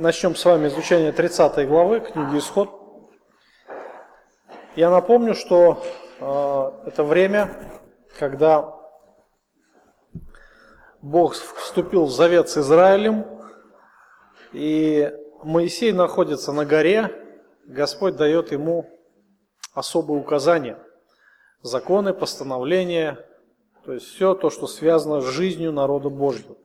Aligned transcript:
начнем 0.00 0.34
с 0.34 0.42
вами 0.46 0.68
изучение 0.68 1.12
30 1.12 1.68
главы 1.68 2.00
книги 2.00 2.38
Исход. 2.38 2.70
Я 4.74 4.88
напомню, 4.88 5.34
что 5.34 5.84
э, 6.18 6.88
это 6.88 7.04
время, 7.04 7.50
когда 8.18 8.74
Бог 11.02 11.34
вступил 11.34 12.06
в 12.06 12.10
завет 12.10 12.48
с 12.48 12.56
Израилем, 12.56 13.26
и 14.54 15.12
Моисей 15.42 15.92
находится 15.92 16.52
на 16.52 16.64
горе, 16.64 17.12
Господь 17.66 18.16
дает 18.16 18.52
ему 18.52 18.88
особые 19.74 20.18
указания, 20.18 20.78
законы, 21.60 22.14
постановления, 22.14 23.18
то 23.84 23.92
есть 23.92 24.06
все 24.06 24.34
то, 24.34 24.48
что 24.48 24.66
связано 24.66 25.20
с 25.20 25.26
жизнью 25.26 25.72
народа 25.72 26.08
Божьего. 26.08 26.56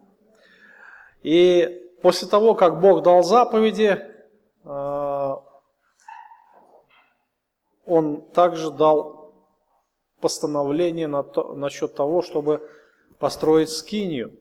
И 1.21 1.84
после 2.05 2.27
того, 2.27 2.53
как 2.53 2.81
Бог 2.81 3.01
дал 3.01 3.23
заповеди, 3.23 3.99
э, 4.63 5.35
Он 7.87 8.21
также 8.31 8.69
дал 8.69 9.33
постановление 10.21 11.07
насчет 11.07 11.95
того, 11.95 12.21
чтобы 12.21 12.61
построить 13.17 13.71
скинию. 13.71 14.33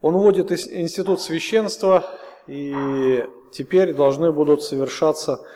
Он 0.00 0.14
вводит 0.14 0.50
институт 0.50 1.20
священства, 1.20 2.06
и 2.48 3.24
теперь 3.52 3.94
должны 3.94 4.32
будут 4.32 4.64
совершаться 4.64 5.46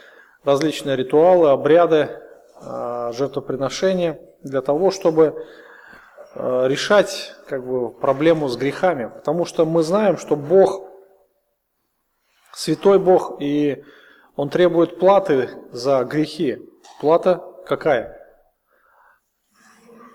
различные 0.44 0.94
ритуалы, 0.94 1.50
обряды, 1.50 2.10
э, 2.60 3.10
жертвоприношения 3.12 4.20
для 4.44 4.62
того, 4.62 4.92
чтобы 4.92 5.44
э, 6.36 6.68
решать 6.68 7.34
как 7.48 7.66
бы, 7.66 7.90
проблему 7.90 8.46
с 8.46 8.56
грехами. 8.56 9.10
Потому 9.12 9.44
что 9.44 9.66
мы 9.66 9.82
знаем, 9.82 10.16
что 10.16 10.36
Бог 10.36 10.87
Святой 12.58 12.98
Бог, 12.98 13.36
и 13.40 13.84
Он 14.34 14.50
требует 14.50 14.98
платы 14.98 15.50
за 15.70 16.02
грехи. 16.02 16.58
Плата 17.00 17.40
какая? 17.64 18.18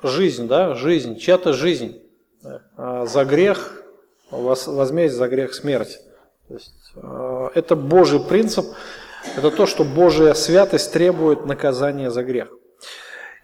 Жизнь, 0.03 0.49
да, 0.49 0.73
жизнь, 0.75 1.17
чья-то 1.17 1.53
жизнь. 1.53 2.01
А 2.75 3.05
за 3.05 3.23
грех, 3.23 3.83
возмездие 4.29 5.17
за 5.17 5.29
грех 5.29 5.53
смерть. 5.53 5.99
То 6.49 6.55
есть, 6.55 6.91
э, 6.97 7.49
это 7.55 7.77
Божий 7.77 8.19
принцип, 8.19 8.65
это 9.37 9.49
то, 9.49 9.65
что 9.65 9.85
Божья 9.85 10.33
святость 10.33 10.91
требует 10.91 11.45
наказания 11.45 12.11
за 12.11 12.25
грех. 12.25 12.51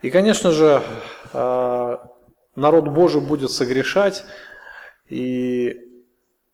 И, 0.01 0.09
конечно 0.09 0.51
же, 0.51 0.83
э, 1.31 1.97
народ 2.57 2.89
Божий 2.89 3.21
будет 3.21 3.51
согрешать, 3.51 4.25
и 5.07 5.79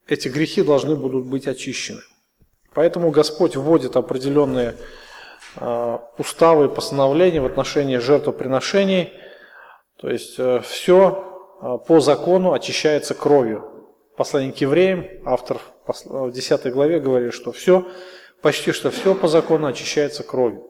эти 0.06 0.28
грехи 0.28 0.62
должны 0.62 0.96
будут 0.96 1.26
быть 1.26 1.48
очищены. 1.48 2.02
Поэтому 2.76 3.10
Господь 3.10 3.56
вводит 3.56 3.96
определенные 3.96 4.76
э, 5.56 5.98
уставы 6.18 6.66
и 6.66 6.70
постановления 6.70 7.40
в 7.40 7.46
отношении 7.46 7.98
жертвоприношений. 7.98 9.14
То 9.98 10.10
есть 10.10 10.36
э, 10.38 10.60
все 10.60 11.56
э, 11.62 11.78
по 11.88 12.02
закону 12.02 12.52
очищается 12.52 13.14
кровью. 13.14 13.72
Послание 14.18 14.52
к 14.52 14.58
евреям, 14.58 15.08
автор 15.26 15.60
в 15.88 16.32
10 16.32 16.72
главе 16.74 17.00
говорит, 17.00 17.34
что 17.34 17.54
все, 17.54 17.88
почти 18.42 18.74
что 18.74 18.92
все 18.92 19.16
по 19.16 19.30
закону 19.30 19.68
очищается 19.68 20.24
кровью. 20.24 20.68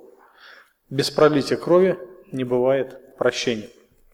Без 0.91 1.09
пролития 1.09 1.57
крови 1.57 1.97
не 2.31 2.43
бывает 2.43 3.17
прощения. 3.17 3.69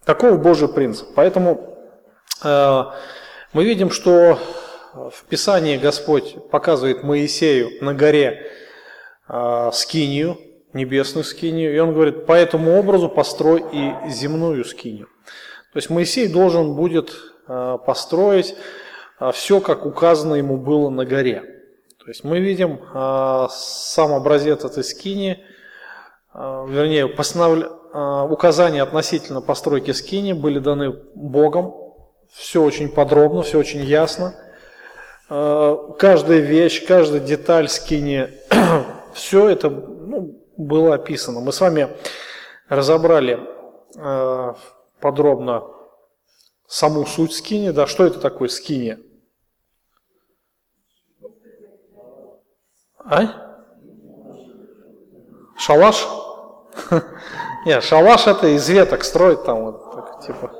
Таков 0.05 0.41
Божий 0.41 0.69
принцип. 0.69 1.09
Поэтому 1.13 1.77
э, 2.41 2.83
мы 3.51 3.65
видим, 3.65 3.91
что 3.91 4.39
в 4.93 5.23
Писании 5.29 5.77
Господь 5.77 6.35
показывает 6.49 7.03
Моисею 7.03 7.83
на 7.83 7.93
горе 7.93 8.51
э, 9.29 9.69
скинию, 9.73 10.37
небесную 10.73 11.23
скинию, 11.23 11.73
и 11.73 11.79
он 11.79 11.93
говорит, 11.93 12.25
по 12.25 12.33
этому 12.33 12.77
образу 12.77 13.07
построй 13.09 13.63
и 13.71 13.93
земную 14.09 14.65
скинию. 14.65 15.07
То 15.73 15.77
есть 15.77 15.89
Моисей 15.89 16.27
должен 16.27 16.75
будет 16.75 17.13
э, 17.47 17.77
построить 17.85 18.55
э, 19.19 19.31
все, 19.31 19.61
как 19.61 19.85
указано 19.85 20.35
ему 20.35 20.57
было 20.57 20.89
на 20.89 21.05
горе. 21.05 21.41
То 21.99 22.07
есть 22.07 22.23
мы 22.23 22.39
видим 22.39 22.79
сам 23.49 24.13
образец 24.13 24.65
этой 24.65 24.83
скинии, 24.83 25.39
э, 26.33 26.65
вернее, 26.67 27.05
указания 27.05 28.81
относительно 28.81 29.41
постройки 29.41 29.91
скини 29.91 30.33
были 30.33 30.59
даны 30.59 30.91
Богом, 31.13 31.75
все 32.33 32.63
очень 32.63 32.89
подробно, 32.89 33.41
все 33.41 33.59
очень 33.59 33.81
ясно. 33.81 34.33
Э, 35.33 35.77
каждая 35.97 36.39
вещь, 36.39 36.85
каждая 36.85 37.21
деталь 37.21 37.69
скини, 37.69 38.33
все 39.13 39.47
это 39.47 39.69
ну, 39.69 40.43
было 40.57 40.95
описано. 40.95 41.39
Мы 41.39 41.53
с 41.53 41.61
вами 41.61 41.87
разобрали 42.67 43.39
э, 43.95 44.53
подробно 44.99 45.63
саму 46.67 47.05
суть 47.05 47.33
скини, 47.33 47.69
да, 47.69 47.87
что 47.87 48.05
это 48.05 48.19
такое 48.19 48.49
скини? 48.49 48.97
А? 52.97 53.21
Шалаш? 55.57 56.09
Нет, 57.65 57.85
шалаш 57.85 58.27
это 58.27 58.47
из 58.47 58.67
веток 58.67 59.05
строить 59.05 59.45
там 59.45 59.63
вот 59.63 59.93
так, 59.93 60.25
типа 60.25 60.51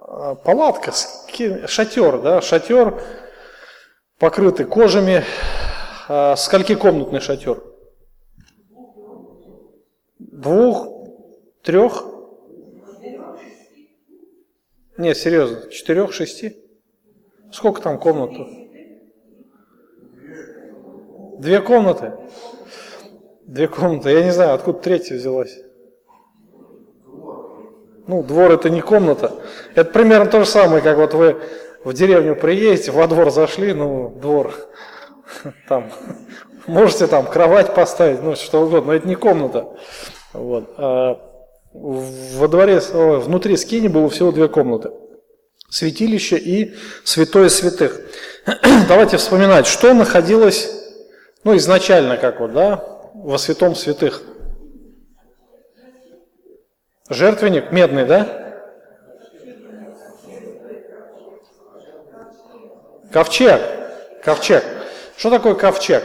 э, 0.00 0.36
палатка, 0.42 0.92
шатер, 1.66 2.22
да, 2.22 2.40
шатер 2.40 2.98
покрыты 4.18 4.64
кожами. 4.64 5.24
А, 6.08 6.36
скольки 6.36 6.74
комнатный 6.74 7.20
шатер? 7.20 7.62
Двух, 10.18 10.88
трех? 11.62 12.04
Нет, 14.96 15.16
серьезно, 15.16 15.70
четырех, 15.70 16.12
шести? 16.12 16.56
Сколько 17.52 17.82
там 17.82 17.98
комнат? 17.98 18.30
Две 21.38 21.60
комнаты? 21.60 22.14
Две 23.42 23.68
комнаты. 23.68 24.10
Я 24.10 24.24
не 24.24 24.30
знаю, 24.30 24.54
откуда 24.54 24.78
третья 24.78 25.16
взялась. 25.16 25.56
Ну, 28.06 28.22
двор 28.22 28.52
это 28.52 28.70
не 28.70 28.80
комната. 28.80 29.32
Это 29.74 29.90
примерно 29.90 30.30
то 30.30 30.40
же 30.40 30.46
самое, 30.46 30.80
как 30.82 30.96
вот 30.96 31.12
вы 31.12 31.36
в 31.86 31.92
деревню 31.92 32.34
приедете, 32.34 32.90
во 32.90 33.06
двор 33.06 33.30
зашли, 33.30 33.72
ну, 33.72 34.08
двор, 34.20 34.52
там, 35.68 35.92
можете 36.66 37.06
там 37.06 37.26
кровать 37.26 37.76
поставить, 37.76 38.20
ну, 38.24 38.34
что 38.34 38.62
угодно, 38.62 38.88
но 38.88 38.94
это 38.94 39.06
не 39.06 39.14
комната. 39.14 39.68
Вот. 40.32 40.74
А 40.78 41.16
во 41.72 42.48
дворе, 42.48 42.80
внутри 42.80 43.56
скини 43.56 43.86
было 43.86 44.10
всего 44.10 44.32
две 44.32 44.48
комнаты. 44.48 44.90
Святилище 45.68 46.38
и 46.38 46.74
святое 47.04 47.48
святых. 47.48 48.00
Давайте 48.88 49.16
вспоминать, 49.16 49.68
что 49.68 49.94
находилось, 49.94 50.68
ну, 51.44 51.56
изначально, 51.56 52.16
как 52.16 52.40
вот, 52.40 52.52
да, 52.52 52.84
во 53.14 53.38
святом 53.38 53.76
святых. 53.76 54.22
Жертвенник 57.08 57.70
медный, 57.70 58.06
да? 58.06 58.45
Ковчег. 63.16 63.62
Ковчег. 64.22 64.62
Что 65.16 65.30
такое 65.30 65.54
ковчег? 65.54 66.02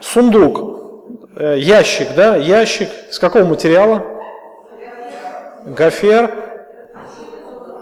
Сундук. 0.00 1.26
Э, 1.34 1.58
ящик, 1.58 2.14
да? 2.14 2.36
Ящик. 2.36 2.88
С 3.10 3.18
какого 3.18 3.42
материала? 3.46 4.04
Гофер. 5.64 6.32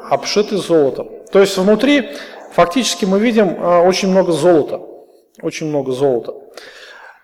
Обшитый 0.09 0.57
золотом. 0.57 1.27
То 1.31 1.41
есть 1.41 1.59
внутри 1.59 2.17
фактически 2.55 3.05
мы 3.05 3.19
видим 3.19 3.63
э, 3.63 3.87
очень 3.87 4.09
много 4.11 4.33
золота. 4.33 4.81
Очень 5.43 5.67
много 5.67 5.93
золота. 5.93 6.37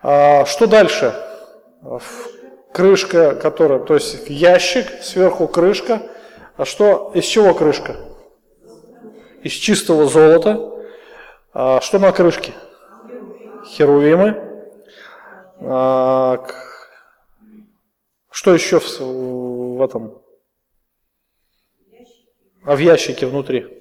А, 0.03 0.45
что 0.45 0.67
дальше? 0.67 1.15
Крышка, 2.71 3.35
которая, 3.37 3.79
то 3.79 3.95
есть 3.95 4.29
ящик, 4.29 4.89
сверху 5.01 5.49
крышка. 5.49 6.03
А 6.59 6.67
что, 6.67 7.13
из 7.15 7.25
чего 7.25 7.55
крышка? 7.55 7.97
Из 9.43 9.53
чистого 9.53 10.07
золота. 10.07 10.71
А, 11.53 11.81
что 11.81 11.99
на 11.99 12.13
крышке? 12.13 12.55
Херувимы. 13.67 14.37
А, 15.61 16.45
что 18.31 18.55
еще 18.55 18.81
в, 18.81 19.01
в 19.01 19.83
этом? 19.83 20.23
А 22.65 22.77
в 22.77 22.79
ящике 22.79 23.27
внутри? 23.27 23.79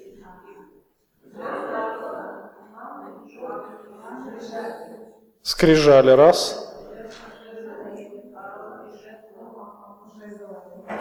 Скрижали 5.44 6.12
раз. 6.12 6.68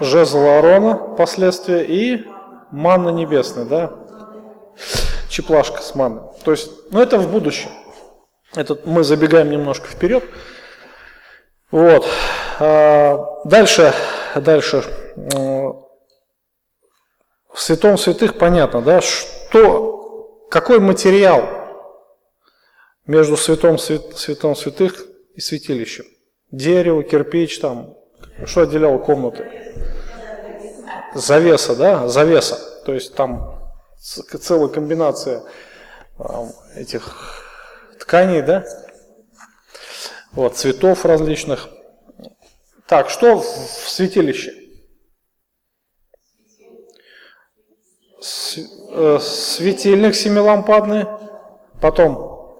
Жезл 0.00 0.38
Аарона, 0.38 0.94
последствия, 0.94 1.84
и 1.84 2.24
манна 2.70 3.10
небесная, 3.10 3.66
да? 3.66 4.09
Щеплашка 5.40 5.82
с 5.82 5.94
манной. 5.94 6.22
То 6.44 6.50
есть, 6.50 6.70
ну 6.90 7.00
это 7.00 7.18
в 7.18 7.30
будущем. 7.30 7.70
Это 8.54 8.78
мы 8.84 9.04
забегаем 9.04 9.50
немножко 9.50 9.86
вперед. 9.86 10.24
Вот. 11.70 12.06
А, 12.58 13.40
дальше, 13.44 13.92
дальше. 14.34 14.84
В 15.16 17.60
Святом 17.60 17.98
Святых 17.98 18.38
понятно, 18.38 18.80
да, 18.80 19.00
что, 19.00 20.46
какой 20.50 20.78
материал 20.78 21.42
между 23.06 23.36
Святом, 23.36 23.78
Святом 23.78 24.54
Святых 24.54 25.06
и 25.34 25.40
святилищем? 25.40 26.04
Дерево, 26.50 27.02
кирпич, 27.02 27.60
там, 27.60 27.94
что 28.44 28.62
отделяло 28.62 28.98
комнаты? 28.98 29.48
Завеса, 31.14 31.76
да, 31.76 32.08
завеса. 32.08 32.58
То 32.84 32.94
есть 32.94 33.14
там 33.14 33.59
целая 34.00 34.68
комбинация 34.68 35.42
этих 36.74 37.44
тканей, 38.00 38.42
да? 38.42 38.64
Вот, 40.32 40.56
цветов 40.56 41.04
различных. 41.04 41.68
Так, 42.86 43.10
что 43.10 43.38
в 43.38 43.44
святилище? 43.44 44.54
Э, 48.92 49.18
светильник 49.20 50.14
семилампадный, 50.14 51.06
потом 51.80 52.58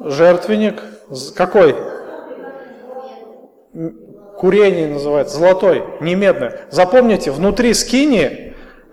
жертвенник, 0.00 0.82
какой? 1.34 1.76
Курение 4.38 4.88
называется, 4.88 5.38
золотой, 5.38 5.84
не 6.00 6.14
медный. 6.14 6.50
Запомните, 6.70 7.30
внутри 7.30 7.72
скини 7.74 8.45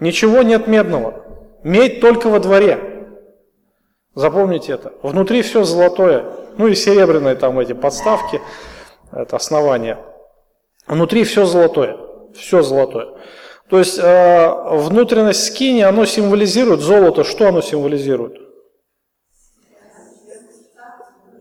ничего 0.03 0.43
нет 0.43 0.67
медного. 0.67 1.23
Медь 1.63 2.01
только 2.01 2.27
во 2.27 2.39
дворе. 2.39 3.07
Запомните 4.15 4.73
это. 4.73 4.93
Внутри 5.01 5.41
все 5.41 5.63
золотое. 5.63 6.25
Ну 6.57 6.67
и 6.67 6.75
серебряные 6.75 7.35
там 7.35 7.57
эти 7.59 7.73
подставки, 7.73 8.41
это 9.11 9.37
основание. 9.37 9.97
Внутри 10.85 11.23
все 11.23 11.45
золотое. 11.45 11.97
Все 12.35 12.61
золотое. 12.61 13.07
То 13.69 13.79
есть 13.79 13.97
э, 13.97 14.53
внутренность 14.71 15.47
скини, 15.47 15.81
оно 15.81 16.05
символизирует 16.05 16.81
золото. 16.81 17.23
Что 17.23 17.47
оно 17.47 17.61
символизирует? 17.61 18.35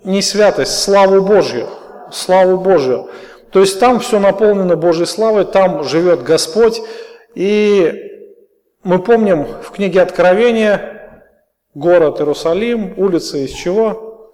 Не 0.04 0.22
святость, 0.22 0.80
славу 0.80 1.20
Божью. 1.20 1.68
Славу 2.10 2.58
Божью. 2.58 3.10
То 3.50 3.60
есть 3.60 3.78
там 3.80 4.00
все 4.00 4.18
наполнено 4.18 4.76
Божьей 4.76 5.06
славой, 5.06 5.44
там 5.44 5.84
живет 5.84 6.22
Господь. 6.22 6.80
И 7.34 8.11
мы 8.84 8.98
помним 8.98 9.44
в 9.44 9.70
книге 9.70 10.02
Откровения 10.02 11.20
город 11.74 12.20
Иерусалим, 12.20 12.94
улицы 12.96 13.44
из 13.44 13.50
чего? 13.52 14.32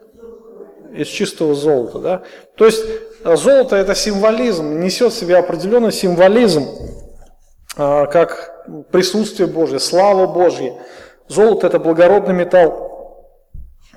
Из 0.92 1.06
чистого 1.06 1.54
золота. 1.54 1.98
Да? 1.98 2.22
То 2.56 2.64
есть 2.66 2.82
золото 3.24 3.76
это 3.76 3.94
символизм, 3.94 4.80
несет 4.80 5.12
в 5.12 5.16
себе 5.16 5.36
определенный 5.36 5.92
символизм 5.92 6.66
а, 7.76 8.06
как 8.06 8.64
присутствие 8.90 9.48
Божье, 9.48 9.78
слава 9.78 10.26
Божья. 10.26 10.74
Золото– 11.28 11.66
это 11.68 11.78
благородный 11.78 12.34
металл, 12.34 13.26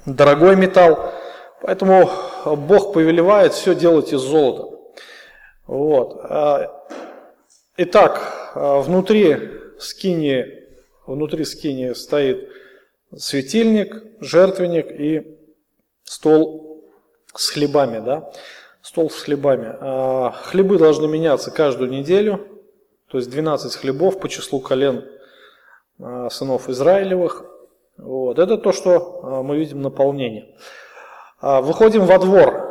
дорогой 0.05 0.57
металл, 0.57 1.13
поэтому 1.61 2.09
Бог 2.45 2.91
повелевает 2.91 3.53
все 3.53 3.73
делать 3.73 4.11
из 4.11 4.19
золота. 4.19 4.77
Вот. 5.65 6.19
А, 6.25 6.83
итак, 7.77 8.51
а, 8.53 8.81
внутри 9.81 9.87
скини, 9.87 10.45
внутри 11.07 11.45
скини 11.45 11.93
стоит 11.93 12.49
светильник, 13.15 14.03
жертвенник 14.21 14.91
и 14.91 15.37
стол 16.03 16.83
с 17.33 17.49
хлебами, 17.49 18.03
да? 18.03 18.31
Стол 18.81 19.09
с 19.09 19.21
хлебами. 19.21 19.75
Хлебы 20.43 20.77
должны 20.77 21.07
меняться 21.07 21.51
каждую 21.51 21.91
неделю, 21.91 22.47
то 23.09 23.17
есть 23.17 23.29
12 23.29 23.75
хлебов 23.75 24.19
по 24.19 24.29
числу 24.29 24.59
колен 24.59 25.05
а, 25.99 26.29
сынов 26.29 26.69
Израилевых. 26.69 27.45
Вот. 27.97 28.39
Это 28.39 28.57
то, 28.57 28.71
что 28.71 29.19
а, 29.23 29.43
мы 29.43 29.57
видим 29.57 29.81
наполнение. 29.81 30.55
А, 31.39 31.61
выходим 31.61 32.05
во 32.05 32.17
двор. 32.17 32.69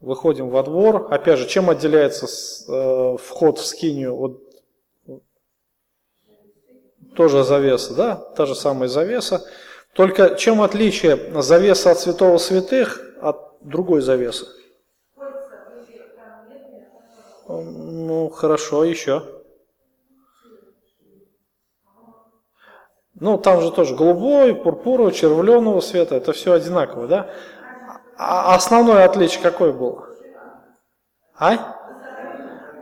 Выходим 0.00 0.48
во 0.48 0.62
двор. 0.62 1.08
Опять 1.10 1.38
же, 1.38 1.46
чем 1.46 1.68
отделяется 1.68 2.26
э, 2.26 3.16
вход 3.18 3.58
в 3.58 3.66
скинию 3.66 4.16
от 4.18 4.49
тоже 7.20 7.44
завеса, 7.44 7.92
да, 7.92 8.14
та 8.34 8.46
же 8.46 8.54
самая 8.54 8.88
завеса. 8.88 9.44
Только 9.92 10.36
чем 10.36 10.62
отличие 10.62 11.18
завеса 11.42 11.90
от 11.90 11.98
святого 11.98 12.38
святых 12.38 12.98
от 13.20 13.58
другой 13.60 14.00
завесы? 14.00 14.46
Ну, 17.46 18.30
хорошо, 18.30 18.84
еще. 18.84 19.22
Ну, 23.16 23.36
там 23.36 23.60
же 23.60 23.70
тоже 23.70 23.94
голубой, 23.94 24.54
пурпуровый, 24.54 25.12
червленого 25.12 25.82
цвета, 25.82 26.16
это 26.16 26.32
все 26.32 26.54
одинаково, 26.54 27.06
да? 27.06 27.30
А 28.16 28.54
основное 28.54 29.04
отличие 29.04 29.42
какое 29.42 29.74
было? 29.74 30.08
А? 31.38 31.76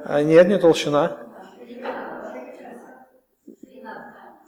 а 0.04 0.22
нет, 0.22 0.46
не 0.46 0.58
толщина. 0.58 1.27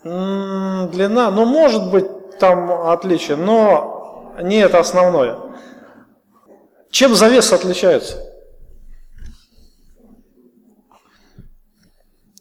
Длина, 0.02 1.30
ну, 1.30 1.44
может 1.44 1.90
быть, 1.90 2.38
там 2.38 2.88
отличие, 2.88 3.36
но 3.36 4.34
не 4.42 4.58
это 4.58 4.78
основное. 4.78 5.38
Чем 6.90 7.14
завесы 7.14 7.52
отличаются? 7.52 8.16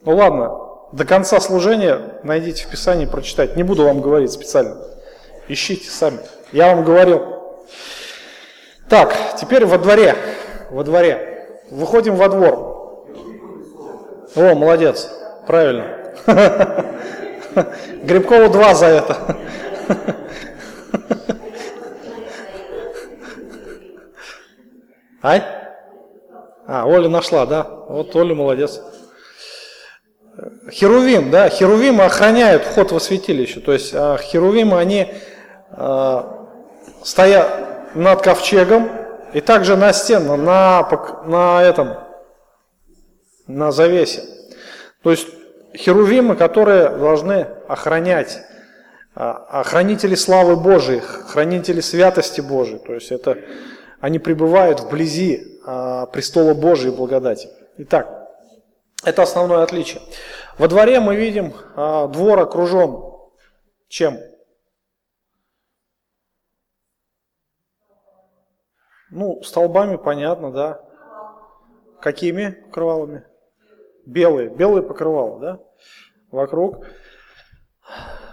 Ну 0.06 0.16
ладно, 0.16 0.58
до 0.94 1.06
конца 1.06 1.40
служения 1.40 2.20
найдите 2.24 2.66
в 2.66 2.70
Писании, 2.70 3.06
прочитать. 3.06 3.56
Не 3.56 3.64
буду 3.64 3.84
вам 3.84 4.02
говорить 4.02 4.32
специально. 4.32 4.78
Ищите 5.48 5.90
сами. 5.90 6.20
Я 6.52 6.74
вам 6.74 6.86
говорил. 6.86 7.22
Так, 8.88 9.14
теперь 9.40 9.66
во 9.66 9.78
дворе. 9.78 10.16
Во 10.72 10.84
дворе. 10.84 11.60
Выходим 11.70 12.16
во 12.16 12.30
двор. 12.30 13.06
О, 14.36 14.56
молодец. 14.56 15.12
Правильно. 15.46 16.14
Грибкову 18.04 18.50
два 18.50 18.74
за 18.76 18.86
это. 18.88 19.38
Ай? 25.22 25.44
А, 26.68 26.86
Оля 26.86 27.10
нашла, 27.10 27.46
да? 27.46 27.64
Вот 27.64 28.16
Оля 28.16 28.36
молодец. 28.36 28.82
Херувим, 30.72 31.32
да, 31.32 31.50
херувимы 31.50 32.06
охраняют 32.06 32.64
вход 32.64 32.92
во 32.92 33.00
святилище, 33.00 33.60
то 33.60 33.74
есть 33.74 33.94
а, 33.94 34.18
херувимы, 34.18 34.80
они 34.80 35.14
а, 35.72 36.48
стоят 37.04 37.96
над 37.96 38.22
ковчегом 38.22 38.90
и 39.34 39.42
также 39.42 39.76
на 39.76 39.92
стене, 39.92 40.20
на, 40.20 40.88
на 41.26 41.64
этом, 41.64 41.98
на 43.48 43.72
завесе. 43.72 44.24
То 45.04 45.12
есть 45.12 45.28
херувимы, 45.76 46.36
которые 46.36 46.90
должны 46.90 47.48
охранять, 47.68 48.42
а, 49.16 49.34
охранители 49.62 50.16
славы 50.16 50.56
Божией, 50.56 51.00
хранители 51.00 51.82
святости 51.82 52.42
Божией, 52.42 52.80
то 52.80 52.94
есть 52.94 53.12
это 53.12 53.38
они 54.00 54.20
пребывают 54.20 54.80
вблизи 54.80 55.60
а, 55.66 56.06
престола 56.08 56.54
Божией 56.54 56.96
благодати. 56.96 57.50
Итак, 57.78 58.30
это 59.04 59.22
основное 59.22 59.64
отличие. 59.64 60.02
Во 60.58 60.68
дворе 60.68 61.00
мы 61.00 61.16
видим, 61.16 61.54
а, 61.76 62.08
двор 62.08 62.40
окружен 62.40 63.10
чем? 63.90 64.20
Ну, 69.10 69.42
столбами 69.42 69.98
понятно, 69.98 70.52
да. 70.52 70.82
Какими 72.00 72.52
покрывалами? 72.52 73.26
Белые, 74.10 74.50
белые 74.50 74.82
покрывала, 74.82 75.40
да, 75.40 75.60
вокруг. 76.32 76.84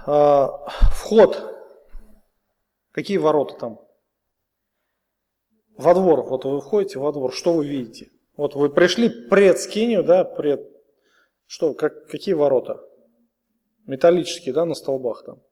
А, 0.07 0.67
вход. 0.91 1.55
Какие 2.93 3.19
ворота 3.19 3.59
там? 3.59 3.81
Во 5.77 5.93
двор, 5.93 6.23
вот 6.23 6.47
вы 6.47 6.63
входите 6.63 6.99
во 6.99 7.13
двор, 7.13 7.31
что 7.31 7.53
вы 7.53 7.67
видите? 7.67 8.11
Вот 8.39 8.55
вы 8.55 8.71
пришли 8.71 9.29
пред 9.29 9.59
скинию, 9.59 10.03
да, 10.03 10.25
пред... 10.25 10.67
Что, 11.45 11.75
как, 11.75 12.07
какие 12.07 12.35
ворота? 12.35 12.83
Металлические, 13.85 14.55
да, 14.55 14.65
на 14.65 14.75
столбах 14.75 15.25
там? 15.27 15.43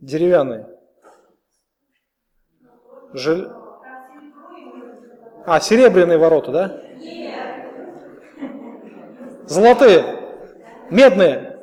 Деревянные? 0.00 0.66
Жел... 3.12 3.52
А, 5.44 5.60
серебряные 5.60 6.16
ворота, 6.16 6.52
да? 6.52 6.87
Золотые? 9.48 10.04
Медные? 10.90 11.58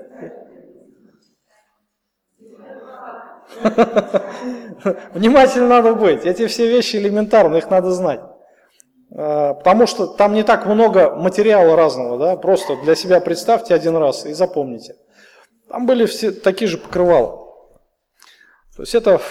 Внимательно 5.14 5.68
надо 5.68 5.94
быть. 5.94 6.26
Эти 6.26 6.48
все 6.48 6.68
вещи 6.68 6.98
элементарны, 6.98 7.58
их 7.58 7.70
надо 7.70 7.92
знать. 7.92 8.22
А, 9.16 9.54
потому 9.54 9.88
что 9.88 10.08
там 10.08 10.34
не 10.34 10.44
так 10.44 10.66
много 10.66 11.16
материала 11.16 11.76
разного, 11.76 12.18
да, 12.18 12.36
просто 12.36 12.76
для 12.78 12.96
себя 12.96 13.20
представьте 13.22 13.74
один 13.74 13.96
раз 13.98 14.26
и 14.26 14.34
запомните. 14.34 14.96
Там 15.70 15.86
были 15.86 16.06
все 16.06 16.32
такие 16.32 16.68
же 16.68 16.78
покрывала. 16.78 17.46
То 18.76 18.82
есть 18.82 18.96
это 18.96 19.22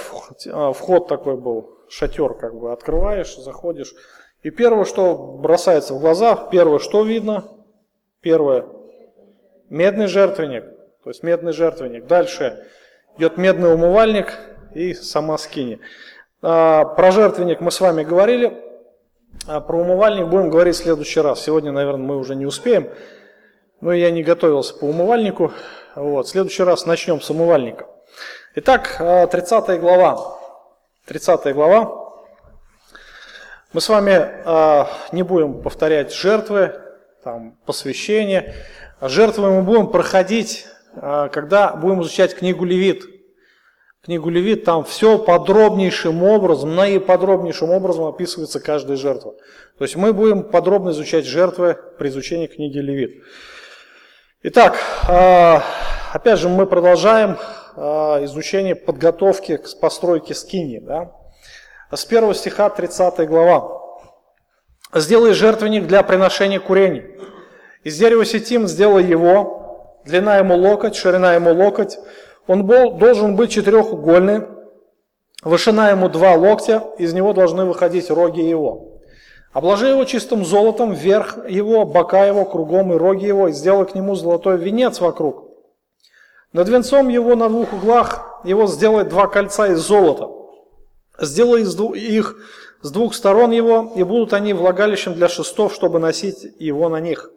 а, 0.50 0.72
вход 0.72 1.08
такой 1.08 1.36
был, 1.36 1.80
шатер 1.88 2.34
как 2.34 2.54
бы, 2.54 2.72
открываешь, 2.72 3.36
заходишь. 3.36 3.94
И 4.42 4.50
первое, 4.50 4.84
что 4.84 5.16
бросается 5.16 5.94
в 5.94 6.00
глаза, 6.00 6.36
первое, 6.36 6.78
что 6.78 7.02
видно? 7.02 7.53
Первое, 8.24 8.64
медный 9.68 10.06
жертвенник, 10.06 10.64
то 11.04 11.10
есть 11.10 11.22
медный 11.22 11.52
жертвенник. 11.52 12.06
Дальше 12.06 12.66
идет 13.18 13.36
медный 13.36 13.74
умывальник 13.74 14.32
и 14.72 14.94
сама 14.94 15.36
скини. 15.36 15.78
А, 16.40 16.86
про 16.86 17.10
жертвенник 17.10 17.60
мы 17.60 17.70
с 17.70 17.82
вами 17.82 18.02
говорили, 18.02 18.64
а 19.46 19.60
про 19.60 19.76
умывальник 19.76 20.26
будем 20.28 20.48
говорить 20.48 20.74
в 20.74 20.82
следующий 20.82 21.20
раз. 21.20 21.42
Сегодня, 21.42 21.70
наверное, 21.70 22.06
мы 22.06 22.16
уже 22.16 22.34
не 22.34 22.46
успеем, 22.46 22.88
но 23.82 23.92
я 23.92 24.10
не 24.10 24.22
готовился 24.22 24.74
по 24.74 24.86
умывальнику. 24.86 25.52
Вот. 25.94 26.26
В 26.26 26.30
следующий 26.30 26.62
раз 26.62 26.86
начнем 26.86 27.20
с 27.20 27.28
умывальника. 27.28 27.86
Итак, 28.54 28.96
30 29.30 29.68
а, 29.68 29.76
глава. 29.76 30.38
30 31.04 31.52
глава. 31.52 32.10
Мы 33.74 33.82
с 33.82 33.88
вами 33.90 35.14
не 35.14 35.22
будем 35.22 35.60
повторять 35.60 36.14
жертвы, 36.14 36.80
там, 37.24 37.56
посвящения. 37.64 38.54
Жертвы 39.00 39.50
мы 39.50 39.62
будем 39.62 39.88
проходить, 39.88 40.66
а, 40.94 41.28
когда 41.28 41.74
будем 41.74 42.02
изучать 42.02 42.34
книгу 42.36 42.64
Левит. 42.64 43.02
Книгу 44.04 44.28
Левит, 44.28 44.64
там 44.64 44.84
все 44.84 45.18
подробнейшим 45.18 46.22
образом, 46.22 46.76
наиподробнейшим 46.76 47.70
образом 47.70 48.04
описывается 48.04 48.60
каждая 48.60 48.98
жертва. 48.98 49.32
То 49.78 49.84
есть 49.84 49.96
мы 49.96 50.12
будем 50.12 50.42
подробно 50.42 50.90
изучать 50.90 51.24
жертвы 51.24 51.78
при 51.98 52.08
изучении 52.08 52.46
книги 52.46 52.78
Левит. 52.78 53.22
Итак, 54.42 54.76
а, 55.08 55.64
опять 56.12 56.38
же 56.38 56.50
мы 56.50 56.66
продолжаем 56.66 57.38
а, 57.76 58.22
изучение 58.24 58.74
подготовки 58.74 59.56
к 59.56 59.80
постройке 59.80 60.34
скини. 60.34 60.80
Да? 60.80 61.12
С 61.90 62.04
1 62.04 62.34
стиха 62.34 62.68
30 62.68 63.26
глава. 63.26 63.80
«Сделай 64.92 65.32
жертвенник 65.32 65.88
для 65.88 66.04
приношения 66.04 66.60
курений. 66.60 67.13
Из 67.84 67.98
дерева 67.98 68.24
сетим 68.24 68.66
сделай 68.66 69.04
его, 69.04 70.00
длина 70.06 70.38
ему 70.38 70.56
локоть, 70.56 70.96
ширина 70.96 71.34
ему 71.34 71.52
локоть, 71.52 71.98
он 72.46 72.64
был, 72.64 72.92
должен 72.92 73.36
быть 73.36 73.50
четырехугольный, 73.50 74.46
вышина 75.42 75.90
ему 75.90 76.08
два 76.08 76.34
локтя, 76.34 76.82
из 76.96 77.12
него 77.12 77.34
должны 77.34 77.66
выходить 77.66 78.10
роги 78.10 78.40
его. 78.40 79.00
Обложи 79.52 79.88
его 79.88 80.04
чистым 80.04 80.46
золотом, 80.46 80.94
вверх 80.94 81.38
его, 81.48 81.84
бока 81.84 82.24
его, 82.24 82.46
кругом 82.46 82.92
и 82.94 82.96
роги 82.96 83.26
его, 83.26 83.48
и 83.48 83.52
сделай 83.52 83.84
к 83.84 83.94
нему 83.94 84.14
золотой 84.14 84.56
венец 84.56 85.00
вокруг. 85.00 85.44
Над 86.54 86.68
венцом 86.70 87.08
его 87.08 87.34
на 87.34 87.50
двух 87.50 87.74
углах 87.74 88.40
его 88.44 88.66
сделай 88.66 89.04
два 89.04 89.26
кольца 89.26 89.68
из 89.68 89.78
золота. 89.78 90.30
Сделай 91.20 91.62
их 91.62 92.36
с 92.80 92.90
двух 92.90 93.14
сторон 93.14 93.50
его, 93.50 93.92
и 93.94 94.02
будут 94.02 94.32
они 94.32 94.54
влагалищем 94.54 95.12
для 95.12 95.28
шестов, 95.28 95.74
чтобы 95.74 95.98
носить 95.98 96.46
его 96.58 96.88
на 96.88 96.98
них. 96.98 97.30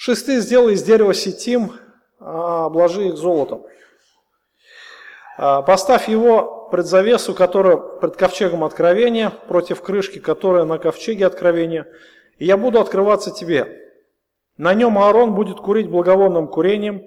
Шесты 0.00 0.38
сделай 0.38 0.74
из 0.74 0.84
дерева 0.84 1.12
сетим, 1.12 1.72
а 2.20 2.66
обложи 2.66 3.08
их 3.08 3.16
золотом. 3.16 3.66
А, 5.36 5.62
поставь 5.62 6.08
его 6.08 6.68
пред 6.70 6.86
завесу, 6.86 7.34
которая 7.34 7.78
пред 7.78 8.14
ковчегом 8.14 8.62
откровения, 8.62 9.30
против 9.48 9.82
крышки, 9.82 10.20
которая 10.20 10.64
на 10.66 10.78
ковчеге 10.78 11.26
откровения, 11.26 11.88
и 12.36 12.44
я 12.44 12.56
буду 12.56 12.78
открываться 12.78 13.32
тебе. 13.32 13.76
На 14.56 14.72
нем 14.72 15.00
Аарон 15.00 15.34
будет 15.34 15.58
курить 15.58 15.90
благовонным 15.90 16.46
курением, 16.46 17.02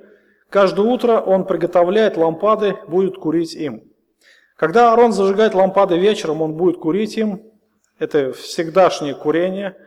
каждое 0.49 0.85
утро 0.85 1.21
он 1.21 1.45
приготовляет 1.45 2.17
лампады, 2.17 2.75
будет 2.89 3.15
курить 3.15 3.55
им. 3.55 3.89
Когда 4.57 4.91
Аарон 4.91 5.13
зажигает 5.13 5.55
лампады 5.55 5.97
вечером, 5.97 6.41
он 6.41 6.55
будет 6.55 6.75
курить 6.75 7.15
им. 7.15 7.41
Это 7.99 8.33
всегдашнее 8.33 9.15
курение 9.15 9.77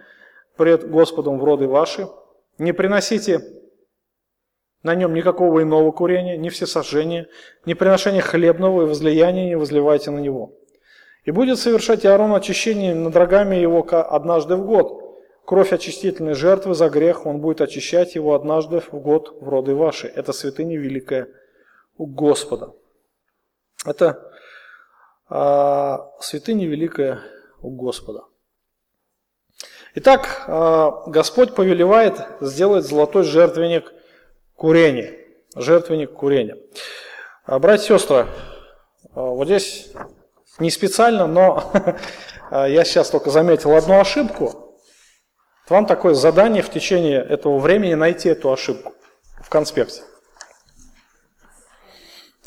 пред 0.56 0.88
Господом 0.88 1.38
в 1.38 1.44
роды 1.44 1.68
ваши. 1.68 2.08
Не 2.58 2.72
приносите 2.72 3.40
на 4.82 4.94
нем 4.94 5.14
никакого 5.14 5.62
иного 5.62 5.90
курения, 5.90 6.36
ни 6.36 6.50
всесожжения, 6.50 7.26
ни 7.64 7.74
приношения 7.74 8.20
хлебного 8.20 8.82
и 8.82 8.86
возлияния 8.86 9.46
не 9.46 9.56
возливайте 9.56 10.10
на 10.10 10.18
него. 10.18 10.52
И 11.24 11.30
будет 11.30 11.58
совершать 11.58 12.04
Аарон 12.04 12.34
очищение 12.34 12.94
над 12.94 13.16
рогами 13.16 13.56
его 13.56 13.86
однажды 13.90 14.56
в 14.56 14.66
год. 14.66 15.00
Кровь 15.46 15.72
очистительной 15.72 16.34
жертвы 16.34 16.74
за 16.74 16.88
грех, 16.88 17.26
он 17.26 17.40
будет 17.40 17.60
очищать 17.60 18.14
его 18.14 18.34
однажды 18.34 18.80
в 18.80 18.92
год 18.92 19.36
в 19.40 19.48
роды 19.48 19.74
ваши. 19.74 20.06
Это 20.06 20.32
святыня 20.32 20.78
великая 20.78 21.28
у 21.96 22.06
Господа. 22.06 22.72
Это 23.86 24.30
а, 25.28 26.10
святыня 26.20 26.66
великая 26.66 27.20
у 27.60 27.70
Господа. 27.70 28.24
Итак, 29.96 30.42
а, 30.48 31.04
Господь 31.06 31.54
повелевает 31.54 32.18
сделать 32.40 32.84
золотой 32.84 33.22
жертвенник– 33.22 33.92
курение, 34.56 35.20
жертвенник 35.54 36.12
курения. 36.12 36.58
А, 37.46 37.60
братья 37.60 37.94
и 37.94 37.98
сестры, 37.98 38.26
а, 39.14 39.20
вот 39.20 39.46
здесь 39.46 39.92
не 40.58 40.72
специально, 40.72 41.28
но 41.28 41.70
я 42.50 42.84
сейчас 42.84 43.08
только 43.10 43.30
заметил 43.30 43.76
одну 43.76 44.00
ошибку. 44.00 44.76
Вам 45.68 45.86
такое 45.86 46.14
задание 46.14 46.64
в 46.64 46.70
течение 46.70 47.24
этого 47.24 47.60
времени 47.60 47.94
найти 47.94 48.30
эту 48.30 48.52
ошибку 48.52 48.94
в 49.40 49.48
конспекте. 49.48 50.02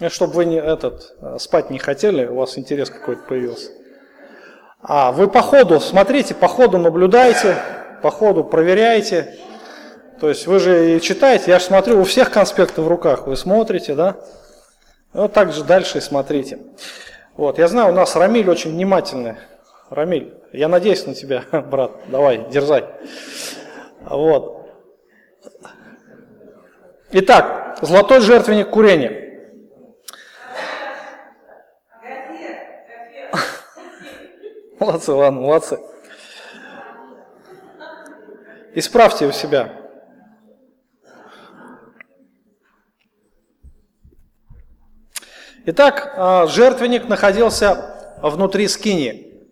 Чтобы 0.10 0.34
вы 0.34 0.46
не, 0.46 0.58
этот, 0.58 1.16
спать 1.40 1.70
не 1.70 1.80
хотели, 1.80 2.26
у 2.26 2.36
вас 2.36 2.58
интерес 2.58 2.90
какой-то 2.90 3.22
появился. 3.24 3.72
А 4.82 5.12
вы 5.12 5.28
по 5.28 5.42
ходу 5.42 5.80
смотрите, 5.80 6.36
по 6.36 6.48
ходу 6.48 6.78
наблюдаете, 6.78 7.58
по 8.02 8.12
ходу 8.12 8.44
проверяете, 8.44 9.38
то 10.20 10.30
есть 10.30 10.48
вы 10.48 10.60
же 10.60 10.96
и 10.96 11.02
читаете, 11.02 11.52
я 11.52 11.60
же 11.60 11.66
смотрю, 11.66 12.00
у 12.00 12.04
всех 12.04 12.32
конспекты 12.32 12.82
в 12.82 12.88
руках, 12.88 13.28
вы 13.28 13.36
смотрите, 13.36 13.96
да? 13.96 14.18
Вот 15.14 15.34
так 15.34 15.52
же 15.52 15.64
дальше 15.64 15.98
и 15.98 16.02
смотрите. 16.02 16.60
Вот, 17.36 17.58
я 17.58 17.68
знаю, 17.68 17.92
у 17.92 17.96
нас 17.96 18.16
Рамиль 18.16 18.50
очень 18.50 18.72
внимательный. 18.72 19.36
Рамиль, 19.90 20.34
я 20.54 20.68
надеюсь 20.68 21.06
на 21.06 21.14
тебя, 21.14 21.44
брат, 21.52 21.92
давай, 22.08 22.46
дерзай. 22.50 22.86
Вот. 24.02 24.70
Итак, 27.12 27.78
золотой 27.82 28.20
жертвенник 28.20 28.70
курения. 28.70 29.27
Молодцы, 34.80 35.12
ладно, 35.12 35.42
молодцы. 35.42 35.80
Исправьте 38.76 39.26
у 39.26 39.32
себя. 39.32 39.74
Итак, 45.66 46.14
а, 46.16 46.46
жертвенник 46.46 47.10
находился 47.10 48.18
внутри 48.22 48.68
скини. 48.68 49.44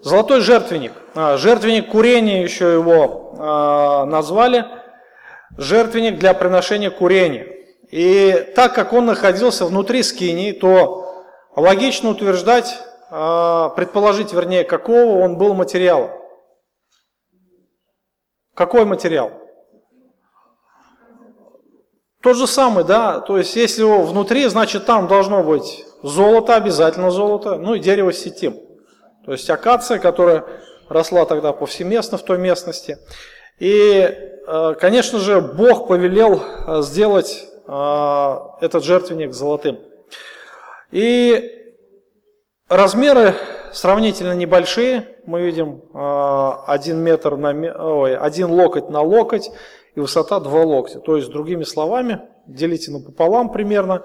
Золотой 0.00 0.40
жертвенник. 0.40 0.92
А, 1.14 1.36
жертвенник 1.36 1.90
курения 1.90 2.42
еще 2.42 2.72
его 2.72 3.36
а, 3.38 4.06
назвали. 4.06 4.64
Жертвенник 5.58 6.18
для 6.18 6.32
приношения 6.32 6.90
курения. 6.90 7.46
И 7.90 8.52
так 8.56 8.74
как 8.74 8.94
он 8.94 9.04
находился 9.04 9.66
внутри 9.66 10.02
скини, 10.02 10.52
то 10.52 11.26
логично 11.54 12.08
утверждать, 12.08 12.82
предположить, 13.12 14.32
вернее, 14.32 14.64
какого 14.64 15.22
он 15.22 15.36
был 15.36 15.52
материала. 15.52 16.10
Какой 18.54 18.86
материал? 18.86 19.32
Тот 22.22 22.36
же 22.36 22.46
самый, 22.46 22.84
да, 22.84 23.20
то 23.20 23.36
есть 23.36 23.56
если 23.56 23.82
его 23.82 24.02
внутри, 24.02 24.46
значит 24.46 24.86
там 24.86 25.08
должно 25.08 25.42
быть 25.42 25.84
золото, 26.02 26.54
обязательно 26.54 27.10
золото, 27.10 27.56
ну 27.56 27.74
и 27.74 27.80
дерево 27.80 28.12
сетим. 28.12 28.54
То 29.24 29.32
есть 29.32 29.50
акация, 29.50 29.98
которая 29.98 30.44
росла 30.88 31.24
тогда 31.24 31.52
повсеместно 31.52 32.18
в 32.18 32.22
той 32.22 32.38
местности. 32.38 32.98
И, 33.58 34.08
э, 34.46 34.74
конечно 34.80 35.18
же, 35.18 35.40
Бог 35.40 35.88
повелел 35.88 36.40
э, 36.42 36.82
сделать 36.82 37.44
э, 37.66 38.36
этот 38.60 38.84
жертвенник 38.84 39.32
золотым. 39.32 39.80
И 40.90 41.61
размеры 42.76 43.34
сравнительно 43.72 44.34
небольшие. 44.34 45.16
Мы 45.26 45.42
видим 45.42 45.82
один 45.92 46.98
метр 46.98 47.36
на, 47.36 47.50
ой, 47.50 48.16
один 48.16 48.50
локоть 48.50 48.88
на 48.88 49.00
локоть 49.00 49.50
и 49.94 50.00
высота 50.00 50.40
2 50.40 50.64
локтя. 50.64 51.00
То 51.00 51.16
есть, 51.16 51.30
другими 51.30 51.64
словами, 51.64 52.22
делите 52.46 52.90
напополам 52.90 53.50
примерно, 53.50 54.04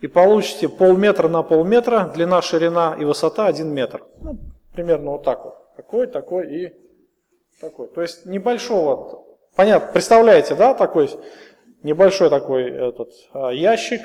и 0.00 0.08
получите 0.08 0.68
полметра 0.68 1.28
на 1.28 1.42
полметра, 1.42 2.10
длина, 2.14 2.42
ширина 2.42 2.96
и 2.98 3.04
высота 3.04 3.46
1 3.46 3.68
метр. 3.72 4.04
Ну, 4.20 4.38
примерно 4.74 5.12
вот 5.12 5.24
так 5.24 5.44
вот. 5.44 5.54
Такой, 5.76 6.06
такой 6.06 6.54
и 6.54 6.72
такой. 7.60 7.88
То 7.88 8.02
есть 8.02 8.26
небольшого, 8.26 9.24
понятно, 9.56 9.92
представляете, 9.92 10.54
да, 10.54 10.74
такой 10.74 11.08
небольшой 11.82 12.30
такой 12.30 12.70
этот 12.70 13.10
а, 13.32 13.50
ящик, 13.50 14.02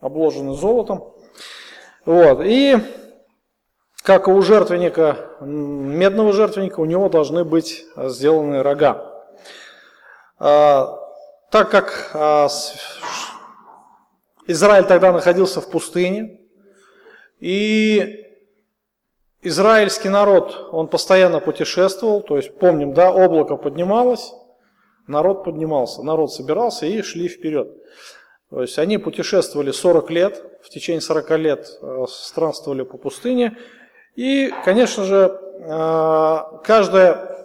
обложенный 0.00 0.54
золотом. 0.54 1.14
Вот, 2.04 2.40
и 2.44 2.76
как 4.06 4.28
у 4.28 4.40
жертвенника, 4.40 5.32
медного 5.40 6.32
жертвенника, 6.32 6.78
у 6.78 6.84
него 6.84 7.08
должны 7.08 7.44
быть 7.44 7.84
сделаны 7.96 8.62
рога. 8.62 9.26
А, 10.38 10.96
так 11.50 11.72
как 11.72 12.12
а, 12.14 12.46
Израиль 14.46 14.84
тогда 14.84 15.12
находился 15.12 15.60
в 15.60 15.68
пустыне, 15.68 16.38
и 17.40 18.26
израильский 19.42 20.08
народ, 20.08 20.68
он 20.70 20.86
постоянно 20.86 21.40
путешествовал, 21.40 22.20
то 22.20 22.36
есть 22.36 22.56
помним, 22.60 22.94
да, 22.94 23.12
облако 23.12 23.56
поднималось, 23.56 24.32
народ 25.08 25.42
поднимался, 25.42 26.04
народ 26.04 26.32
собирался 26.32 26.86
и 26.86 27.02
шли 27.02 27.26
вперед. 27.26 27.74
То 28.50 28.62
есть 28.62 28.78
они 28.78 28.98
путешествовали 28.98 29.72
40 29.72 30.10
лет, 30.12 30.44
в 30.62 30.68
течение 30.68 31.00
40 31.00 31.30
лет 31.38 31.78
э, 31.82 32.04
странствовали 32.08 32.84
по 32.84 32.96
пустыне, 32.98 33.58
и, 34.16 34.50
конечно 34.64 35.04
же, 35.04 35.38
э, 35.58 36.38
каждая 36.64 37.36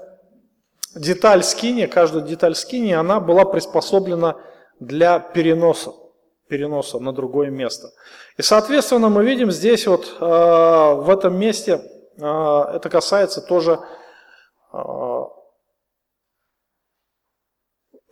деталь 0.95 1.43
скини, 1.43 1.85
каждая 1.85 2.23
деталь 2.23 2.55
скини, 2.55 2.93
она 2.93 3.19
была 3.19 3.43
приспособлена 3.45 4.37
для 4.79 5.19
переноса 5.19 5.91
переноса 6.47 6.99
на 6.99 7.13
другое 7.13 7.49
место. 7.49 7.91
И, 8.37 8.41
соответственно, 8.41 9.07
мы 9.07 9.23
видим 9.23 9.51
здесь 9.51 9.87
вот 9.87 10.17
э, 10.19 10.25
в 10.25 11.09
этом 11.09 11.37
месте, 11.37 11.81
э, 12.17 12.25
это 12.73 12.89
касается 12.89 13.41
тоже 13.41 13.79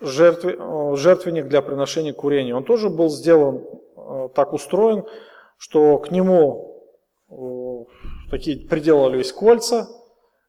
жертвы, 0.02 0.96
жертвенник 0.98 1.48
для 1.48 1.62
приношения 1.62 2.14
курения. 2.14 2.56
Он 2.56 2.64
тоже 2.66 2.90
был 2.90 3.10
сделан, 3.10 3.66
так 4.36 4.52
устроен, 4.52 5.06
что 5.58 5.98
к 5.98 6.12
нему 6.12 6.70
такие 8.30 8.58
приделывались 8.58 9.32
кольца 9.32 9.88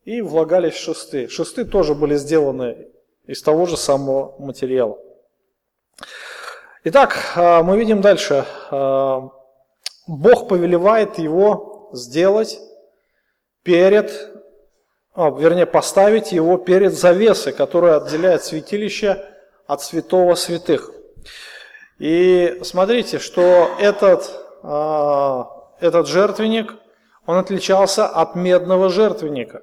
и 0.04 0.20
влагались 0.22 0.74
шесты. 0.74 1.28
Шесты 1.28 1.64
тоже 1.64 1.94
были 1.94 2.16
сделаны 2.16 2.88
из 3.26 3.42
того 3.42 3.66
же 3.66 3.76
самого 3.76 4.34
материала. 4.38 4.98
Итак, 6.82 7.18
а, 7.36 7.62
мы 7.62 7.78
видим 7.78 8.00
дальше. 8.00 8.46
А, 8.70 9.28
Бог 10.06 10.48
повелевает 10.48 11.18
его 11.18 11.90
сделать 11.92 12.58
перед, 13.62 14.10
а, 15.14 15.30
вернее, 15.30 15.66
поставить 15.66 16.32
его 16.32 16.56
перед 16.56 16.94
завесой, 16.94 17.52
которая 17.52 17.98
отделяет 17.98 18.44
святилище 18.44 19.22
от 19.66 19.82
святого 19.82 20.34
святых. 20.36 20.90
И 21.98 22.58
смотрите, 22.62 23.18
что 23.18 23.70
этот, 23.78 24.30
этот 24.62 26.08
жертвенник, 26.08 26.79
он 27.26 27.38
отличался 27.38 28.06
от 28.06 28.34
медного 28.34 28.88
жертвенника. 28.88 29.62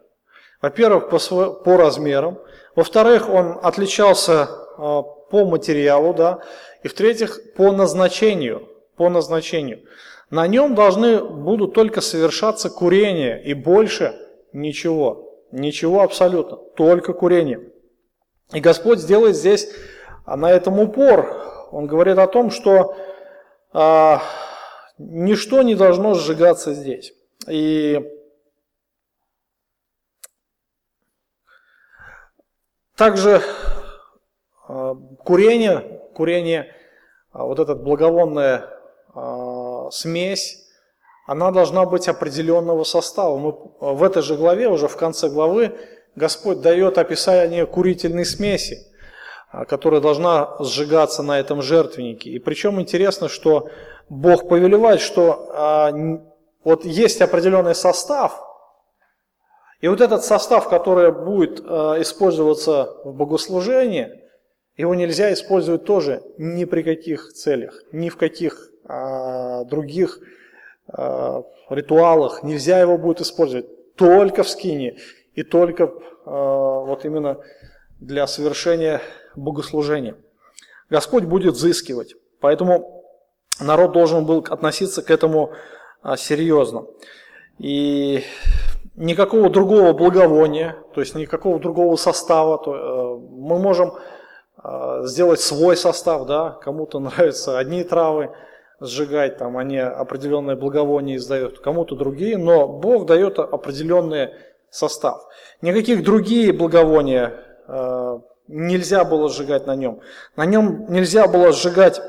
Во-первых, 0.62 1.10
по, 1.10 1.20
по 1.54 1.78
размерам. 1.78 2.40
Во-вторых, 2.76 3.30
он 3.30 3.60
отличался 3.62 4.48
по 4.78 5.46
материалу, 5.46 6.14
да, 6.14 6.40
и 6.84 6.88
в-третьих, 6.88 7.54
по 7.56 7.72
назначению, 7.72 8.68
по 8.96 9.10
назначению. 9.10 9.84
На 10.30 10.48
нем 10.48 10.76
должны 10.76 11.24
будут 11.24 11.74
только 11.74 12.02
совершаться 12.02 12.70
курение 12.70 13.42
и 13.44 13.54
больше 13.54 14.14
ничего, 14.52 15.42
ничего 15.52 16.02
абсолютно, 16.02 16.58
только 16.76 17.14
курение. 17.14 17.72
И 18.54 18.60
Господь 18.60 19.00
сделает 19.00 19.36
здесь 19.36 19.70
на 20.26 20.52
этом 20.52 20.80
упор. 20.80 21.68
Он 21.72 21.88
говорит 21.88 22.18
о 22.18 22.28
том, 22.28 22.50
что 22.52 22.96
а, 23.74 24.22
ничто 24.98 25.62
не 25.62 25.76
должно 25.76 26.14
сжигаться 26.14 26.74
здесь. 26.74 27.14
И 27.48 28.02
также 32.98 33.42
а, 34.68 34.96
курение, 35.24 36.02
курение, 36.14 36.76
а, 37.32 37.46
вот 37.46 37.60
эта 37.60 37.76
благовонная 37.76 38.70
а, 39.14 39.90
смесь, 39.92 40.66
она 41.26 41.52
должна 41.52 41.86
быть 41.86 42.08
определенного 42.08 42.84
состава. 42.84 43.38
Мы 43.38 43.54
в 43.80 44.04
этой 44.04 44.24
же 44.24 44.36
главе, 44.36 44.68
уже 44.68 44.88
в 44.88 44.98
конце 44.98 45.30
главы, 45.30 45.78
Господь 46.16 46.62
дает 46.62 46.98
описание 46.98 47.66
курительной 47.66 48.26
смеси, 48.26 48.80
которая 49.68 50.02
должна 50.02 50.56
сжигаться 50.60 51.22
на 51.22 51.40
этом 51.40 51.62
жертвеннике. 51.62 52.32
И 52.32 52.40
причем 52.40 52.82
интересно, 52.82 53.30
что 53.30 53.70
Бог 54.10 54.50
повелевает, 54.50 55.00
что 55.00 56.34
вот 56.64 56.86
есть 56.86 57.22
определенный 57.22 57.76
состав, 57.76 58.44
и 59.80 59.88
вот 59.88 60.02
этот 60.02 60.24
состав, 60.24 60.70
который 60.70 61.12
будет 61.12 61.60
использоваться 61.60 62.98
в 63.04 63.14
богослужении, 63.14 64.28
его 64.78 64.94
нельзя 64.94 65.34
использовать 65.34 65.86
тоже 65.86 66.24
ни 66.38 66.66
при 66.66 66.84
каких 66.84 67.34
целях, 67.34 67.84
ни 67.92 68.10
в 68.10 68.18
каких 68.18 68.70
а, 68.86 69.66
других 69.66 70.20
а, 70.88 71.44
ритуалах. 71.70 72.44
Нельзя 72.44 72.80
его 72.80 72.98
будет 72.98 73.22
использовать 73.22 73.96
только 73.96 74.44
в 74.44 74.50
скине 74.50 74.98
и 75.34 75.44
только 75.44 75.92
вот 76.26 77.06
именно 77.06 77.38
для 78.02 78.28
совершения 78.28 79.02
богослужения. 79.36 80.18
Господь 80.90 81.24
будет 81.24 81.54
взыскивать. 81.54 82.16
Поэтому 82.42 83.06
народ 83.62 83.94
должен 83.94 84.26
был 84.26 84.46
относиться 84.50 85.02
к 85.02 85.10
этому 85.10 85.54
серьезно. 86.16 86.86
И 87.58 88.24
никакого 88.96 89.50
другого 89.50 89.94
благовония, 89.94 90.78
то 90.94 91.02
есть 91.02 91.16
никакого 91.16 91.60
другого 91.60 91.96
состава, 91.96 92.58
то, 92.58 92.76
э, 92.76 93.20
мы 93.32 93.60
можем 93.60 93.94
а, 94.58 95.04
сделать 95.04 95.40
свой 95.40 95.78
состав, 95.78 96.26
да, 96.26 96.52
кому-то 96.62 97.00
нравятся 97.00 97.58
одни 97.58 97.84
травы 97.84 98.32
сжигать, 98.80 99.38
там 99.38 99.58
они 99.58 99.78
определенное 99.78 100.56
благовоние 100.56 101.18
издают, 101.18 101.60
кому-то 101.60 101.96
другие, 101.96 102.38
но 102.38 102.68
Бог 102.68 103.06
дает 103.06 103.40
определенный 103.40 104.30
состав. 104.70 105.26
Никаких 105.62 106.04
другие 106.04 106.54
благовония 106.54 107.34
э, 107.68 108.20
нельзя 108.48 109.04
было 109.04 109.30
сжигать 109.30 109.68
на 109.68 109.76
нем. 109.76 110.02
На 110.36 110.46
нем 110.46 110.86
нельзя 110.90 111.28
было 111.28 111.52
сжигать 111.52 112.02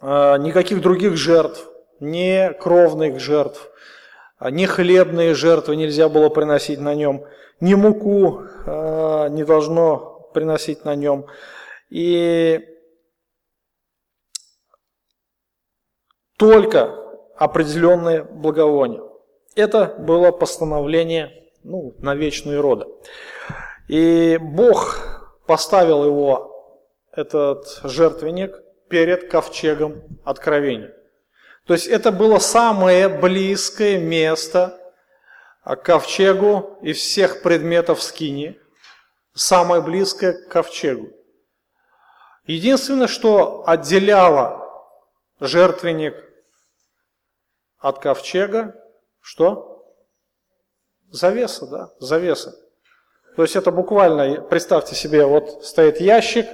э, 0.00 0.38
никаких 0.38 0.80
других 0.80 1.16
жертв, 1.16 1.68
не 2.00 2.52
кровных 2.52 3.18
жертв, 3.20 3.70
не 4.40 4.66
хлебные 4.66 5.34
жертвы 5.34 5.76
нельзя 5.76 6.08
было 6.08 6.28
приносить 6.28 6.80
на 6.80 6.94
нем, 6.94 7.24
ни 7.60 7.74
муку 7.74 8.42
э, 8.66 9.28
не 9.30 9.44
должно 9.44 10.30
приносить 10.34 10.84
на 10.84 10.94
нем. 10.94 11.26
И 11.88 12.60
только 16.36 16.94
определенные 17.36 18.24
благовония. 18.24 19.02
Это 19.54 19.94
было 19.98 20.32
постановление 20.32 21.50
ну, 21.62 21.94
на 21.98 22.14
вечные 22.14 22.60
роды. 22.60 22.86
И 23.88 24.38
Бог 24.40 24.98
поставил 25.46 26.04
его, 26.04 26.52
этот 27.12 27.80
жертвенник, 27.84 28.62
перед 28.88 29.30
ковчегом 29.30 30.02
откровения. 30.24 30.94
То 31.66 31.74
есть 31.74 31.86
это 31.88 32.12
было 32.12 32.38
самое 32.38 33.08
близкое 33.08 33.98
место 33.98 34.78
к 35.64 35.76
ковчегу 35.76 36.78
из 36.80 36.98
всех 36.98 37.42
предметов 37.42 38.02
скини 38.02 38.60
самое 39.34 39.82
близкое 39.82 40.32
к 40.32 40.48
ковчегу. 40.48 41.10
Единственное, 42.46 43.08
что 43.08 43.64
отделяло 43.66 44.64
жертвенник 45.40 46.14
от 47.78 47.98
ковчега, 47.98 48.74
что? 49.20 49.84
Завеса, 51.10 51.66
да, 51.66 51.90
завеса. 51.98 52.54
То 53.34 53.42
есть 53.42 53.56
это 53.56 53.72
буквально, 53.72 54.40
представьте 54.40 54.94
себе, 54.94 55.26
вот 55.26 55.64
стоит 55.64 56.00
ящик, 56.00 56.46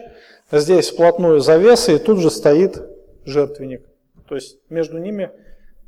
здесь 0.50 0.90
вплотную 0.90 1.40
завеса, 1.40 1.92
и 1.92 1.98
тут 1.98 2.18
же 2.18 2.30
стоит 2.30 2.82
жертвенник. 3.24 3.91
То 4.28 4.34
есть 4.34 4.58
между 4.70 4.98
ними 4.98 5.30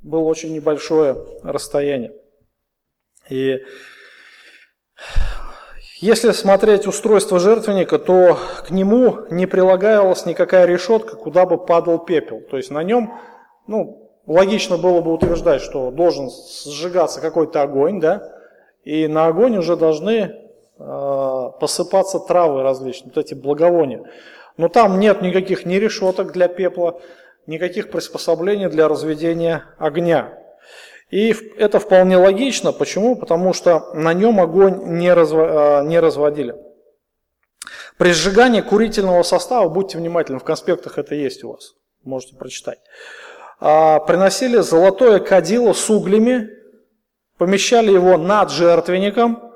было 0.02 0.22
очень 0.22 0.54
небольшое 0.54 1.16
расстояние. 1.42 2.12
И 3.28 3.60
если 5.96 6.32
смотреть 6.32 6.86
устройство 6.86 7.38
жертвенника, 7.38 7.98
то 7.98 8.36
к 8.66 8.70
нему 8.70 9.20
не 9.30 9.46
прилагалась 9.46 10.26
никакая 10.26 10.66
решетка, 10.66 11.16
куда 11.16 11.46
бы 11.46 11.56
падал 11.56 11.98
пепел. 11.98 12.40
То 12.40 12.58
есть 12.58 12.70
на 12.70 12.82
нем 12.82 13.18
ну, 13.66 14.10
логично 14.26 14.76
было 14.76 15.00
бы 15.00 15.12
утверждать, 15.12 15.62
что 15.62 15.90
должен 15.90 16.30
сжигаться 16.30 17.20
какой-то 17.20 17.62
огонь, 17.62 18.00
да, 18.00 18.30
и 18.82 19.06
на 19.06 19.26
огонь 19.26 19.56
уже 19.56 19.76
должны 19.76 20.34
э, 20.78 21.50
посыпаться 21.58 22.18
травы 22.20 22.62
различные, 22.62 23.12
вот 23.14 23.24
эти 23.24 23.34
благовония. 23.34 24.04
Но 24.56 24.68
там 24.68 25.00
нет 25.00 25.22
никаких 25.22 25.64
ни 25.64 25.76
решеток 25.76 26.32
для 26.32 26.48
пепла, 26.48 27.00
никаких 27.46 27.90
приспособлений 27.90 28.68
для 28.68 28.88
разведения 28.88 29.64
огня. 29.78 30.38
И 31.11 31.35
это 31.59 31.78
вполне 31.78 32.16
логично. 32.16 32.72
Почему? 32.72 33.16
Потому 33.16 33.52
что 33.52 33.94
на 33.94 34.14
нем 34.14 34.40
огонь 34.40 34.98
не, 34.98 35.12
разво, 35.12 35.85
не 35.85 36.00
разводили. 36.00 36.54
При 37.96 38.12
сжигании 38.12 38.61
курительного 38.61 39.22
состава, 39.22 39.68
будьте 39.68 39.98
внимательны, 39.98 40.40
в 40.40 40.44
конспектах 40.44 40.98
это 40.98 41.14
есть 41.14 41.44
у 41.44 41.52
вас, 41.52 41.74
можете 42.02 42.37
прочитать. 42.37 42.80
А, 43.61 44.00
приносили 44.00 44.59
золотое 44.59 45.20
кадило 45.20 45.72
с 45.72 45.88
углями, 45.88 46.50
помещали 47.38 47.92
его 47.92 48.16
над 48.18 48.50
жертвенником, 48.50 49.52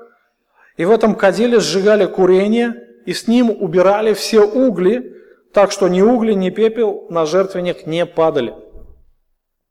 и 0.77 0.85
в 0.85 0.91
этом 0.91 1.15
кадиле 1.15 1.59
сжигали 1.59 2.05
курение, 2.05 2.73
и 3.05 3.13
с 3.13 3.27
ним 3.27 3.49
убирали 3.49 4.13
все 4.13 4.45
угли, 4.45 5.18
так 5.53 5.71
что 5.71 5.87
ни 5.87 6.01
угли, 6.01 6.33
ни 6.33 6.49
пепел 6.49 7.07
на 7.09 7.25
жертвенник 7.25 7.85
не 7.85 8.05
падали. 8.05 8.55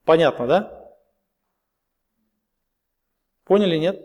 Понятно, 0.04 0.46
да? 0.46 0.92
Поняли, 3.44 3.76
нет? 3.76 4.04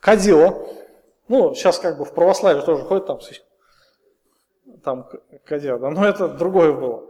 Кадило. 0.00 0.66
Ну, 1.28 1.54
сейчас 1.54 1.78
как 1.78 1.98
бы 1.98 2.04
в 2.04 2.12
православии 2.12 2.60
тоже 2.62 2.84
ходят 2.84 3.06
там, 3.06 3.20
там 4.82 5.08
кадило, 5.44 5.78
да, 5.78 5.90
но 5.90 6.06
это 6.06 6.28
другое 6.28 6.72
было. 6.72 7.08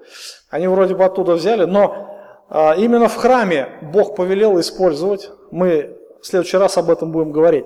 Они 0.50 0.66
вроде 0.68 0.94
бы 0.94 1.04
оттуда 1.04 1.34
взяли, 1.34 1.64
но 1.64 2.18
а, 2.50 2.74
именно 2.76 3.08
в 3.08 3.16
храме 3.16 3.78
Бог 3.80 4.16
повелел 4.16 4.60
использовать. 4.60 5.30
Мы 5.50 5.96
в 6.20 6.26
следующий 6.26 6.58
раз 6.58 6.76
об 6.76 6.90
этом 6.90 7.12
будем 7.12 7.32
говорить. 7.32 7.64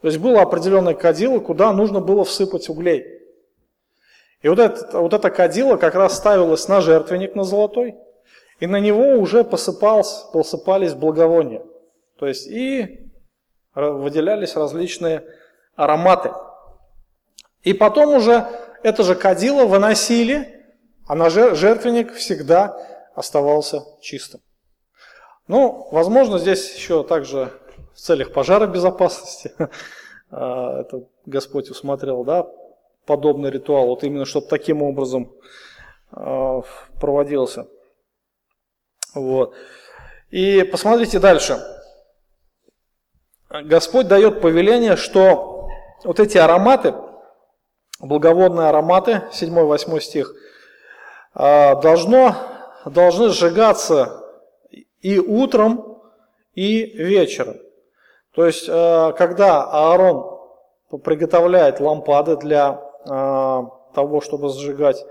То 0.00 0.08
есть 0.08 0.18
было 0.18 0.42
определенное 0.42 0.94
кадило, 0.94 1.38
куда 1.38 1.72
нужно 1.72 2.00
было 2.00 2.24
всыпать 2.24 2.68
углей. 2.68 3.21
И 4.42 4.48
вот 4.48 4.58
это, 4.58 5.00
вот 5.00 5.12
это 5.12 5.30
кадило 5.30 5.76
как 5.76 5.94
раз 5.94 6.16
ставилось 6.16 6.68
на 6.68 6.80
жертвенник 6.80 7.34
на 7.34 7.44
золотой, 7.44 7.96
и 8.58 8.66
на 8.66 8.80
него 8.80 9.14
уже 9.14 9.44
посыпалось, 9.44 10.26
посыпались 10.32 10.94
благовония. 10.94 11.62
То 12.18 12.26
есть 12.26 12.46
и 12.48 13.10
выделялись 13.74 14.56
различные 14.56 15.24
ароматы. 15.76 16.32
И 17.62 17.72
потом 17.72 18.14
уже 18.14 18.46
это 18.82 19.04
же 19.04 19.14
кадило 19.14 19.64
выносили, 19.64 20.66
а 21.06 21.14
на 21.14 21.30
жертвенник 21.30 22.12
всегда 22.12 22.76
оставался 23.14 23.84
чистым. 24.00 24.40
Ну, 25.48 25.88
возможно, 25.90 26.38
здесь 26.38 26.74
еще 26.74 27.04
также 27.04 27.52
в 27.94 27.98
целях 27.98 28.32
пожаробезопасности 28.32 29.52
а, 30.30 30.80
это 30.80 31.04
Господь 31.26 31.70
усмотрел, 31.70 32.24
да, 32.24 32.46
подобный 33.06 33.50
ритуал, 33.50 33.86
вот 33.86 34.04
именно 34.04 34.24
чтобы 34.24 34.46
таким 34.46 34.82
образом 34.82 35.32
а, 36.10 36.62
проводился. 37.00 37.66
Вот. 39.14 39.54
И 40.30 40.62
посмотрите 40.62 41.18
дальше. 41.18 41.62
Господь 43.50 44.08
дает 44.08 44.40
повеление, 44.40 44.96
что 44.96 45.68
вот 46.04 46.20
эти 46.20 46.38
ароматы, 46.38 46.94
благоводные 48.00 48.68
ароматы, 48.68 49.24
7-8 49.32 50.00
стих, 50.00 50.34
а, 51.34 51.74
должно, 51.76 52.34
должны 52.86 53.28
сжигаться 53.28 54.22
и 55.00 55.18
утром, 55.18 56.02
и 56.54 56.84
вечером. 56.84 57.56
То 58.34 58.46
есть, 58.46 58.66
а, 58.68 59.12
когда 59.12 59.62
Аарон 59.64 60.40
приготовляет 61.04 61.80
лампады 61.80 62.36
для 62.36 62.82
того, 63.04 64.20
чтобы 64.20 64.48
сжигать 64.48 65.04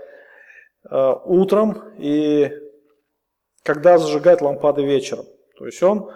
утром, 1.24 1.82
и 1.98 2.50
когда 3.62 3.98
зажигать 3.98 4.40
лампады 4.40 4.82
вечером. 4.82 5.26
То 5.58 5.66
есть 5.66 5.82
он 5.82 6.10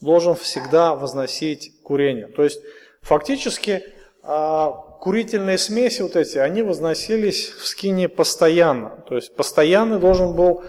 должен 0.00 0.34
всегда 0.34 0.94
возносить 0.94 1.82
курение. 1.82 2.26
То 2.28 2.42
есть 2.42 2.62
фактически 3.02 3.82
а, 4.22 4.70
курительные 5.00 5.58
смеси 5.58 6.02
вот 6.02 6.16
эти, 6.16 6.38
они 6.38 6.62
возносились 6.62 7.50
в 7.50 7.66
скине 7.66 8.08
постоянно. 8.08 9.02
То 9.08 9.16
есть 9.16 9.34
постоянный 9.34 9.98
должен 9.98 10.34
был, 10.34 10.62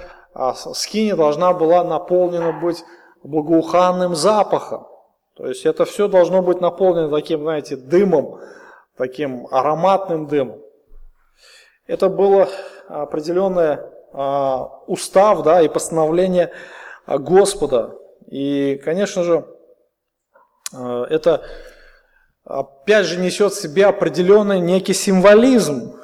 скине 0.74 1.15
должна 1.15 1.54
была 1.54 1.84
наполнена 1.84 2.54
быть 2.54 2.84
благоуханным 3.24 4.15
запахом. 4.15 4.88
То 5.36 5.47
есть 5.47 5.65
это 5.65 5.86
все 5.86 6.08
должно 6.08 6.41
быть 6.41 6.62
наполнено 6.62 7.10
таким, 7.10 7.41
знаете, 7.41 7.76
дымом, 7.76 8.39
таким 8.97 9.47
ароматным 9.51 10.27
дымом. 10.27 10.62
Это 11.88 12.10
было 12.10 12.49
определенное 12.88 13.91
а, 14.13 14.82
устав 14.88 15.43
да, 15.43 15.62
и 15.62 15.67
постановление 15.67 16.51
Господа 17.08 18.01
и, 18.32 18.80
конечно 18.84 19.23
же, 19.23 19.45
э, 20.73 21.06
это 21.10 21.43
опять 22.45 23.06
же 23.06 23.19
несет 23.19 23.51
в 23.51 23.62
себе 23.62 23.86
определенный 23.86 24.62
некий 24.62 24.93
символизм. 24.93 25.99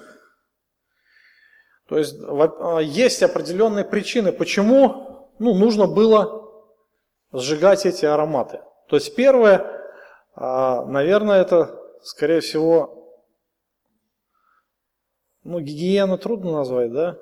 То 1.87 1.97
есть 1.97 2.17
э, 2.19 2.79
есть 2.83 3.23
определенные 3.23 3.85
причины, 3.85 4.33
почему 4.33 5.31
ну, 5.39 5.55
нужно 5.55 5.87
было 5.87 6.51
сжигать 7.31 7.85
эти 7.85 8.05
ароматы. 8.05 8.59
То 8.89 8.97
есть 8.97 9.15
первое, 9.15 9.65
наверное, 10.35 11.41
это, 11.41 11.77
скорее 12.03 12.41
всего, 12.41 13.21
ну, 15.43 15.59
гигиену 15.59 16.17
трудно 16.17 16.51
назвать, 16.51 16.91
да? 16.91 17.17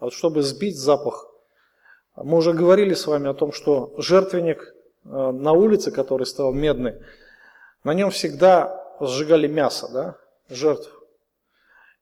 Вот 0.00 0.12
чтобы 0.12 0.42
сбить 0.42 0.76
запах 0.76 1.26
мы 2.16 2.38
уже 2.38 2.52
говорили 2.54 2.94
с 2.94 3.06
вами 3.06 3.28
о 3.28 3.34
том, 3.34 3.52
что 3.52 3.92
жертвенник 3.98 4.74
э, 5.04 5.08
на 5.08 5.52
улице, 5.52 5.90
который 5.90 6.26
стоял 6.26 6.52
медный, 6.52 6.94
на 7.84 7.92
нем 7.92 8.10
всегда 8.10 8.96
сжигали 9.00 9.46
мясо, 9.46 9.88
да, 9.92 10.16
жертв. 10.48 10.90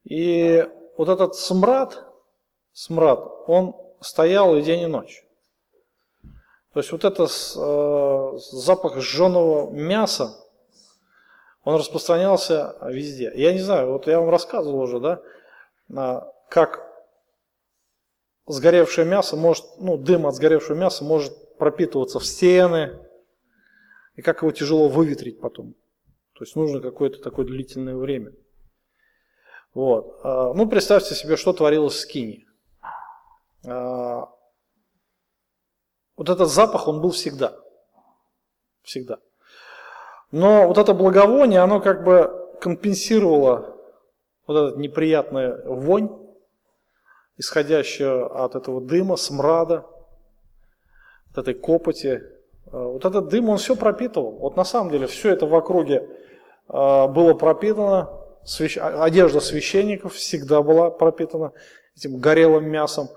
И 0.04 0.66
вот 0.96 1.08
этот 1.08 1.34
смрад, 1.34 2.04
смрад, 2.72 3.26
он 3.46 3.74
стоял 4.00 4.54
и 4.56 4.62
день, 4.62 4.82
и 4.82 4.86
ночь. 4.86 5.24
То 6.72 6.80
есть 6.80 6.92
вот 6.92 7.04
этот 7.04 7.30
э, 7.56 8.38
запах 8.52 8.98
сжженного 8.98 9.70
мяса, 9.70 10.30
он 11.64 11.76
распространялся 11.76 12.76
везде. 12.82 13.32
Я 13.34 13.52
не 13.52 13.60
знаю, 13.60 13.92
вот 13.92 14.06
я 14.06 14.20
вам 14.20 14.30
рассказывал 14.30 14.80
уже, 14.80 15.00
да, 15.00 16.32
как 16.50 16.80
сгоревшее 18.46 19.06
мясо 19.06 19.36
может, 19.36 19.64
ну, 19.78 19.96
дым 19.96 20.26
от 20.26 20.34
сгоревшего 20.34 20.76
мяса 20.76 21.04
может 21.04 21.56
пропитываться 21.58 22.18
в 22.18 22.26
стены, 22.26 22.98
и 24.14 24.22
как 24.22 24.42
его 24.42 24.52
тяжело 24.52 24.88
выветрить 24.88 25.40
потом. 25.40 25.74
То 26.34 26.44
есть 26.44 26.56
нужно 26.56 26.80
какое-то 26.80 27.20
такое 27.20 27.46
длительное 27.46 27.96
время. 27.96 28.32
Вот. 29.72 30.20
А, 30.22 30.52
ну, 30.52 30.68
представьте 30.68 31.14
себе, 31.14 31.36
что 31.36 31.52
творилось 31.52 31.94
в 31.94 32.00
Скине. 32.00 32.46
А, 33.66 34.28
вот 36.16 36.28
этот 36.28 36.48
запах, 36.48 36.86
он 36.86 37.00
был 37.00 37.10
всегда. 37.10 37.56
Всегда. 38.82 39.18
Но 40.34 40.66
вот 40.66 40.78
это 40.78 40.94
благовоние, 40.94 41.60
оно 41.60 41.78
как 41.80 42.02
бы 42.02 42.28
компенсировало 42.60 43.76
вот 44.48 44.56
этот 44.56 44.78
неприятный 44.80 45.64
вонь, 45.64 46.10
исходящая 47.36 48.24
от 48.24 48.56
этого 48.56 48.80
дыма, 48.80 49.14
смрада, 49.14 49.86
от 51.30 51.38
этой 51.38 51.54
копоти. 51.54 52.24
А, 52.66 52.82
вот 52.82 53.04
этот 53.04 53.28
дым, 53.28 53.48
он 53.48 53.58
все 53.58 53.76
пропитывал. 53.76 54.32
Вот 54.32 54.56
на 54.56 54.64
самом 54.64 54.90
деле 54.90 55.06
все 55.06 55.30
это 55.30 55.46
в 55.46 55.54
округе 55.54 56.08
а, 56.66 57.06
было 57.06 57.34
пропитано, 57.34 58.10
одежда 58.80 59.38
священников 59.38 60.14
всегда 60.14 60.62
была 60.62 60.90
пропитана 60.90 61.52
этим 61.96 62.18
горелым 62.18 62.68
мясом. 62.68 63.08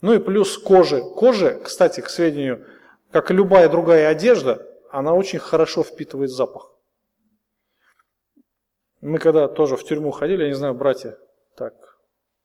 Ну 0.00 0.14
и 0.14 0.20
плюс 0.20 0.58
кожи. 0.58 1.02
Кожа, 1.02 1.58
кстати, 1.58 2.00
к 2.00 2.08
сведению, 2.08 2.64
как 3.10 3.32
и 3.32 3.34
любая 3.34 3.68
другая 3.68 4.06
одежда, 4.06 4.64
она 4.92 5.14
очень 5.14 5.38
хорошо 5.38 5.82
впитывает 5.82 6.30
запах. 6.30 6.70
Мы 9.00 9.18
когда 9.18 9.48
тоже 9.48 9.76
в 9.76 9.84
тюрьму 9.84 10.10
ходили, 10.10 10.42
я 10.42 10.48
не 10.48 10.54
знаю, 10.54 10.74
братья, 10.74 11.18
так, 11.56 11.74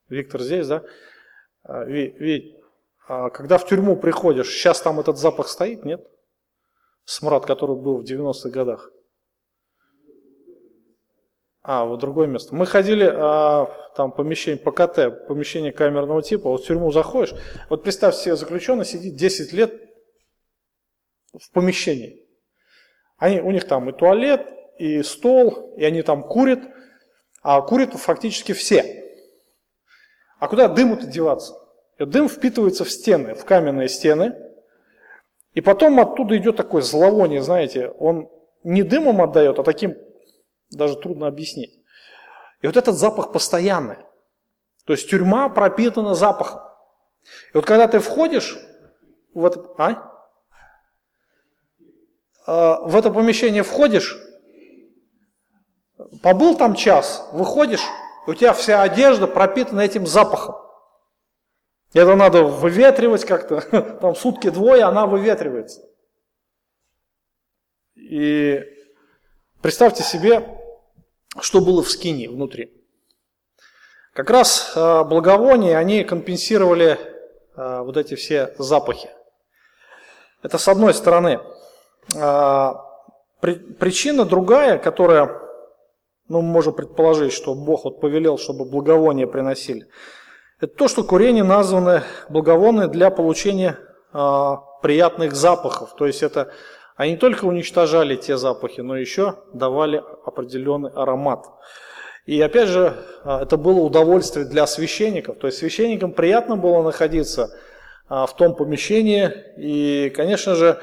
Виктор 0.08 0.42
здесь, 0.42 0.68
да? 0.68 0.84
А, 1.64 1.84
ведь 1.84 2.56
а, 3.08 3.30
когда 3.30 3.58
в 3.58 3.68
тюрьму 3.68 3.98
приходишь, 3.98 4.50
сейчас 4.50 4.82
там 4.82 5.00
этот 5.00 5.18
запах 5.18 5.50
стоит, 5.50 5.84
нет? 5.84 6.08
Смрад, 7.04 7.46
который 7.46 7.76
был 7.76 7.98
в 7.98 8.06
90-х 8.06 8.50
годах. 8.50 8.92
А, 11.62 11.86
в 11.86 11.98
другое 11.98 12.28
место. 12.28 12.56
Мы 12.56 12.66
ходили 12.66 13.06
а, 13.14 13.66
там 13.98 14.14
помещение 14.14 14.58
ПКТ, 14.58 15.28
помещение 15.28 15.74
камерного 15.74 16.24
типа, 16.24 16.50
вот 16.50 16.64
в 16.64 16.66
тюрьму 16.66 16.94
заходишь, 16.94 17.36
вот 17.70 17.84
представь 17.84 18.16
себе, 18.16 18.38
заключенный 18.38 18.86
сидит 18.86 19.16
10 19.16 19.52
лет 19.52 19.74
в 21.38 21.52
помещении. 21.52 22.27
Они, 23.18 23.42
у 23.42 23.52
них 23.52 23.68
там 23.68 23.90
и 23.90 23.94
туалет, 23.94 24.48
и 24.78 25.02
стол, 25.04 25.74
и 25.76 25.84
они 25.84 26.02
там 26.04 26.24
курят, 26.24 26.60
а 27.42 27.62
курят 27.62 27.94
фактически 27.94 28.52
все. 28.52 29.04
А 30.40 30.48
куда 30.48 30.68
дыму-то 30.68 31.08
деваться? 31.08 31.56
И 31.98 32.06
дым 32.06 32.30
впитывается 32.30 32.86
в 32.86 32.92
стены, 32.92 33.34
в 33.34 33.44
каменные 33.44 33.90
стены, 33.90 34.36
и 35.54 35.62
потом 35.62 36.00
оттуда 36.00 36.38
идет 36.38 36.56
такое 36.56 36.84
зловоние, 36.84 37.42
знаете, 37.42 37.90
он 37.98 38.30
не 38.64 38.84
дымом 38.84 39.22
отдает, 39.22 39.58
а 39.58 39.64
таким 39.64 39.96
даже 40.70 40.96
трудно 40.98 41.26
объяснить. 41.28 41.80
И 42.62 42.68
вот 42.68 42.78
этот 42.78 42.96
запах 42.96 43.32
постоянный. 43.32 43.98
То 44.86 44.94
есть 44.94 45.10
тюрьма 45.10 45.50
пропитана 45.50 46.14
запахом. 46.14 46.62
И 47.54 47.58
вот 47.58 47.66
когда 47.66 47.88
ты 47.88 48.00
входишь 48.00 48.58
в 49.34 49.46
это, 49.46 49.66
а? 49.78 50.17
А, 52.48 52.80
в 52.80 52.96
это 52.96 53.12
помещение 53.12 53.62
входишь, 53.62 54.18
побыл 56.24 56.58
там 56.58 56.76
час, 56.76 57.28
выходишь, 57.34 57.84
у 58.26 58.34
тебя 58.34 58.54
вся 58.54 58.82
одежда 58.82 59.28
пропитана 59.28 59.82
этим 59.82 60.08
запахом. 60.08 60.56
Это 61.94 62.16
надо 62.16 62.44
выветривать 62.44 63.26
как-то, 63.26 63.62
там 64.02 64.16
сутки 64.16 64.50
двое, 64.50 64.84
она 64.84 65.06
выветривается. 65.06 65.82
И 67.96 68.64
представьте 69.62 70.04
себе, 70.04 70.48
что 71.42 71.60
было 71.60 71.84
в 71.84 71.90
скине 71.92 72.30
внутри. 72.30 72.74
Как 74.14 74.30
раз 74.30 74.72
а, 74.76 75.04
благовония, 75.04 75.78
они 75.78 76.06
компенсировали 76.06 76.98
а, 77.56 77.84
вот 77.84 77.98
эти 77.98 78.16
все 78.16 78.56
запахи. 78.58 79.10
Это 80.44 80.58
с 80.58 80.68
одной 80.70 80.94
стороны. 80.94 81.42
А, 82.16 82.82
причина 83.42 84.26
другая, 84.26 84.78
которая, 84.78 85.42
ну, 86.28 86.42
можем 86.42 86.74
предположить, 86.74 87.34
что 87.34 87.56
Бог 87.56 87.86
вот 87.86 88.00
повелел, 88.00 88.38
чтобы 88.38 88.66
благовония 88.66 89.28
приносили. 89.28 89.88
Это 90.60 90.76
то, 90.76 90.88
что 90.88 91.04
курение 91.04 91.44
названы 91.44 92.04
благовонные 92.30 92.88
для 92.88 93.12
получения 93.12 93.78
приятных 94.82 95.36
запахов. 95.36 95.96
То 95.96 96.08
есть 96.08 96.24
это 96.24 96.52
они 96.98 97.12
не 97.12 97.18
только 97.18 97.46
уничтожали 97.46 98.16
те 98.16 98.38
запахи, 98.38 98.82
но 98.82 98.98
еще 98.98 99.36
давали 99.54 100.04
определенный 100.26 100.90
аромат. 100.90 101.46
И 102.26 102.42
опять 102.42 102.68
же, 102.68 102.98
а, 103.24 103.44
это 103.44 103.56
было 103.56 103.80
удовольствие 103.80 104.46
для 104.46 104.68
священников. 104.68 105.38
То 105.38 105.48
есть 105.48 105.60
священникам 105.60 106.12
приятно 106.12 106.58
было 106.58 106.82
находиться 106.82 107.56
а, 108.10 108.26
в 108.26 108.36
том 108.36 108.56
помещении. 108.56 109.32
И, 109.58 110.10
конечно 110.10 110.56
же, 110.56 110.80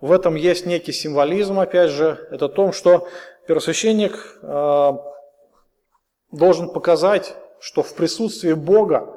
в 0.00 0.12
этом 0.12 0.34
есть 0.34 0.66
некий 0.66 0.92
символизм, 0.92 1.58
опять 1.58 1.90
же, 1.90 2.28
это 2.30 2.48
том, 2.48 2.72
что 2.72 3.08
первосвященник 3.46 4.38
а, 4.42 4.98
должен 6.30 6.70
показать, 6.70 7.34
что 7.60 7.82
в 7.82 7.94
присутствии 7.94 8.52
Бога 8.52 9.08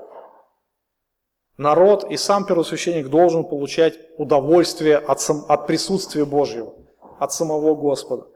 народ 1.57 2.09
и 2.09 2.17
сам 2.17 2.45
первосвященник 2.45 3.07
должен 3.07 3.43
получать 3.43 3.99
удовольствие 4.17 4.97
от, 4.97 5.19
сам, 5.19 5.45
от 5.47 5.67
присутствия 5.67 6.25
Божьего, 6.25 6.73
от 7.19 7.33
самого 7.33 7.75
Господа. 7.75 8.27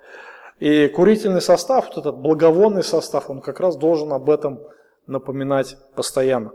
И 0.60 0.88
курительный 0.89 1.41
состав, 1.41 1.88
вот 1.88 1.97
этот 1.97 2.17
благовонный 2.17 2.84
состав, 2.84 3.30
он 3.30 3.41
как 3.41 3.60
раз 3.60 3.77
должен 3.77 4.13
об 4.13 4.30
этом 4.30 4.60
напоминать 5.08 5.75
постоянно. 5.95 6.51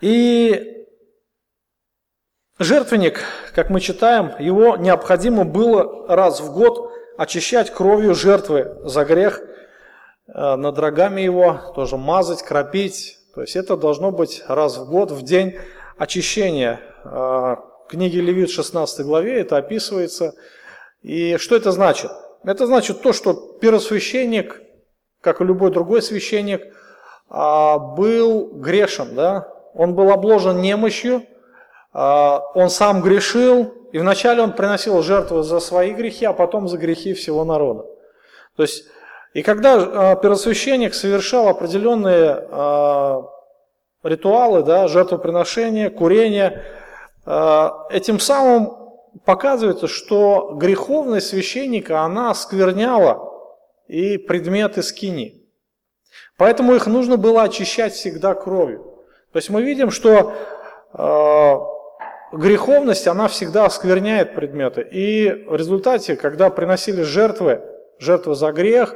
И 0.00 0.85
жертвенник, 2.58 3.20
как 3.54 3.70
мы 3.70 3.80
читаем, 3.80 4.32
его 4.38 4.76
необходимо 4.76 5.44
было 5.44 6.06
раз 6.08 6.40
в 6.40 6.52
год 6.52 6.92
очищать 7.16 7.72
кровью 7.72 8.14
жертвы 8.14 8.76
за 8.84 9.04
грех, 9.04 9.40
э, 9.40 10.56
над 10.56 10.78
рогами 10.78 11.20
его 11.20 11.60
тоже 11.74 11.96
мазать, 11.96 12.42
кропить. 12.42 13.18
То 13.34 13.42
есть 13.42 13.56
это 13.56 13.76
должно 13.76 14.10
быть 14.10 14.42
раз 14.48 14.78
в 14.78 14.88
год, 14.88 15.10
в 15.10 15.22
день 15.22 15.56
очищения. 15.98 16.80
Э, 17.04 17.08
в 17.08 17.88
книге 17.88 18.20
Левит 18.20 18.50
16 18.50 19.04
главе 19.06 19.40
это 19.40 19.56
описывается. 19.56 20.34
И 21.02 21.36
что 21.36 21.54
это 21.56 21.70
значит? 21.70 22.10
Это 22.42 22.66
значит 22.66 23.00
то, 23.00 23.12
что 23.12 23.58
первосвященник, 23.60 24.60
как 25.20 25.40
и 25.40 25.44
любой 25.44 25.70
другой 25.70 26.02
священник, 26.02 26.62
а, 27.28 27.78
был 27.78 28.54
грешен, 28.54 29.14
да? 29.14 29.48
Он 29.74 29.94
был 29.94 30.10
обложен 30.10 30.60
немощью, 30.60 31.22
он 31.96 32.68
сам 32.68 33.00
грешил, 33.00 33.72
и 33.92 33.98
вначале 33.98 34.42
он 34.42 34.52
приносил 34.52 35.02
жертву 35.02 35.42
за 35.42 35.60
свои 35.60 35.92
грехи, 35.92 36.26
а 36.26 36.34
потом 36.34 36.68
за 36.68 36.76
грехи 36.76 37.14
всего 37.14 37.44
народа. 37.44 37.86
То 38.56 38.62
есть, 38.62 38.84
и 39.32 39.42
когда 39.42 39.76
а, 39.76 40.16
первосвященник 40.16 40.94
совершал 40.94 41.48
определенные 41.48 42.48
ритуалы, 44.02 44.62
да, 44.62 44.88
жертвоприношения, 44.88 45.90
курения, 45.90 46.64
этим 47.24 48.20
самым 48.20 48.76
показывается, 49.24 49.88
что 49.88 50.52
греховность 50.54 51.28
священника, 51.28 52.02
она 52.02 52.30
оскверняла 52.30 53.32
и 53.88 54.18
предметы 54.18 54.82
скини. 54.82 55.42
Поэтому 56.36 56.74
их 56.74 56.86
нужно 56.86 57.16
было 57.16 57.42
очищать 57.42 57.94
всегда 57.94 58.34
кровью. 58.34 58.84
То 59.32 59.38
есть 59.38 59.50
мы 59.50 59.62
видим, 59.62 59.90
что 59.90 60.34
греховность, 62.32 63.06
она 63.06 63.28
всегда 63.28 63.66
оскверняет 63.66 64.34
предметы. 64.34 64.86
И 64.90 65.44
в 65.46 65.54
результате, 65.56 66.16
когда 66.16 66.50
приносили 66.50 67.02
жертвы, 67.02 67.62
жертвы 67.98 68.34
за 68.34 68.52
грех, 68.52 68.94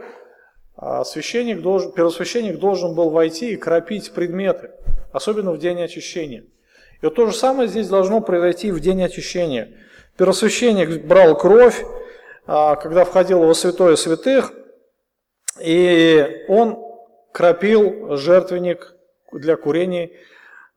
э, 0.80 1.02
священник 1.04 1.62
должен, 1.62 1.92
первосвященник 1.92 2.58
должен 2.58 2.94
был 2.94 3.10
войти 3.10 3.52
и 3.52 3.56
кропить 3.56 4.12
предметы, 4.12 4.70
особенно 5.12 5.52
в 5.52 5.58
день 5.58 5.80
очищения. 5.80 6.44
И 7.00 7.06
вот 7.06 7.14
то 7.14 7.26
же 7.26 7.32
самое 7.32 7.68
здесь 7.68 7.88
должно 7.88 8.20
произойти 8.20 8.70
в 8.72 8.80
день 8.80 9.02
очищения. 9.02 9.72
Первосвященник 10.16 11.04
брал 11.04 11.36
кровь, 11.36 11.82
а, 12.46 12.76
когда 12.76 13.04
входил 13.04 13.40
во 13.44 13.54
святое 13.54 13.96
святых, 13.96 14.52
и 15.60 16.44
он 16.48 16.78
кропил 17.32 18.16
жертвенник 18.16 18.94
для 19.32 19.56
курения, 19.56 20.10
а, 20.10 20.18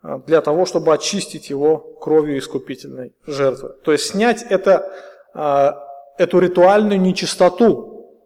для 0.03 0.41
того, 0.41 0.65
чтобы 0.65 0.93
очистить 0.93 1.49
его 1.49 1.77
кровью 1.77 2.37
искупительной 2.37 3.15
жертвы. 3.25 3.69
То 3.83 3.93
есть 3.93 4.07
снять 4.07 4.43
это, 4.43 4.93
а, 5.33 5.87
эту 6.17 6.39
ритуальную 6.39 6.99
нечистоту, 6.99 8.19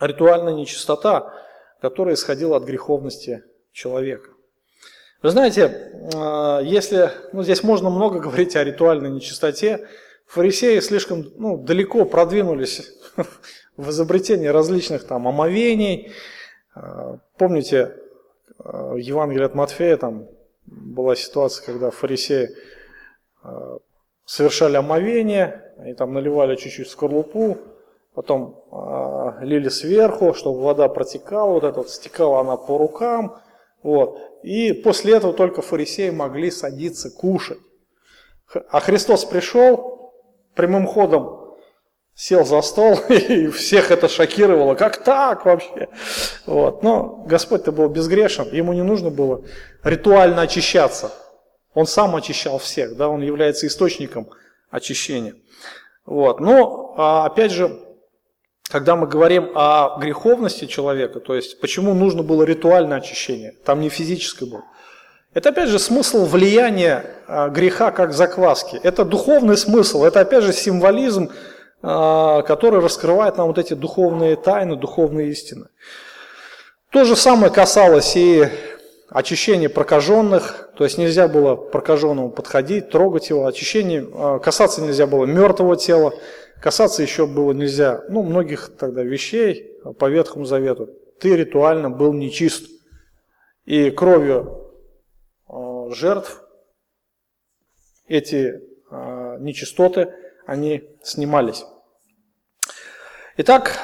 ритуальная 0.00 0.54
нечистота, 0.54 1.34
которая 1.82 2.14
исходила 2.14 2.56
от 2.56 2.64
греховности 2.64 3.44
человека. 3.72 4.30
Вы 5.22 5.30
знаете, 5.30 5.92
а, 6.14 6.60
если, 6.60 7.10
ну 7.34 7.42
здесь 7.42 7.62
можно 7.62 7.90
много 7.90 8.18
говорить 8.18 8.56
о 8.56 8.64
ритуальной 8.64 9.10
нечистоте, 9.10 9.86
фарисеи 10.26 10.80
слишком 10.80 11.30
ну, 11.36 11.58
далеко 11.58 12.06
продвинулись 12.06 12.90
в 13.76 13.90
изобретении 13.90 14.46
различных 14.46 15.06
там 15.06 15.28
омовений. 15.28 16.12
Помните, 17.36 17.96
в 18.58 18.96
Евангелии 18.96 19.44
от 19.44 19.54
Матфея 19.54 19.96
там 19.96 20.28
была 20.66 21.16
ситуация, 21.16 21.64
когда 21.64 21.90
фарисеи 21.90 22.50
совершали 24.24 24.76
омовение, 24.76 25.72
они 25.78 25.94
там 25.94 26.14
наливали 26.14 26.56
чуть-чуть 26.56 26.88
скорлупу, 26.88 27.58
потом 28.14 28.64
лили 29.40 29.68
сверху, 29.68 30.34
чтобы 30.34 30.60
вода 30.60 30.88
протекала, 30.88 31.50
вот 31.50 31.64
это 31.64 31.78
вот 31.78 31.90
стекала 31.90 32.40
она 32.40 32.56
по 32.56 32.78
рукам, 32.78 33.38
вот. 33.82 34.18
И 34.42 34.72
после 34.72 35.16
этого 35.16 35.34
только 35.34 35.62
фарисеи 35.62 36.10
могли 36.10 36.50
садиться 36.50 37.10
кушать. 37.10 37.58
А 38.70 38.80
Христос 38.80 39.24
пришел 39.24 40.12
прямым 40.54 40.86
ходом, 40.86 41.43
сел 42.14 42.44
за 42.44 42.62
стол, 42.62 42.98
и 43.08 43.48
всех 43.48 43.90
это 43.90 44.08
шокировало. 44.08 44.74
Как 44.74 45.02
так 45.02 45.44
вообще? 45.44 45.88
Вот. 46.46 46.82
Но 46.82 47.24
Господь-то 47.26 47.72
был 47.72 47.88
безгрешен, 47.88 48.48
ему 48.52 48.72
не 48.72 48.82
нужно 48.82 49.10
было 49.10 49.42
ритуально 49.82 50.42
очищаться. 50.42 51.12
Он 51.74 51.86
сам 51.86 52.14
очищал 52.14 52.58
всех, 52.58 52.96
да, 52.96 53.08
он 53.08 53.20
является 53.20 53.66
источником 53.66 54.28
очищения. 54.70 55.34
Вот. 56.06 56.38
Но, 56.38 56.94
а, 56.96 57.26
опять 57.26 57.50
же, 57.50 57.80
когда 58.68 58.94
мы 58.94 59.08
говорим 59.08 59.50
о 59.54 59.98
греховности 59.98 60.66
человека, 60.66 61.18
то 61.18 61.34
есть 61.34 61.60
почему 61.60 61.94
нужно 61.94 62.22
было 62.22 62.44
ритуальное 62.44 62.98
очищение, 62.98 63.54
там 63.64 63.80
не 63.80 63.88
физическое 63.88 64.46
было. 64.46 64.64
Это 65.32 65.48
опять 65.48 65.68
же 65.68 65.80
смысл 65.80 66.26
влияния 66.26 67.04
а, 67.26 67.48
греха 67.48 67.90
как 67.90 68.12
закваски. 68.12 68.78
Это 68.84 69.04
духовный 69.04 69.56
смысл, 69.56 70.04
это 70.04 70.20
опять 70.20 70.44
же 70.44 70.52
символизм 70.52 71.32
который 71.84 72.80
раскрывает 72.80 73.36
нам 73.36 73.48
вот 73.48 73.58
эти 73.58 73.74
духовные 73.74 74.36
тайны, 74.36 74.74
духовные 74.74 75.28
истины. 75.28 75.66
То 76.90 77.04
же 77.04 77.14
самое 77.14 77.52
касалось 77.52 78.16
и 78.16 78.48
очищения 79.10 79.68
прокаженных, 79.68 80.70
то 80.76 80.84
есть 80.84 80.96
нельзя 80.96 81.28
было 81.28 81.56
прокаженному 81.56 82.30
подходить, 82.30 82.88
трогать 82.88 83.30
его, 83.30 83.46
очищение, 83.46 84.08
а, 84.14 84.38
касаться 84.38 84.80
нельзя 84.80 85.06
было 85.06 85.26
мертвого 85.26 85.76
тела, 85.76 86.14
касаться 86.60 87.02
еще 87.02 87.26
было 87.26 87.52
нельзя, 87.52 88.02
ну, 88.08 88.22
многих 88.22 88.72
тогда 88.78 89.02
вещей 89.02 89.78
по 89.98 90.08
Ветхому 90.08 90.46
Завету. 90.46 90.88
Ты 91.20 91.36
ритуально 91.36 91.90
был 91.90 92.12
нечист. 92.12 92.70
И 93.66 93.90
кровью 93.90 94.72
а, 95.48 95.90
жертв 95.90 96.42
эти 98.06 98.60
нечистоты, 99.40 100.14
они 100.46 100.96
снимались. 101.02 101.64
Итак, 103.36 103.80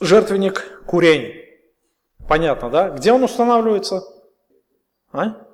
жертвенник 0.00 0.84
курень. 0.86 1.42
Понятно, 2.28 2.70
да? 2.70 2.90
Где 2.90 3.12
он 3.12 3.24
устанавливается? 3.24 4.02
А? 5.10 5.46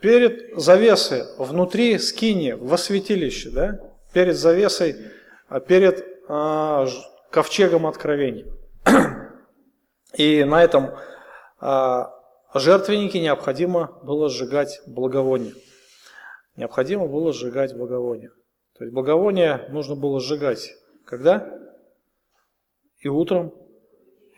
Перед 0.00 0.58
завесой, 0.58 1.24
внутри 1.36 1.98
скини, 1.98 2.52
во 2.52 2.78
святилище, 2.78 3.50
да? 3.50 3.78
Перед 4.14 4.36
завесой, 4.36 4.96
а 5.48 5.60
перед 5.60 6.06
а, 6.28 6.86
ковчегом 7.30 7.86
откровений. 7.86 8.46
И 10.14 10.44
на 10.44 10.64
этом 10.64 10.96
а, 11.60 12.10
жертвеннике 12.54 13.20
необходимо 13.20 13.98
было 14.02 14.30
сжигать 14.30 14.80
благовоние. 14.86 15.52
Необходимо 16.56 17.06
было 17.06 17.34
сжигать 17.34 17.76
благовоние. 17.76 18.30
То 18.78 18.84
есть 18.84 18.94
благовоние 18.94 19.66
нужно 19.70 19.96
было 19.96 20.20
сжигать. 20.20 20.74
Когда? 21.04 21.66
и 23.06 23.08
утром, 23.08 23.52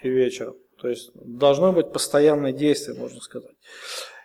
и 0.03 0.09
вечером. 0.09 0.55
То 0.81 0.89
есть 0.89 1.11
должно 1.15 1.73
быть 1.73 1.93
постоянное 1.93 2.53
действие, 2.53 2.99
можно 2.99 3.21
сказать. 3.21 3.55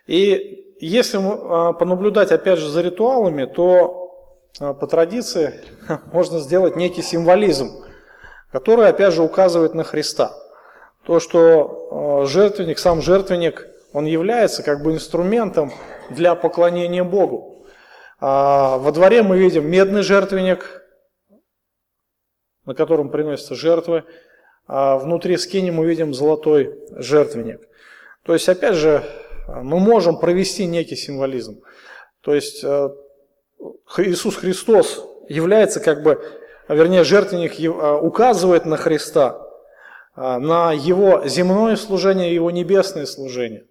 И 0.06 0.76
если 0.80 1.17
а, 1.17 1.73
понаблюдать 1.73 2.32
опять 2.32 2.60
же 2.60 2.69
за 2.69 2.82
ритуалами, 2.82 3.45
то 3.45 4.12
а, 4.60 4.73
по 4.73 4.86
традиции 4.86 5.62
можно 6.12 6.39
сделать 6.39 6.76
некий 6.76 7.02
символизм, 7.02 7.86
который 8.52 8.88
опять 8.88 9.13
же 9.13 9.23
указывает 9.23 9.73
на 9.73 9.84
Христа. 9.84 10.34
То, 11.06 11.19
что 11.19 12.21
а, 12.21 12.26
жертвенник, 12.26 12.78
сам 12.78 13.02
жертвенник, 13.02 13.67
он 13.93 14.06
является 14.06 14.62
как 14.62 14.84
бы 14.84 14.91
инструментом 14.91 15.71
для 16.10 16.36
поклонения 16.36 17.04
Богу. 17.04 17.52
Во 18.25 18.91
дворе 18.93 19.21
мы 19.21 19.38
видим 19.38 19.69
медный 19.69 20.01
жертвенник, 20.01 20.81
на 22.65 22.73
котором 22.73 23.09
приносятся 23.09 23.53
жертвы 23.53 24.05
а 24.67 24.97
внутри 24.97 25.38
скини 25.38 25.71
мы 25.71 25.86
видим 25.86 26.13
золотой 26.13 26.79
жертвенник. 26.91 27.62
То 28.23 28.33
есть, 28.33 28.47
опять 28.47 28.75
же, 28.75 29.03
мы 29.47 29.79
можем 29.79 30.17
провести 30.17 30.65
некий 30.65 30.95
символизм. 30.95 31.62
То 32.21 32.33
есть, 32.33 32.63
э, 32.63 32.89
Иисус 33.97 34.38
Христос 34.38 35.05
является 35.27 35.81
как 35.81 36.03
бы, 36.03 36.23
вернее, 36.69 37.03
жертвенник 37.03 37.59
э, 37.59 37.67
указывает 37.67 38.65
на 38.65 38.77
Христа, 38.77 39.41
э, 40.15 40.38
на 40.38 40.71
Его 40.71 41.27
земное 41.27 41.75
служение 41.75 42.33
Его 42.33 42.51
небесное 42.51 43.05
служение. 43.05 43.65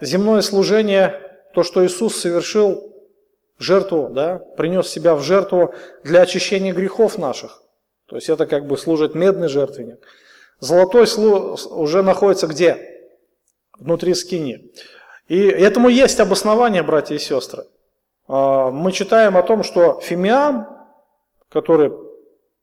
Земное 0.00 0.42
служение, 0.42 1.27
то, 1.58 1.64
что 1.64 1.84
Иисус 1.84 2.14
совершил 2.14 2.94
жертву, 3.58 4.10
да, 4.10 4.38
принес 4.56 4.86
себя 4.86 5.16
в 5.16 5.22
жертву 5.22 5.74
для 6.04 6.20
очищения 6.20 6.72
грехов 6.72 7.18
наших. 7.18 7.64
То 8.06 8.14
есть 8.14 8.28
это 8.28 8.46
как 8.46 8.68
бы 8.68 8.78
служит 8.78 9.16
медный 9.16 9.48
жертвенник. 9.48 9.98
Золотой 10.60 11.06
уже 11.16 12.02
находится 12.04 12.46
где? 12.46 13.10
Внутри 13.76 14.14
скини. 14.14 14.72
И 15.26 15.48
этому 15.48 15.88
есть 15.88 16.20
обоснование, 16.20 16.84
братья 16.84 17.16
и 17.16 17.18
сестры. 17.18 17.64
А, 18.28 18.70
мы 18.70 18.92
читаем 18.92 19.36
о 19.36 19.42
том, 19.42 19.64
что 19.64 19.98
фимиам, 20.00 20.68
который 21.48 21.90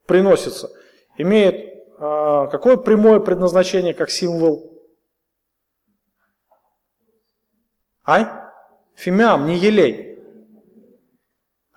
приносится, 0.06 0.70
имеет 1.18 1.84
а, 2.00 2.48
какое 2.48 2.78
прямое 2.78 3.20
предназначение 3.20 3.94
как 3.94 4.10
символ? 4.10 4.72
Ай? 8.08 8.45
Фимиам, 8.96 9.46
не 9.46 9.58
елей. 9.58 10.20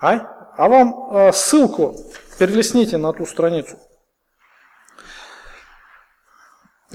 Ай? 0.01 0.21
А 0.57 0.69
вам 0.69 1.09
а, 1.11 1.33
ссылку 1.33 1.95
Перелесните 2.39 2.99
на 2.99 3.13
ту 3.13 3.27
страницу. 3.27 3.77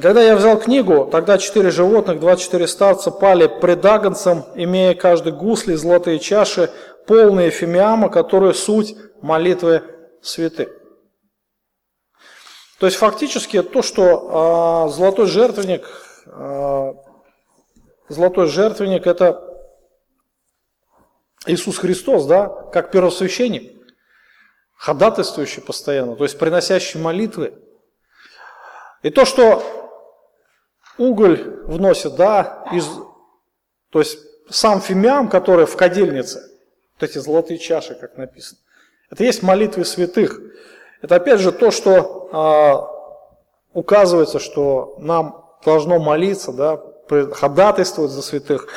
Когда 0.02 0.24
я 0.24 0.36
взял 0.36 0.58
книгу, 0.58 1.06
тогда 1.12 1.38
четыре 1.38 1.70
животных, 1.70 2.20
24 2.20 2.66
старца 2.68 3.12
пали 3.12 3.48
пред 3.48 3.86
Агнцем, 3.86 4.46
имея 4.56 4.96
каждый 4.96 5.34
гусли, 5.34 5.76
золотые 5.76 6.20
чаши, 6.20 6.72
полные 7.06 7.52
фимиама, 7.52 8.10
которые 8.10 8.54
суть 8.54 8.96
молитвы 9.22 9.84
святых. 10.22 10.70
То 12.80 12.88
есть 12.88 12.98
фактически 12.98 13.62
то, 13.62 13.82
что 13.82 14.88
э, 14.88 14.94
золотой 14.94 15.28
жертвенник, 15.28 15.86
э, 16.26 16.94
золотой 18.10 18.48
жертвенник 18.48 19.06
это 19.06 19.53
Иисус 21.46 21.78
Христос, 21.78 22.26
да, 22.26 22.48
как 22.72 22.92
первосвященник 22.92 23.74
ходатайствующий 24.78 25.62
постоянно, 25.62 26.16
то 26.16 26.24
есть 26.24 26.38
приносящий 26.38 27.00
молитвы. 27.00 27.54
И 29.02 29.10
то, 29.10 29.26
что 29.26 29.64
уголь 30.98 31.62
вносит, 31.66 32.16
да, 32.16 32.66
из, 32.72 32.86
то 33.90 34.00
есть 34.00 34.20
сам 34.50 34.82
фимиам, 34.82 35.30
который 35.30 35.66
в 35.66 35.76
кадильнице, 35.76 36.42
вот 36.94 37.10
эти 37.10 37.18
золотые 37.18 37.60
чаши, 37.60 37.96
как 37.96 38.18
написано, 38.18 38.60
это 39.10 39.24
есть 39.24 39.44
молитвы 39.44 39.86
святых. 39.86 40.40
Это 41.02 41.16
опять 41.16 41.40
же 41.40 41.52
то, 41.52 41.70
что 41.72 42.30
а, 42.32 42.90
указывается, 43.74 44.40
что 44.40 44.96
нам 45.00 45.46
должно 45.64 46.00
молиться, 46.00 46.52
да, 46.52 46.82
ходатайствовать 47.32 48.12
за 48.12 48.22
святых. 48.22 48.68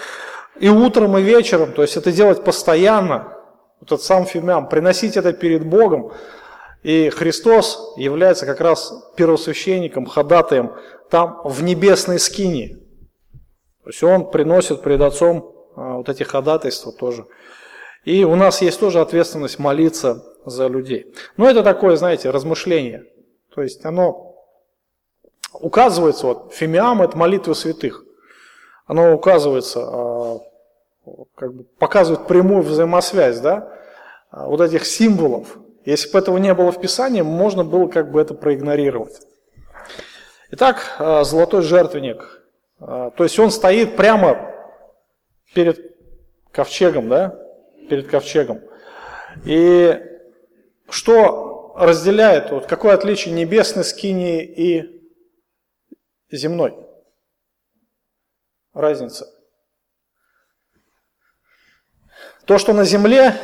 И 0.61 0.69
утром, 0.69 1.19
и 1.19 1.23
вечером, 1.23 1.73
то 1.73 1.83
есть 1.83 1.97
это 1.97 2.12
делать 2.12 2.45
постоянно, 2.45 3.37
вот 3.81 3.92
этот 3.92 4.03
сам 4.03 4.25
фимиам, 4.27 4.69
приносить 4.69 5.16
это 5.16 5.33
перед 5.33 5.66
Богом. 5.66 6.12
И 6.83 7.11
Христос 7.11 7.95
является 7.97 8.47
как 8.47 8.61
раз 8.61 8.92
первосвященником, 9.16 10.07
ходатаем 10.07 10.73
там 11.11 11.40
в 11.45 11.62
небесной 11.62 12.19
скине. 12.19 12.79
То 13.85 13.90
есть 13.90 14.03
Он 14.03 14.31
приносит 14.31 14.83
перед 14.83 15.01
Отцом 15.01 15.53
а, 15.77 15.97
вот 15.97 16.09
эти 16.09 16.23
ходатайства 16.23 16.92
тоже. 16.92 17.27
И 18.05 18.25
у 18.25 18.35
нас 18.37 18.62
есть 18.62 18.81
тоже 18.81 19.01
ответственность 19.01 19.59
молиться 19.59 20.25
за 20.45 20.69
людей. 20.69 21.12
Но 21.37 21.51
это 21.51 21.62
такое, 21.62 21.97
знаете, 21.97 22.31
размышление. 22.31 23.05
То 23.55 23.62
есть 23.62 23.85
оно 23.85 24.37
указывается, 25.53 26.27
вот 26.27 26.55
фимиам 26.55 27.03
это 27.03 27.16
молитва 27.16 27.53
святых. 27.55 28.06
Оно 28.87 29.14
указывается 29.14 29.81
а, 29.83 30.40
как 31.35 31.55
бы 31.55 31.64
показывает 31.64 32.27
прямую 32.29 32.62
взаимосвязь, 32.62 33.40
да, 33.40 33.72
а, 34.31 34.46
вот 34.46 34.61
этих 34.61 34.87
символов. 34.87 35.59
Если 35.85 36.11
бы 36.11 36.18
этого 36.18 36.38
не 36.38 36.55
было 36.55 36.72
в 36.72 36.81
Писании, 36.81 37.22
можно 37.22 37.64
было 37.64 37.88
как 37.88 38.11
бы 38.11 38.20
это 38.20 38.35
проигнорировать. 38.35 39.20
Итак, 40.53 40.96
а, 40.99 41.25
золотой 41.25 41.62
жертвенник. 41.62 42.42
То 42.79 43.14
есть 43.20 43.38
он 43.38 43.51
стоит 43.51 43.96
прямо 43.96 44.55
перед 45.55 45.96
ковчегом, 46.53 47.09
да, 47.09 47.35
перед 47.88 48.07
ковчегом. 48.07 48.61
И 49.46 49.99
что 50.90 51.75
разделяет, 51.75 52.51
вот 52.51 52.66
какое 52.66 52.92
отличие 52.92 53.33
небесной 53.33 53.83
скинии 53.83 54.44
и 54.44 55.11
земной? 56.30 56.86
Разница. 58.77 59.27
То, 62.45 62.59
что 62.59 62.74
на 62.74 62.85
земле 62.85 63.35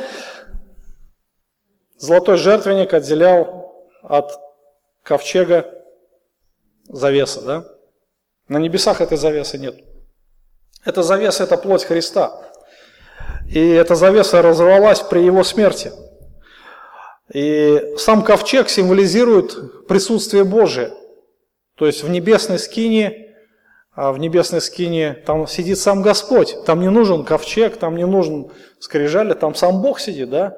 золотой 1.97 2.37
жертвенник 2.37 2.93
отделял 2.93 3.83
от 4.03 4.39
ковчега 5.01 5.73
завеса, 6.87 7.41
да? 7.41 7.65
На 8.47 8.59
небесах 8.59 9.01
этой 9.01 9.17
завесы 9.17 9.57
нет. 9.57 9.75
Эта 10.85 11.01
завеса– 11.01 11.43
это 11.45 11.57
плоть 11.57 11.83
Христа. 11.83 12.51
И 13.49 13.69
эта 13.69 13.95
завеса 13.95 14.43
разорвалась 14.43 14.99
при 14.99 15.21
его 15.23 15.43
смерти. 15.43 15.91
И 17.33 17.95
сам 17.97 18.23
ковчег 18.23 18.69
символизирует 18.69 19.87
присутствие 19.87 20.43
Божие. 20.43 20.93
То 21.73 21.87
есть 21.87 22.03
в 22.03 22.09
небесной 22.09 22.59
скине 22.59 23.22
в 23.95 24.17
небесной 24.17 24.61
скине 24.61 25.13
там 25.13 25.47
сидит 25.47 25.77
сам 25.77 26.01
Господь. 26.01 26.55
Там 26.65 26.81
не 26.81 26.89
нужен 26.89 27.23
ковчег, 27.23 27.77
там 27.77 27.95
не 27.95 28.05
нужен 28.05 28.51
скрижали, 28.79 29.33
там 29.33 29.53
сам 29.53 29.81
Бог 29.81 29.99
сидит, 29.99 30.29
да? 30.29 30.57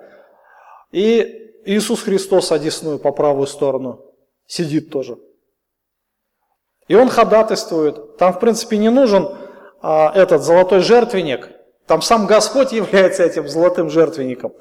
И 0.91 1.51
Иисус 1.65 2.03
Христос 2.03 2.51
одесную 2.51 2.99
по 2.99 3.11
правую 3.11 3.47
сторону 3.47 4.05
сидит 4.47 4.89
тоже. 4.89 5.17
И 6.87 6.95
он 6.95 7.09
ходатайствует. 7.09 8.17
Там, 8.17 8.33
в 8.33 8.39
принципе, 8.39 8.77
не 8.77 8.89
нужен 8.89 9.35
а, 9.81 10.11
этот 10.13 10.43
золотой 10.43 10.79
жертвенник. 10.79 11.49
Там 11.87 12.01
сам 12.01 12.27
Господь 12.27 12.71
является 12.71 13.23
этим 13.23 13.47
золотым 13.47 13.89
жертвенником. 13.89 14.53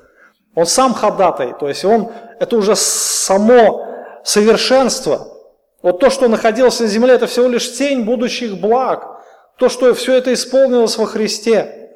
Он 0.55 0.67
сам 0.67 0.95
ходатай. 0.95 1.55
То 1.59 1.69
есть 1.69 1.85
он, 1.85 2.11
это 2.41 2.57
уже 2.57 2.77
само 2.77 3.87
совершенство. 4.25 5.34
Вот 5.85 6.01
то, 6.01 6.09
что 6.09 6.29
находилось 6.29 6.81
на 6.81 6.87
земле, 6.87 7.13
это 7.13 7.27
всего 7.27 7.47
лишь 7.47 7.77
тень 7.77 8.07
будущих 8.07 8.59
благ. 8.59 9.23
То, 9.59 9.69
что 9.69 9.93
все 9.93 10.15
это 10.15 10.33
исполнилось 10.33 10.97
во 10.97 11.05
Христе. 11.05 11.91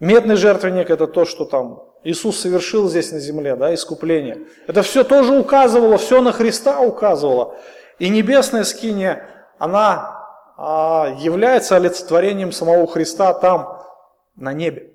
Медный 0.00 0.34
жертвенник– 0.34 0.90
это 0.90 1.06
то, 1.06 1.24
что 1.24 1.44
там 1.44 1.84
Иисус 2.02 2.40
совершил 2.40 2.88
здесь 2.88 3.12
на 3.12 3.20
земле, 3.20 3.54
да, 3.54 3.72
искупление. 3.72 4.48
Это 4.66 4.82
все 4.82 5.04
тоже 5.04 5.38
указывало, 5.38 5.96
все 5.96 6.20
на 6.20 6.32
Христа 6.32 6.80
указывало. 6.80 7.56
И 8.00 8.08
небесная 8.08 8.64
скиния, 8.64 9.28
она 9.60 10.26
а, 10.56 11.14
является 11.20 11.76
олицетворением 11.76 12.50
самого 12.50 12.88
Христа 12.88 13.32
там, 13.32 13.80
на 14.34 14.52
небе. 14.52 14.90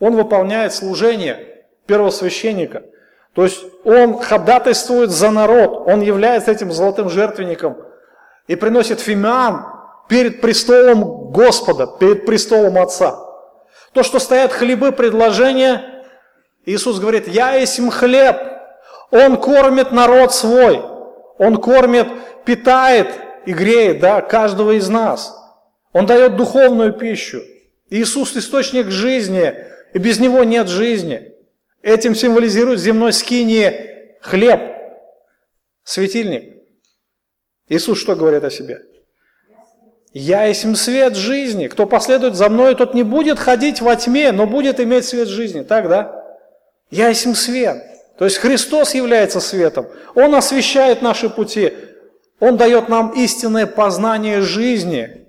Он 0.00 0.16
выполняет 0.16 0.74
служение 0.74 1.64
первосвященника. 1.86 2.86
То 3.34 3.44
есть 3.44 3.64
он 3.84 4.18
ходатайствует 4.18 5.10
за 5.10 5.30
народ, 5.30 5.84
он 5.86 6.00
является 6.02 6.50
этим 6.50 6.70
золотым 6.70 7.08
жертвенником 7.08 7.78
и 8.46 8.56
приносит 8.56 9.00
фимиам 9.00 9.66
перед 10.08 10.40
престолом 10.40 11.30
Господа, 11.32 11.86
перед 11.86 12.26
престолом 12.26 12.78
Отца. 12.78 13.18
То, 13.92 14.02
что 14.02 14.18
стоят 14.18 14.52
хлебы 14.52 14.92
предложения, 14.92 16.04
Иисус 16.66 16.98
говорит, 16.98 17.28
«Я 17.28 17.54
есть 17.54 17.80
хлеб, 17.90 18.36
Он 19.10 19.36
кормит 19.36 19.92
народ 19.92 20.34
свой». 20.34 20.92
Он 21.42 21.56
кормит, 21.56 22.06
питает 22.44 23.08
и 23.46 23.52
греет 23.52 23.98
да, 23.98 24.20
каждого 24.20 24.72
из 24.72 24.88
нас. 24.88 25.36
Он 25.92 26.06
дает 26.06 26.36
духовную 26.36 26.92
пищу. 26.92 27.40
Иисус– 27.90 28.36
источник 28.36 28.90
жизни, 28.90 29.52
и 29.92 29.98
без 29.98 30.20
Него 30.20 30.44
нет 30.44 30.68
жизни. 30.68 31.31
Этим 31.82 32.14
символизирует 32.14 32.80
земной 32.80 33.12
скинии 33.12 34.16
хлеб, 34.20 34.60
светильник. 35.82 36.56
Иисус 37.68 37.98
что 37.98 38.14
говорит 38.14 38.44
о 38.44 38.50
себе? 38.50 38.82
«Я 40.14 40.44
есть 40.44 40.76
свет 40.76 41.16
жизни. 41.16 41.68
Кто 41.68 41.86
последует 41.86 42.34
за 42.34 42.50
мной, 42.50 42.74
тот 42.74 42.92
не 42.92 43.02
будет 43.02 43.38
ходить 43.38 43.80
во 43.80 43.96
тьме, 43.96 44.30
но 44.30 44.46
будет 44.46 44.78
иметь 44.78 45.06
свет 45.06 45.26
жизни». 45.26 45.62
Так, 45.62 45.88
да? 45.88 46.38
«Я 46.90 47.08
есть 47.08 47.34
свет». 47.36 47.82
То 48.18 48.26
есть 48.26 48.36
Христос 48.36 48.94
является 48.94 49.40
светом. 49.40 49.86
Он 50.14 50.34
освещает 50.34 51.00
наши 51.00 51.30
пути. 51.30 51.72
Он 52.38 52.56
дает 52.56 52.88
нам 52.88 53.10
истинное 53.12 53.66
познание 53.66 54.42
жизни, 54.42 55.26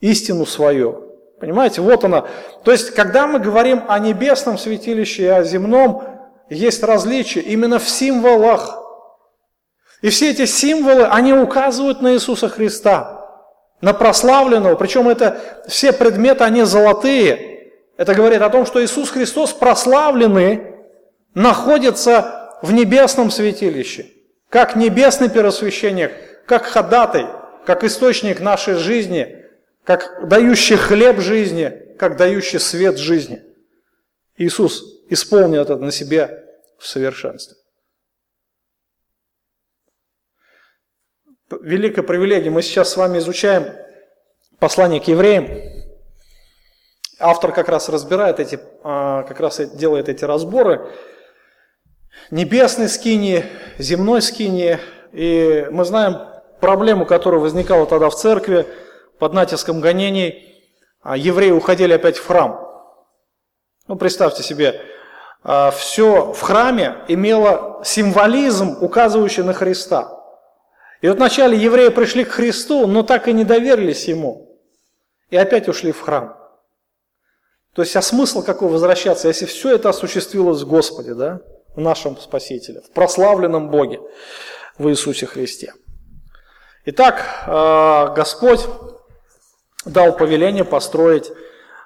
истину 0.00 0.46
свою. 0.46 1.01
Понимаете, 1.42 1.80
вот 1.80 2.04
она. 2.04 2.26
То 2.62 2.70
есть, 2.70 2.94
когда 2.94 3.26
мы 3.26 3.40
говорим 3.40 3.82
о 3.88 3.98
небесном 3.98 4.56
святилище 4.56 5.24
и 5.24 5.26
о 5.26 5.42
земном, 5.42 6.04
есть 6.48 6.84
различия 6.84 7.40
именно 7.40 7.80
в 7.80 7.88
символах. 7.88 8.78
И 10.02 10.10
все 10.10 10.30
эти 10.30 10.44
символы, 10.44 11.04
они 11.04 11.32
указывают 11.32 12.00
на 12.00 12.14
Иисуса 12.14 12.48
Христа, 12.48 13.28
на 13.80 13.92
прославленного. 13.92 14.76
Причем 14.76 15.08
это 15.08 15.40
все 15.66 15.92
предметы, 15.92 16.44
они 16.44 16.62
золотые. 16.62 17.72
Это 17.96 18.14
говорит 18.14 18.40
о 18.40 18.48
том, 18.48 18.64
что 18.64 18.80
Иисус 18.80 19.10
Христос 19.10 19.52
прославленный, 19.52 20.62
находится 21.34 22.52
в 22.62 22.72
небесном 22.72 23.32
святилище, 23.32 24.06
как 24.48 24.76
небесный 24.76 25.28
первосвященник, 25.28 26.12
как 26.46 26.66
ходатай, 26.66 27.26
как 27.66 27.82
источник 27.82 28.38
нашей 28.38 28.74
жизни, 28.74 29.41
как 29.84 30.28
дающий 30.28 30.76
хлеб 30.76 31.18
жизни, 31.18 31.94
как 31.98 32.16
дающий 32.16 32.58
свет 32.58 32.98
жизни. 32.98 33.42
Иисус 34.36 34.82
исполнил 35.08 35.62
это 35.62 35.76
на 35.76 35.90
себе 35.90 36.44
в 36.78 36.86
совершенстве. 36.86 37.56
Великая 41.60 42.02
привилегия. 42.02 42.50
Мы 42.50 42.62
сейчас 42.62 42.90
с 42.90 42.96
вами 42.96 43.18
изучаем 43.18 43.74
послание 44.58 45.00
к 45.00 45.08
евреям. 45.08 45.48
Автор 47.18 47.52
как 47.52 47.68
раз 47.68 47.88
разбирает 47.88 48.40
эти, 48.40 48.58
а, 48.82 49.22
как 49.24 49.38
раз 49.38 49.60
делает 49.76 50.08
эти 50.08 50.24
разборы 50.24 50.90
небесной 52.30 52.88
скинии, 52.88 53.44
земной 53.78 54.22
скинии. 54.22 54.78
И 55.12 55.66
мы 55.70 55.84
знаем 55.84 56.16
проблему, 56.60 57.04
которая 57.04 57.40
возникала 57.40 57.86
тогда 57.86 58.08
в 58.08 58.16
церкви 58.16 58.66
под 59.22 59.34
натиском 59.34 59.78
гонений. 59.78 60.52
А 61.00 61.16
евреи 61.16 61.52
уходили 61.52 61.92
опять 61.92 62.16
в 62.16 62.26
храм. 62.26 62.68
Ну, 63.86 63.94
представьте 63.94 64.42
себе, 64.42 64.80
а, 65.44 65.70
все 65.70 66.32
в 66.32 66.40
храме 66.40 67.04
имело 67.06 67.82
символизм, 67.84 68.78
указывающий 68.80 69.44
на 69.44 69.52
Христа. 69.52 70.10
И 71.02 71.08
вот 71.08 71.18
вначале 71.18 71.56
евреи 71.56 71.90
пришли 71.90 72.24
к 72.24 72.30
Христу, 72.30 72.88
но 72.88 73.04
так 73.04 73.28
и 73.28 73.32
не 73.32 73.44
доверились 73.44 74.08
Ему. 74.08 74.58
И 75.30 75.36
опять 75.36 75.68
ушли 75.68 75.92
в 75.92 76.00
храм. 76.00 76.36
То 77.74 77.82
есть, 77.82 77.94
а 77.94 78.02
смысл 78.02 78.42
какой 78.42 78.70
возвращаться, 78.70 79.28
если 79.28 79.46
все 79.46 79.76
это 79.76 79.90
осуществилось 79.90 80.62
в 80.62 80.68
Господе, 80.68 81.14
да? 81.14 81.38
в 81.76 81.80
нашем 81.80 82.16
Спасителе, 82.16 82.80
в 82.80 82.90
прославленном 82.90 83.70
Боге, 83.70 84.00
в 84.78 84.88
Иисусе 84.88 85.26
Христе. 85.26 85.74
Итак, 86.86 87.24
э, 87.46 88.14
Господь 88.16 88.66
дал 89.84 90.16
повеление 90.16 90.64
построить 90.64 91.30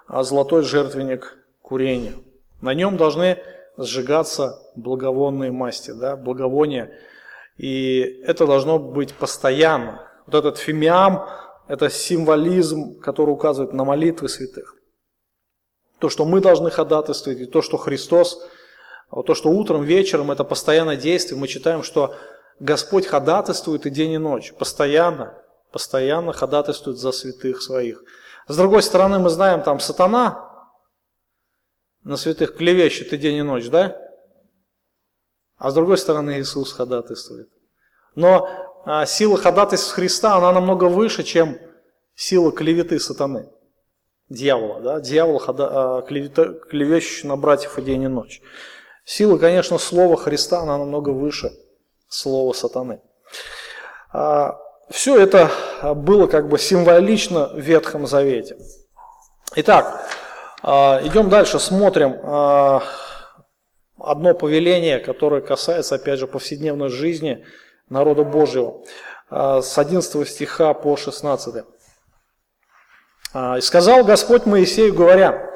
э, 0.08 0.22
золотой 0.22 0.62
жертвенник 0.62 1.36
курения. 1.62 2.14
На 2.60 2.74
нем 2.74 2.96
должны 2.96 3.38
сжигаться 3.76 4.58
благовонные 4.74 5.52
масти, 5.52 5.90
да, 5.90 6.16
благовония. 6.16 6.90
И 7.56 8.00
это 8.24 8.46
должно 8.46 8.78
быть 8.78 9.14
постоянно. 9.14 10.06
Вот 10.26 10.34
этот 10.34 10.58
фимиам– 10.58 11.28
это 11.68 11.90
символизм, 11.90 12.98
который 13.00 13.30
указывает 13.30 13.72
на 13.72 13.84
молитвы 13.84 14.28
святых. 14.28 14.76
То, 15.98 16.08
что 16.08 16.24
мы 16.24 16.40
должны 16.40 16.70
ходатайствовать, 16.70 17.40
и 17.40 17.46
то, 17.46 17.62
что 17.62 17.76
Христос 17.76 18.38
а 19.10 19.22
то, 19.22 19.34
что 19.34 19.50
утром, 19.50 19.84
вечером 19.84 20.30
это 20.30 20.44
постоянное 20.44 20.96
действие, 20.96 21.38
мы 21.38 21.46
читаем, 21.48 21.82
что 21.82 22.14
Господь 22.58 23.06
ходатайствует 23.06 23.86
и 23.86 23.90
день, 23.90 24.12
и 24.12 24.18
ночь, 24.18 24.52
постоянно, 24.52 25.38
постоянно 25.76 26.32
ходатайствует 26.32 26.96
за 26.96 27.12
святых 27.12 27.60
своих. 27.60 28.02
С 28.48 28.56
другой 28.56 28.82
стороны, 28.82 29.18
мы 29.18 29.28
знаем, 29.28 29.62
там 29.62 29.78
сатана 29.78 30.70
на 32.02 32.16
святых 32.16 32.56
клевещет 32.56 33.12
и 33.12 33.18
день, 33.18 33.36
и 33.36 33.42
ночь, 33.42 33.68
да? 33.68 33.94
А 35.58 35.70
с 35.70 35.74
другой 35.74 35.98
стороны, 35.98 36.40
Иисус 36.40 36.72
ходатайствует. 36.72 37.50
Но 38.14 38.48
а, 38.86 39.04
сила 39.04 39.36
ходатайства 39.36 39.96
Христа, 39.96 40.36
она 40.36 40.50
намного 40.50 40.84
выше, 40.84 41.24
чем 41.24 41.58
сила 42.14 42.52
клеветы 42.52 42.98
сатаны, 42.98 43.50
дьявола. 44.30 44.80
Да? 44.80 45.00
Дьявол 45.00 45.38
хода, 45.40 45.98
а, 45.98 46.02
клевещущий 46.02 47.28
на 47.28 47.36
братьев 47.36 47.78
и 47.78 47.82
день, 47.82 48.04
и 48.04 48.08
ночь. 48.08 48.40
Сила, 49.04 49.36
конечно, 49.36 49.76
слова 49.76 50.16
Христа, 50.16 50.60
она 50.60 50.78
намного 50.78 51.10
выше 51.10 51.52
слова 52.08 52.54
сатаны. 52.54 53.02
А, 54.88 54.92
Все 54.92 55.18
это 55.18 55.50
было 55.96 56.26
как 56.26 56.48
бы 56.48 56.58
символично 56.58 57.48
в 57.48 57.58
Ветхом 57.58 58.06
Завете. 58.06 58.56
Итак, 59.56 60.06
а, 60.62 61.00
идем 61.04 61.28
дальше, 61.28 61.58
смотрим 61.58 62.16
а, 62.22 62.82
одно 63.98 64.34
повеление, 64.34 64.98
которое 64.98 65.40
касается, 65.40 65.96
опять 65.96 66.18
же, 66.18 66.26
повседневной 66.26 66.88
жизни 66.88 67.44
народа 67.88 68.24
Божьего. 68.24 68.82
С 69.28 69.76
11 69.76 70.28
стиха 70.28 70.72
по 70.72 70.96
16. 70.96 71.64
«И 73.34 73.60
сказал 73.60 74.04
Господь 74.04 74.46
Моисею, 74.46 74.94
говоря, 74.94 75.52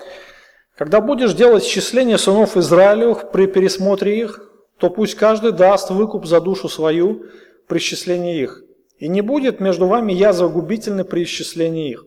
когда 0.77 1.01
будешь 1.01 1.35
делать 1.35 1.63
исчисление 1.63 2.19
сынов 2.19 2.57
Израилевых 2.57 3.31
при 3.31 3.47
пересмотре 3.47 4.19
их, 4.19 4.41
то 4.79 4.91
пусть 4.91 5.15
каждый 5.15 5.53
даст 5.53 5.91
выкуп 5.91 6.27
за 6.27 6.41
душу 6.41 6.69
свою 6.69 7.27
при 7.69 7.79
исчислении 7.79 8.43
их. 8.43 8.61
И 9.01 9.09
не 9.09 9.23
будет 9.23 9.61
между 9.61 9.87
вами 9.87 10.13
язва 10.13 10.49
губительной 10.49 11.05
при 11.05 11.25
исчислении 11.25 11.91
их. 11.91 12.05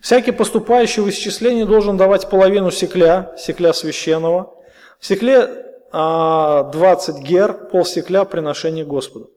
Всякий 0.00 0.30
поступающий 0.30 1.02
в 1.02 1.10
исчисление 1.10 1.66
должен 1.66 1.96
давать 1.96 2.30
половину 2.30 2.70
секля, 2.70 3.34
секля 3.36 3.72
священного. 3.72 4.54
В 5.00 5.06
секле 5.06 5.48
20 5.92 5.92
а, 5.92 7.18
гер, 7.20 7.68
пол 7.72 7.84
секля 7.84 8.24
приношение 8.24 8.84
Господу. 8.84 9.30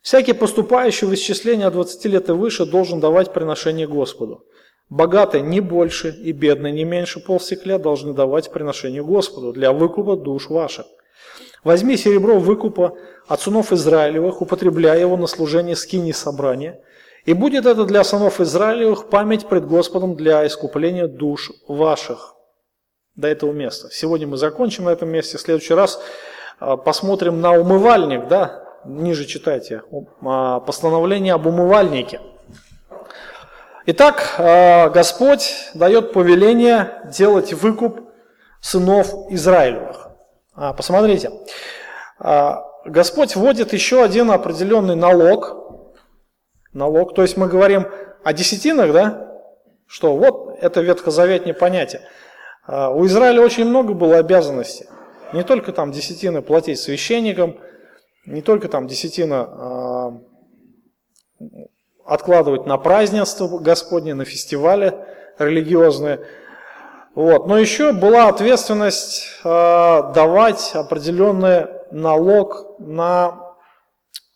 Всякий 0.00 0.32
поступающий 0.32 1.06
в 1.06 1.14
исчисление 1.14 1.66
от 1.66 1.74
20 1.74 2.04
лет 2.06 2.28
и 2.30 2.32
выше 2.32 2.64
должен 2.64 2.98
давать 2.98 3.34
приношение 3.34 3.86
Господу. 3.86 4.46
Богатые 4.88 5.42
не 5.42 5.60
больше 5.60 6.10
и 6.10 6.32
бедные 6.32 6.72
не 6.72 6.84
меньше 6.84 7.20
полстекля 7.20 7.78
должны 7.78 8.14
давать 8.14 8.50
приношение 8.52 9.04
Господу 9.04 9.52
для 9.52 9.72
выкупа 9.72 10.16
душ 10.16 10.48
ваших. 10.48 10.86
Возьми 11.64 11.96
серебро 11.96 12.38
выкупа 12.38 12.96
от 13.26 13.40
сынов 13.40 13.72
Израилевых, 13.72 14.42
употребляя 14.42 15.00
его 15.00 15.16
на 15.16 15.26
служение 15.26 15.76
скини 15.76 16.12
собрания, 16.12 16.80
и 17.24 17.32
будет 17.32 17.66
это 17.66 17.84
для 17.84 18.04
сынов 18.04 18.40
Израилевых 18.40 19.08
память 19.08 19.46
пред 19.46 19.66
Господом 19.66 20.14
для 20.14 20.46
искупления 20.46 21.08
душ 21.08 21.50
ваших. 21.66 22.34
До 23.16 23.28
этого 23.28 23.52
места. 23.52 23.88
Сегодня 23.90 24.26
мы 24.26 24.36
закончим 24.36 24.84
на 24.84 24.90
этом 24.90 25.08
месте. 25.08 25.38
В 25.38 25.40
следующий 25.40 25.74
раз 25.74 26.00
а, 26.60 26.76
посмотрим 26.76 27.40
на 27.40 27.52
умывальник, 27.52 28.28
да, 28.28 28.62
ниже 28.84 29.24
читайте, 29.24 29.82
а, 30.22 30.60
постановление 30.60 31.34
об 31.34 31.46
умывальнике. 31.46 32.20
Итак, 33.86 34.34
а, 34.38 34.88
Господь 34.90 35.52
дает 35.74 36.12
повеление 36.12 37.02
делать 37.16 37.52
выкуп 37.52 38.00
сынов 38.60 39.12
Израилевых. 39.30 40.05
Посмотрите, 40.56 41.30
Господь 42.86 43.36
вводит 43.36 43.72
еще 43.72 44.02
один 44.02 44.30
определенный 44.30 44.96
налог, 44.96 45.56
налог. 46.72 47.14
То 47.14 47.22
есть 47.22 47.36
мы 47.36 47.48
говорим 47.48 47.86
о 48.22 48.32
десятинах, 48.32 48.92
да? 48.92 49.40
Что 49.86 50.16
вот 50.16 50.58
это 50.60 50.80
ветхозаветное 50.80 51.54
понятие. 51.54 52.02
А, 52.66 52.90
у 52.90 53.06
Израиля 53.06 53.42
очень 53.42 53.64
много 53.64 53.94
было 53.94 54.18
обязанностей. 54.18 54.86
Не 55.32 55.44
только 55.44 55.72
там 55.72 55.92
десятины 55.92 56.42
платить 56.42 56.80
священникам, 56.80 57.58
не 58.24 58.42
только 58.42 58.68
там 58.68 58.86
десятина 58.86 59.42
а, 59.42 60.20
откладывать 62.04 62.66
на 62.66 62.78
празднество 62.78 63.58
Господне, 63.58 64.14
на 64.14 64.24
фестивали 64.24 64.94
религиозные. 65.38 66.26
Вот. 67.16 67.46
Но 67.46 67.58
еще 67.58 67.92
была 67.92 68.28
ответственность 68.28 69.26
э, 69.42 69.48
давать 70.14 70.72
определенный 70.74 71.66
налог 71.90 72.78
на 72.78 73.54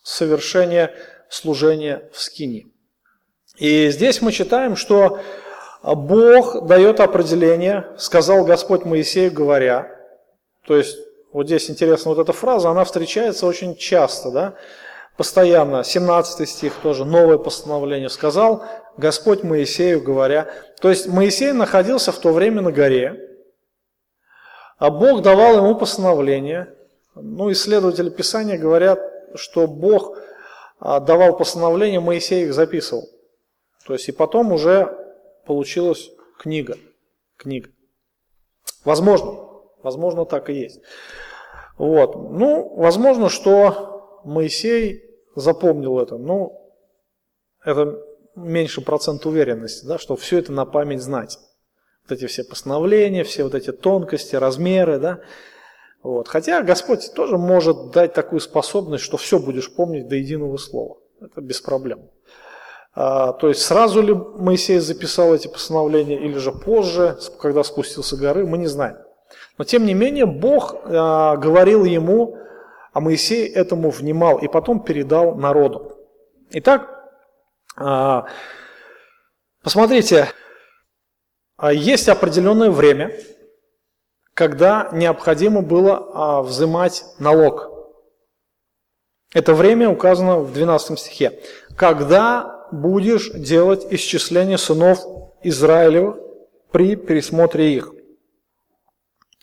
совершение 0.02 0.94
служения 1.28 2.08
в 2.10 2.18
скине. 2.18 2.68
И 3.58 3.90
здесь 3.90 4.22
мы 4.22 4.32
читаем, 4.32 4.76
что 4.76 5.20
Бог 5.82 6.66
дает 6.66 7.00
определение, 7.00 7.86
сказал 7.98 8.46
Господь 8.46 8.86
Моисею, 8.86 9.30
говоря, 9.30 9.94
то 10.66 10.74
есть 10.74 10.96
вот 11.34 11.48
здесь 11.48 11.68
интересна 11.68 12.14
вот 12.14 12.18
эта 12.18 12.32
фраза, 12.32 12.70
она 12.70 12.84
встречается 12.84 13.46
очень 13.46 13.76
часто, 13.76 14.30
да, 14.30 14.54
постоянно, 15.20 15.84
17 15.84 16.48
стих 16.48 16.72
тоже, 16.82 17.04
новое 17.04 17.36
постановление, 17.36 18.08
сказал 18.08 18.64
Господь 18.96 19.42
Моисею, 19.42 20.02
говоря, 20.02 20.50
то 20.80 20.88
есть 20.88 21.08
Моисей 21.08 21.52
находился 21.52 22.10
в 22.10 22.18
то 22.18 22.32
время 22.32 22.62
на 22.62 22.72
горе, 22.72 23.38
а 24.78 24.88
Бог 24.88 25.20
давал 25.20 25.58
ему 25.58 25.74
постановление, 25.74 26.74
ну, 27.14 27.52
исследователи 27.52 28.08
Писания 28.08 28.56
говорят, 28.56 28.98
что 29.34 29.66
Бог 29.66 30.16
а, 30.78 31.00
давал 31.00 31.36
постановления, 31.36 32.00
Моисей 32.00 32.46
их 32.46 32.54
записывал. 32.54 33.06
То 33.86 33.92
есть 33.92 34.08
и 34.08 34.12
потом 34.12 34.52
уже 34.52 34.90
получилась 35.44 36.10
книга. 36.38 36.78
Книга. 37.36 37.68
Возможно, 38.86 39.34
возможно 39.82 40.24
так 40.24 40.48
и 40.48 40.54
есть. 40.54 40.80
Вот. 41.76 42.14
Ну, 42.16 42.74
возможно, 42.76 43.28
что 43.28 44.22
Моисей 44.24 45.09
запомнил 45.34 45.98
это. 45.98 46.16
Ну, 46.16 46.60
это 47.64 47.98
меньше 48.36 48.80
процент 48.80 49.26
уверенности, 49.26 49.86
да, 49.86 49.98
что 49.98 50.16
все 50.16 50.38
это 50.38 50.52
на 50.52 50.64
память 50.64 51.02
знать. 51.02 51.38
Вот 52.08 52.16
эти 52.16 52.26
все 52.26 52.44
постановления, 52.44 53.24
все 53.24 53.44
вот 53.44 53.54
эти 53.54 53.72
тонкости, 53.72 54.36
размеры, 54.36 54.98
да. 54.98 55.20
Вот. 56.02 56.28
Хотя 56.28 56.62
Господь 56.62 57.12
тоже 57.14 57.36
может 57.36 57.90
дать 57.90 58.14
такую 58.14 58.40
способность, 58.40 59.04
что 59.04 59.16
все 59.16 59.38
будешь 59.38 59.72
помнить 59.72 60.08
до 60.08 60.16
единого 60.16 60.56
слова. 60.56 60.96
Это 61.20 61.40
без 61.40 61.60
проблем. 61.60 62.08
А, 62.94 63.32
то 63.34 63.48
есть 63.48 63.62
сразу 63.62 64.02
ли 64.02 64.14
Моисей 64.14 64.78
записал 64.78 65.34
эти 65.34 65.46
постановления 65.46 66.16
или 66.16 66.38
же 66.38 66.52
позже, 66.52 67.18
когда 67.38 67.62
спустился 67.62 68.16
горы, 68.16 68.46
мы 68.46 68.58
не 68.58 68.66
знаем. 68.66 68.96
Но 69.58 69.64
тем 69.64 69.84
не 69.84 69.94
менее 69.94 70.26
Бог 70.26 70.74
а, 70.84 71.36
говорил 71.36 71.84
ему, 71.84 72.36
а 72.92 73.00
Моисей 73.00 73.46
этому 73.46 73.90
внимал 73.90 74.38
и 74.38 74.48
потом 74.48 74.82
передал 74.82 75.34
народу. 75.34 75.96
Итак, 76.50 76.88
а, 77.76 78.26
посмотрите, 79.62 80.28
а, 81.56 81.72
есть 81.72 82.08
определенное 82.08 82.70
время, 82.70 83.12
когда 84.34 84.88
необходимо 84.92 85.62
было 85.62 86.10
а, 86.12 86.42
взимать 86.42 87.04
налог. 87.18 87.70
Это 89.32 89.54
время 89.54 89.88
указано 89.88 90.38
в 90.40 90.52
12 90.52 90.98
стихе. 90.98 91.40
Когда 91.76 92.66
будешь 92.72 93.30
делать 93.30 93.86
исчисление 93.90 94.58
сынов 94.58 95.00
Израилева 95.42 96.18
при 96.72 96.96
пересмотре 96.96 97.74
их. 97.74 97.92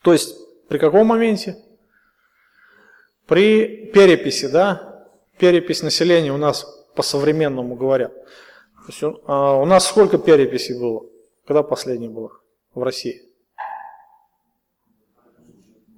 То 0.02 0.12
есть, 0.12 0.36
при 0.68 0.78
каком 0.78 1.06
моменте? 1.06 1.56
При 3.28 3.92
переписи, 3.92 4.48
да? 4.48 5.06
Перепись 5.38 5.82
населения 5.82 6.32
у 6.32 6.38
нас 6.38 6.66
по-современному 6.96 7.76
говорят. 7.76 8.12
То 8.14 8.88
есть, 8.88 9.02
а, 9.26 9.60
у 9.60 9.64
нас 9.66 9.86
сколько 9.86 10.18
переписей 10.18 10.76
было? 10.76 11.04
Когда 11.46 11.62
последнее 11.62 12.10
было 12.10 12.32
в 12.74 12.82
России? 12.82 13.28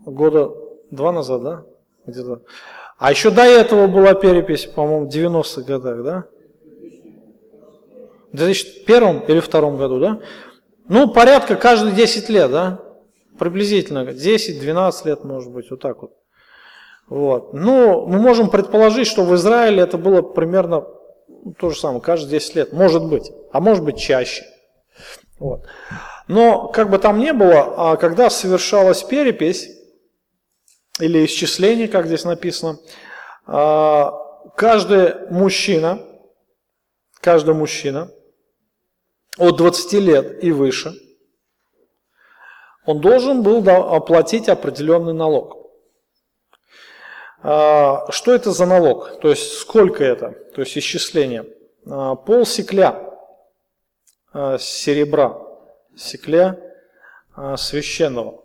года 0.05 0.51
два 0.91 1.13
назад, 1.13 1.43
да? 1.43 1.65
Где-то. 2.07 2.43
А 2.99 3.11
еще 3.11 3.31
до 3.31 3.43
этого 3.43 3.87
была 3.87 4.15
перепись, 4.15 4.67
по-моему, 4.67 5.07
в 5.07 5.15
90-х 5.15 5.63
годах, 5.63 6.03
да? 6.03 6.25
В 8.33 8.37
2001 8.37 9.21
или 9.21 9.41
втором 9.41 9.77
году, 9.77 10.01
да? 10.01 10.21
Ну, 10.89 11.13
порядка 11.13 11.57
каждые 11.57 11.95
10 11.95 12.29
лет, 12.29 12.51
да? 12.51 12.81
Приблизительно 13.39 14.01
10-12 14.01 15.07
лет, 15.07 15.25
может 15.25 15.53
быть, 15.53 15.71
вот 15.71 15.81
так 15.81 16.03
вот. 16.03 16.13
Вот. 17.11 17.53
Ну, 17.53 18.07
мы 18.07 18.21
можем 18.21 18.51
предположить, 18.51 19.09
что 19.09 19.25
в 19.25 19.35
Израиле 19.35 19.83
это 19.83 19.99
было 19.99 20.23
примерно 20.23 20.87
то 21.59 21.71
же 21.71 21.79
самое, 21.79 22.01
каждые 22.01 22.39
10 22.39 22.55
лет. 22.55 22.73
Может 22.73 23.05
быть, 23.05 23.33
а 23.53 23.61
может 23.61 23.85
быть 23.85 23.99
чаще. 23.99 24.45
Вот. 25.41 25.67
Но, 26.29 26.69
как 26.69 26.89
бы 26.89 26.99
там 26.99 27.19
ни 27.19 27.33
было, 27.33 27.75
а 27.77 27.97
когда 27.97 28.31
совершалась 28.31 29.03
перепись, 29.03 29.69
или 31.01 31.25
исчисление, 31.25 31.89
как 31.89 32.07
здесь 32.07 32.25
написано, 32.25 32.79
а, 33.47 34.13
каждый 34.57 35.29
мужчина, 35.31 36.01
каждый 37.21 37.55
мужчина 37.55 38.13
от 39.37 39.57
20 39.57 39.93
лет 39.95 40.45
и 40.45 40.53
выше, 40.53 40.95
он 42.87 43.01
должен 43.01 43.43
был 43.43 43.69
оплатить 43.69 44.49
определенный 44.49 45.15
налог. 45.15 45.60
А, 47.43 48.11
что 48.11 48.35
это 48.35 48.53
за 48.53 48.67
налог? 48.67 49.21
То 49.21 49.31
есть 49.31 49.59
сколько 49.59 50.05
это? 50.05 50.33
То 50.55 50.63
есть 50.63 50.77
исчисление. 50.77 51.47
А, 51.87 52.15
пол 52.15 52.45
секля 52.47 53.07
серебра, 54.59 55.43
секля 55.97 56.57
священного. 57.57 58.45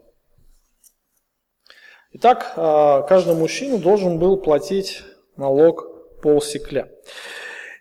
Итак, 2.17 2.53
а, 2.55 3.01
каждый 3.01 3.35
мужчина 3.35 3.77
должен 3.77 4.19
был 4.19 4.37
платить 4.37 5.03
налог 5.35 6.21
полсекля. 6.21 6.87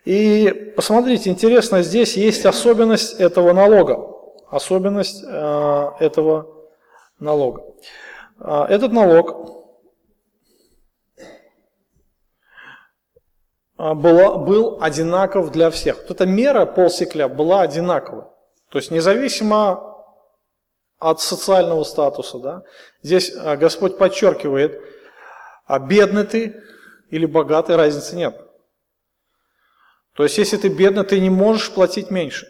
И 0.03 0.73
посмотрите, 0.75 1.29
интересно, 1.29 1.81
здесь 1.83 2.17
есть 2.17 2.45
особенность 2.45 3.13
этого 3.21 3.53
налога. 3.53 4.13
Особенность 4.49 5.23
а, 5.25 5.95
этого 6.01 6.47
налога. 7.17 7.63
А, 8.37 8.67
этот 8.67 8.91
налог 8.91 9.54
был, 13.77 14.37
был 14.39 14.77
одинаков 14.81 15.51
для 15.51 15.69
всех. 15.69 15.97
Вот 15.97 16.11
эта 16.11 16.25
мера 16.25 16.65
полсекля 16.65 17.27
была 17.27 17.61
одинаковая. 17.61 18.29
То 18.69 18.79
есть 18.79 18.91
независимо 18.91 19.95
от 20.99 21.21
социального 21.21 21.83
статуса. 21.83 22.39
Да? 22.39 22.63
Здесь 23.01 23.33
а, 23.35 23.57
Господь 23.57 23.97
подчеркивает, 23.97 24.81
а 25.65 25.79
бедный 25.79 26.25
ты 26.25 26.61
или 27.09 27.25
богатый, 27.25 27.75
разницы 27.75 28.15
нет. 28.15 28.41
То 30.13 30.23
есть, 30.23 30.37
если 30.37 30.57
ты 30.57 30.69
бедный, 30.69 31.03
ты 31.03 31.19
не 31.19 31.29
можешь 31.29 31.71
платить 31.71 32.09
меньше. 32.09 32.47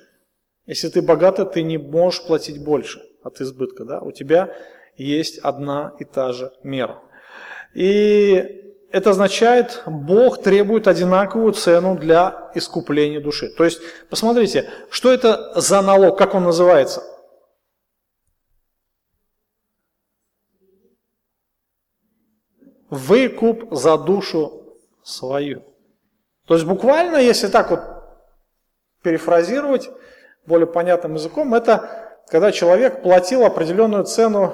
Если 0.67 0.87
ты 0.87 1.01
богатый, 1.01 1.45
ты 1.45 1.63
не 1.63 1.77
можешь 1.77 2.23
платить 2.25 2.63
больше 2.63 3.01
от 3.23 3.41
избытка. 3.41 3.85
Да? 3.85 3.99
У 3.99 4.11
тебя 4.11 4.55
есть 4.95 5.39
одна 5.39 5.93
и 5.99 6.05
та 6.05 6.31
же 6.31 6.53
мера. 6.63 7.01
И 7.73 8.64
это 8.91 9.09
означает, 9.09 9.83
Бог 9.85 10.41
требует 10.41 10.87
одинаковую 10.87 11.53
цену 11.53 11.97
для 11.97 12.51
искупления 12.55 13.19
души. 13.19 13.49
То 13.49 13.63
есть, 13.65 13.81
посмотрите, 14.09 14.69
что 14.89 15.11
это 15.11 15.59
за 15.59 15.81
налог, 15.81 16.17
как 16.17 16.33
он 16.33 16.43
называется? 16.43 17.03
Выкуп 22.89 23.73
за 23.73 23.97
душу 23.97 24.77
свою. 25.03 25.63
То 26.47 26.53
есть 26.53 26.65
буквально, 26.65 27.17
если 27.17 27.47
так 27.47 27.71
вот 27.71 27.81
перефразировать 29.01 29.89
более 30.45 30.67
понятным 30.67 31.15
языком, 31.15 31.53
это 31.53 32.21
когда 32.27 32.51
человек 32.51 33.03
платил 33.03 33.43
определенную 33.45 34.05
цену 34.05 34.53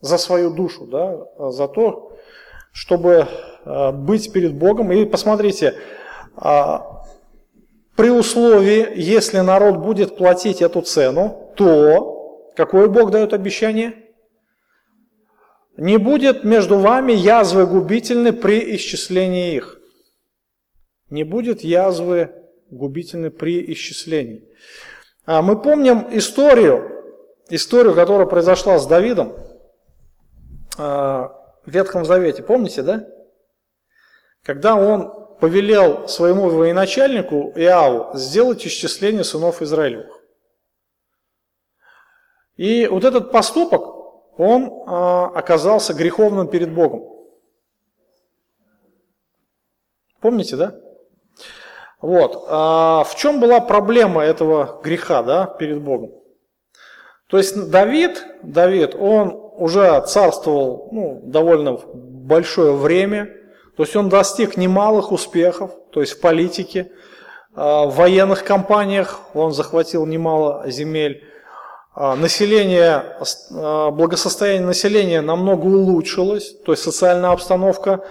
за 0.00 0.18
свою 0.18 0.50
душу, 0.50 0.86
да, 0.86 1.50
за 1.50 1.68
то, 1.68 2.09
чтобы 2.72 3.26
э, 3.64 3.92
быть 3.92 4.32
перед 4.32 4.54
Богом. 4.54 4.92
И 4.92 5.04
посмотрите, 5.04 5.74
а, 6.36 7.04
при 7.96 8.10
условии, 8.10 8.88
если 8.94 9.40
народ 9.40 9.78
будет 9.78 10.16
платить 10.16 10.62
эту 10.62 10.80
цену, 10.82 11.52
то 11.56 12.50
какое 12.56 12.88
Бог 12.88 13.10
дает 13.10 13.32
обещание? 13.34 13.94
Не 15.76 15.98
будет 15.98 16.44
между 16.44 16.78
вами 16.78 17.12
язвы 17.12 17.66
губительны 17.66 18.32
при 18.32 18.76
исчислении 18.76 19.54
их. 19.54 19.80
Не 21.10 21.24
будет 21.24 21.62
язвы 21.62 22.30
губительны 22.70 23.30
при 23.30 23.72
исчислении. 23.72 24.44
А 25.26 25.42
мы 25.42 25.60
помним 25.60 26.06
историю, 26.12 27.04
историю, 27.50 27.94
которая 27.94 28.26
произошла 28.26 28.78
с 28.78 28.86
Давидом. 28.86 29.34
Ветхом 31.70 32.04
Завете, 32.04 32.42
помните, 32.42 32.82
да? 32.82 33.06
Когда 34.42 34.74
он 34.76 35.36
повелел 35.40 36.08
своему 36.08 36.48
военачальнику 36.48 37.52
Иаву 37.56 38.16
сделать 38.16 38.66
исчисление 38.66 39.24
сынов 39.24 39.62
Израилевых. 39.62 40.20
И 42.56 42.86
вот 42.86 43.04
этот 43.04 43.32
поступок, 43.32 43.82
он 44.38 44.84
а, 44.86 45.26
оказался 45.28 45.94
греховным 45.94 46.48
перед 46.48 46.72
Богом. 46.72 47.08
Помните, 50.20 50.56
да? 50.56 50.78
Вот. 52.00 52.44
А 52.48 53.04
в 53.04 53.16
чем 53.16 53.40
была 53.40 53.60
проблема 53.60 54.22
этого 54.22 54.80
греха, 54.82 55.22
да, 55.22 55.46
перед 55.46 55.80
Богом? 55.80 56.12
То 57.28 57.38
есть 57.38 57.70
Давид, 57.70 58.22
Давид, 58.42 58.94
он 58.94 59.49
уже 59.60 60.02
царствовал 60.06 60.88
ну, 60.90 61.20
довольно 61.22 61.78
большое 61.94 62.72
время, 62.72 63.26
то 63.76 63.82
есть 63.82 63.94
он 63.94 64.08
достиг 64.08 64.56
немалых 64.56 65.12
успехов, 65.12 65.70
то 65.92 66.00
есть 66.00 66.14
в 66.14 66.20
политике, 66.20 66.90
а, 67.54 67.84
в 67.84 67.94
военных 67.96 68.42
кампаниях 68.42 69.20
он 69.34 69.52
захватил 69.52 70.06
немало 70.06 70.64
земель, 70.70 71.24
а, 71.94 72.16
население, 72.16 73.18
а, 73.52 73.90
благосостояние 73.90 74.66
населения 74.66 75.20
намного 75.20 75.66
улучшилось, 75.66 76.56
то 76.64 76.72
есть 76.72 76.82
социальная 76.82 77.30
обстановка 77.30 78.04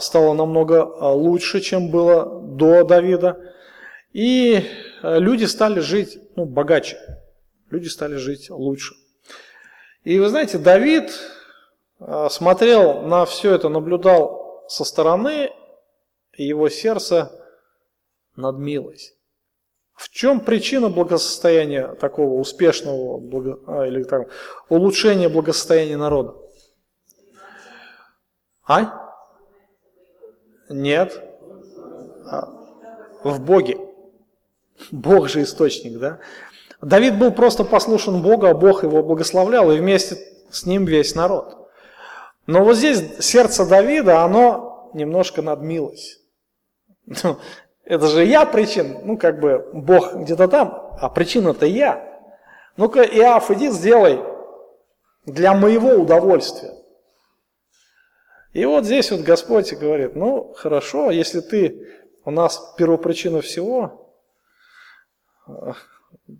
стала 0.00 0.34
намного 0.34 0.84
лучше, 1.14 1.60
чем 1.60 1.90
было 1.90 2.42
до 2.42 2.84
Давида, 2.84 3.40
и 4.12 4.66
люди 5.02 5.46
стали 5.46 5.80
жить 5.80 6.18
ну, 6.36 6.44
богаче, 6.44 6.98
люди 7.70 7.88
стали 7.88 8.16
жить 8.16 8.50
лучше. 8.50 8.99
И 10.04 10.18
вы 10.18 10.28
знаете, 10.28 10.58
Давид 10.58 11.12
а, 11.98 12.28
смотрел 12.30 13.02
на 13.02 13.26
все 13.26 13.54
это, 13.54 13.68
наблюдал 13.68 14.64
со 14.68 14.84
стороны, 14.84 15.52
и 16.32 16.44
его 16.44 16.68
сердце 16.70 17.30
надмилось. 18.34 19.14
В 19.92 20.08
чем 20.08 20.40
причина 20.40 20.88
благосостояния 20.88 21.88
такого 21.96 22.40
успешного 22.40 23.18
благо, 23.18 23.60
а, 23.66 23.86
или 23.86 24.02
там, 24.04 24.26
улучшения 24.70 25.28
благосостояния 25.28 25.98
народа? 25.98 26.34
А? 28.66 29.14
Нет. 30.70 31.22
А, 32.24 32.48
в 33.22 33.44
Боге. 33.44 33.76
Бог 34.90 35.28
же 35.28 35.42
источник, 35.42 35.98
да? 35.98 36.20
Давид 36.82 37.18
был 37.18 37.32
просто 37.32 37.64
послушен 37.64 38.22
Богу, 38.22 38.46
а 38.46 38.54
Бог 38.54 38.82
его 38.82 39.02
благословлял, 39.02 39.70
и 39.70 39.78
вместе 39.78 40.16
с 40.50 40.64
ним 40.64 40.86
весь 40.86 41.14
народ. 41.14 41.70
Но 42.46 42.64
вот 42.64 42.76
здесь 42.76 43.18
сердце 43.20 43.66
Давида, 43.66 44.22
оно 44.22 44.90
немножко 44.94 45.42
надмилось. 45.42 46.18
Ну, 47.06 47.38
это 47.84 48.06
же 48.06 48.24
я 48.24 48.46
причин, 48.46 48.98
ну 49.04 49.18
как 49.18 49.40
бы 49.40 49.68
Бог 49.72 50.14
где-то 50.14 50.48
там, 50.48 50.96
а 51.00 51.08
причина-то 51.08 51.66
я. 51.66 52.08
Ну-ка, 52.76 53.02
Иав, 53.02 53.50
иди 53.50 53.68
сделай 53.70 54.20
для 55.26 55.54
моего 55.54 55.90
удовольствия. 55.90 56.72
И 58.52 58.64
вот 58.64 58.84
здесь 58.84 59.10
вот 59.10 59.20
Господь 59.20 59.72
говорит, 59.74 60.16
ну 60.16 60.54
хорошо, 60.56 61.10
если 61.10 61.40
ты 61.40 61.88
у 62.24 62.30
нас 62.30 62.74
первопричина 62.76 63.40
всего, 63.40 64.14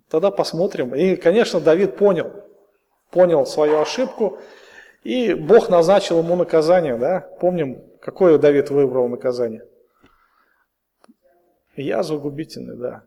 Тогда 0.09 0.31
посмотрим. 0.31 0.95
И, 0.95 1.15
конечно, 1.15 1.59
Давид 1.59 1.97
понял, 1.97 2.31
понял 3.09 3.45
свою 3.45 3.79
ошибку, 3.79 4.39
и 5.03 5.33
Бог 5.33 5.69
назначил 5.69 6.19
ему 6.19 6.35
наказание, 6.35 6.97
да? 6.97 7.21
Помним, 7.39 7.83
какое 8.01 8.37
Давид 8.37 8.69
выбрал 8.69 9.07
наказание? 9.07 9.65
Язву 11.75 12.19
губительный, 12.19 12.77
да. 12.77 13.03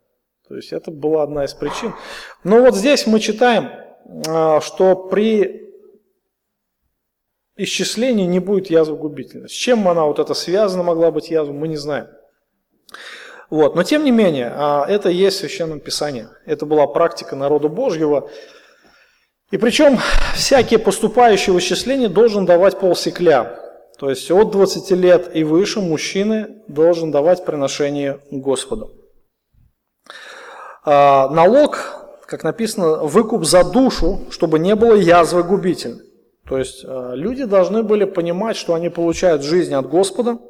То 0.49 0.57
есть 0.57 0.73
это 0.73 0.91
была 0.91 1.23
одна 1.23 1.45
из 1.45 1.55
причин. 1.55 1.95
Но 2.43 2.61
вот 2.63 2.75
здесь 2.75 3.07
мы 3.07 3.21
читаем, 3.21 3.71
а, 4.29 4.61
что 4.61 4.95
при 5.09 5.73
исчислении 7.57 8.27
не 8.27 8.41
будет 8.41 8.69
язвы 8.69 8.97
губительной. 8.97 9.49
С 9.49 9.53
чем 9.53 9.87
она 9.89 10.05
вот 10.05 10.19
это 10.19 10.35
связана 10.35 10.83
могла 10.83 11.11
быть 11.11 11.31
язва, 11.31 11.53
мы 11.53 11.69
не 11.69 11.77
знаем. 11.77 12.09
Вот. 13.55 13.77
Но 13.77 13.85
тем 13.85 14.03
не 14.03 14.11
менее, 14.11 14.53
а, 14.53 14.85
это 14.85 15.11
есть 15.11 15.37
в 15.37 15.39
Священном 15.39 15.79
Писании. 15.79 16.27
Это 16.45 16.67
была 16.67 16.89
практика 16.89 17.37
народа 17.37 17.69
Божьего. 17.69 18.29
И 19.53 19.59
причем 19.59 20.01
всякие 20.35 20.81
поступающие 20.81 21.55
вычисления 21.55 22.09
должен 22.09 22.47
давать 22.47 22.81
полсекля. 22.81 23.61
То 23.97 24.11
есть 24.11 24.29
от 24.29 24.51
20 24.51 24.91
лет 24.97 25.37
и 25.37 25.45
выше 25.45 25.81
мужчины 25.81 26.65
должен 26.67 27.13
давать 27.13 27.45
приношение 27.45 28.19
Господу. 28.33 28.91
А, 30.85 31.29
налог, 31.29 31.79
как 32.27 32.43
написано, 32.43 33.05
выкуп 33.05 33.45
за 33.45 33.63
душу, 33.63 34.23
чтобы 34.31 34.59
не 34.59 34.75
было 34.75 34.95
язвы 34.95 35.45
губительной. 35.45 36.03
То 36.49 36.59
есть 36.59 36.85
а, 36.85 37.13
люди 37.15 37.45
должны 37.45 37.85
были 37.85 38.05
понимать, 38.05 38.57
что 38.57 38.75
они 38.75 38.89
получают 38.89 39.45
жизнь 39.45 39.75
от 39.75 39.89
Господа, 39.89 40.41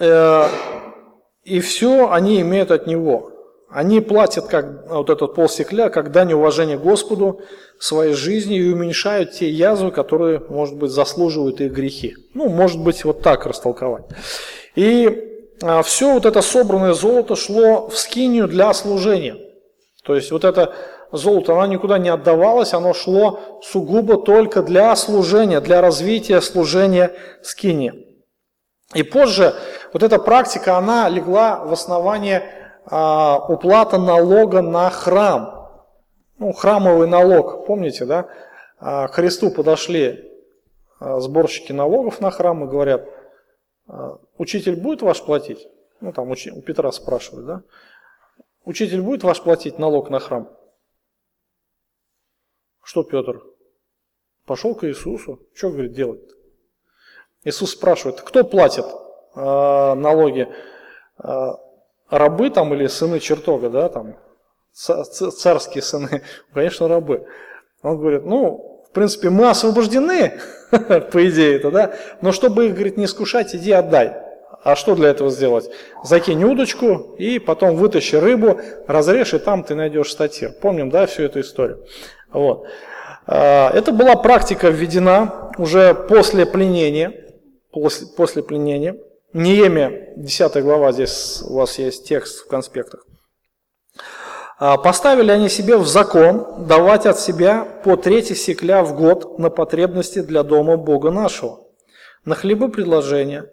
э, 0.00 0.48
и 1.44 1.60
все 1.60 2.10
они 2.10 2.40
имеют 2.40 2.70
от 2.70 2.86
Него. 2.86 3.30
Они 3.68 4.00
платят 4.00 4.46
как 4.46 4.88
вот 4.88 5.10
этот 5.10 5.34
полстекля, 5.34 5.88
как 5.88 6.12
дань 6.12 6.32
уважения 6.32 6.78
Господу 6.78 7.40
своей 7.78 8.14
жизни 8.14 8.56
и 8.56 8.72
уменьшают 8.72 9.32
те 9.32 9.50
язвы, 9.50 9.90
которые, 9.90 10.40
может 10.48 10.76
быть, 10.76 10.92
заслуживают 10.92 11.60
их 11.60 11.72
грехи. 11.72 12.14
Ну, 12.34 12.48
может 12.48 12.80
быть, 12.80 13.04
вот 13.04 13.22
так 13.22 13.46
растолковать. 13.46 14.04
И 14.76 15.34
а, 15.60 15.82
все 15.82 16.14
вот 16.14 16.24
это 16.24 16.40
собранное 16.40 16.92
золото 16.92 17.34
шло 17.34 17.88
в 17.88 17.98
скинию 17.98 18.46
для 18.46 18.72
служения. 18.74 19.36
То 20.04 20.14
есть 20.14 20.30
вот 20.30 20.44
это 20.44 20.72
золото, 21.10 21.54
оно 21.54 21.66
никуда 21.66 21.98
не 21.98 22.10
отдавалось, 22.10 22.74
оно 22.74 22.94
шло 22.94 23.60
сугубо 23.62 24.18
только 24.18 24.62
для 24.62 24.94
служения, 24.94 25.60
для 25.60 25.80
развития 25.80 26.40
служения 26.40 27.12
скинии. 27.42 28.03
И 28.92 29.02
позже 29.02 29.54
вот 29.92 30.02
эта 30.02 30.18
практика, 30.18 30.76
она 30.76 31.08
легла 31.08 31.64
в 31.64 31.72
основание 31.72 32.42
а, 32.84 33.38
уплата 33.48 33.98
налога 33.98 34.60
на 34.60 34.90
храм. 34.90 35.70
Ну, 36.38 36.52
храмовый 36.52 37.08
налог, 37.08 37.66
помните, 37.66 38.04
да? 38.04 38.28
А, 38.78 39.08
к 39.08 39.14
Христу 39.14 39.50
подошли 39.50 40.30
а, 41.00 41.20
сборщики 41.20 41.72
налогов 41.72 42.20
на 42.20 42.30
храм 42.30 42.64
и 42.64 42.68
говорят, 42.68 43.08
а, 43.86 44.18
учитель 44.36 44.76
будет 44.76 45.02
ваш 45.02 45.22
платить? 45.22 45.66
Ну, 46.00 46.12
там 46.12 46.30
у 46.30 46.62
Петра 46.62 46.92
спрашивают, 46.92 47.46
да? 47.46 47.62
Учитель 48.64 49.00
будет 49.00 49.22
ваш 49.22 49.42
платить 49.42 49.78
налог 49.78 50.10
на 50.10 50.20
храм? 50.20 50.48
Что 52.82 53.02
Петр? 53.02 53.42
Пошел 54.44 54.74
к 54.74 54.84
Иисусу. 54.84 55.40
Что, 55.54 55.70
говорит, 55.70 55.92
делать? 55.92 56.20
Иисус 57.44 57.72
спрашивает, 57.72 58.20
кто 58.20 58.44
платит 58.44 58.86
э, 59.36 59.40
налоги? 59.94 60.48
Э, 61.22 61.52
рабы 62.10 62.50
там 62.50 62.74
или 62.74 62.86
сыны 62.86 63.20
чертога, 63.20 63.70
да, 63.70 63.88
там, 63.88 64.16
царские 64.72 65.82
сыны? 65.82 66.22
Конечно, 66.54 66.88
рабы. 66.88 67.26
Он 67.82 67.98
говорит, 67.98 68.24
ну, 68.24 68.74
принципе, 68.94 69.28
мы 69.28 69.50
освобождены, 69.50 70.40
по 70.70 71.28
идее 71.28 71.56
это, 71.56 71.70
да, 71.70 71.94
но 72.22 72.32
чтобы 72.32 72.66
их, 72.66 72.74
говорит, 72.74 72.96
не 72.96 73.06
скушать, 73.06 73.54
иди 73.54 73.72
отдай. 73.72 74.14
А 74.62 74.76
что 74.76 74.94
для 74.94 75.10
этого 75.10 75.30
сделать? 75.30 75.68
Закинь 76.04 76.42
удочку 76.42 77.14
и 77.18 77.38
потом 77.38 77.76
вытащи 77.76 78.16
рыбу, 78.16 78.58
разрежь, 78.86 79.34
и 79.34 79.38
там 79.38 79.62
ты 79.62 79.74
найдешь 79.74 80.10
статир. 80.10 80.52
Помним, 80.52 80.88
да, 80.88 81.04
всю 81.04 81.24
эту 81.24 81.40
историю. 81.40 81.84
Вот. 82.32 82.66
А, 83.26 83.70
это 83.74 83.92
была 83.92 84.14
практика 84.14 84.68
введена 84.68 85.52
уже 85.58 85.92
после 85.92 86.46
пленения, 86.46 87.12
после, 87.74 88.06
после 88.06 88.42
пленения. 88.42 88.96
Неемия, 89.32 90.12
10 90.16 90.62
глава, 90.62 90.92
здесь 90.92 91.42
у 91.42 91.54
вас 91.54 91.78
есть 91.78 92.06
текст 92.08 92.44
в 92.44 92.48
конспектах. 92.48 93.04
А, 94.58 94.76
поставили 94.76 95.32
они 95.32 95.48
себе 95.48 95.76
в 95.76 95.86
закон 95.86 96.66
давать 96.68 97.04
от 97.04 97.18
себя 97.18 97.66
по 97.84 97.96
трети 97.96 98.34
секля 98.34 98.84
в 98.84 98.96
год 98.96 99.40
на 99.40 99.50
потребности 99.50 100.20
для 100.20 100.44
дома 100.44 100.76
Бога 100.76 101.10
нашего, 101.10 101.66
на 102.24 102.36
хлебы 102.36 102.68
предложения, 102.68 103.50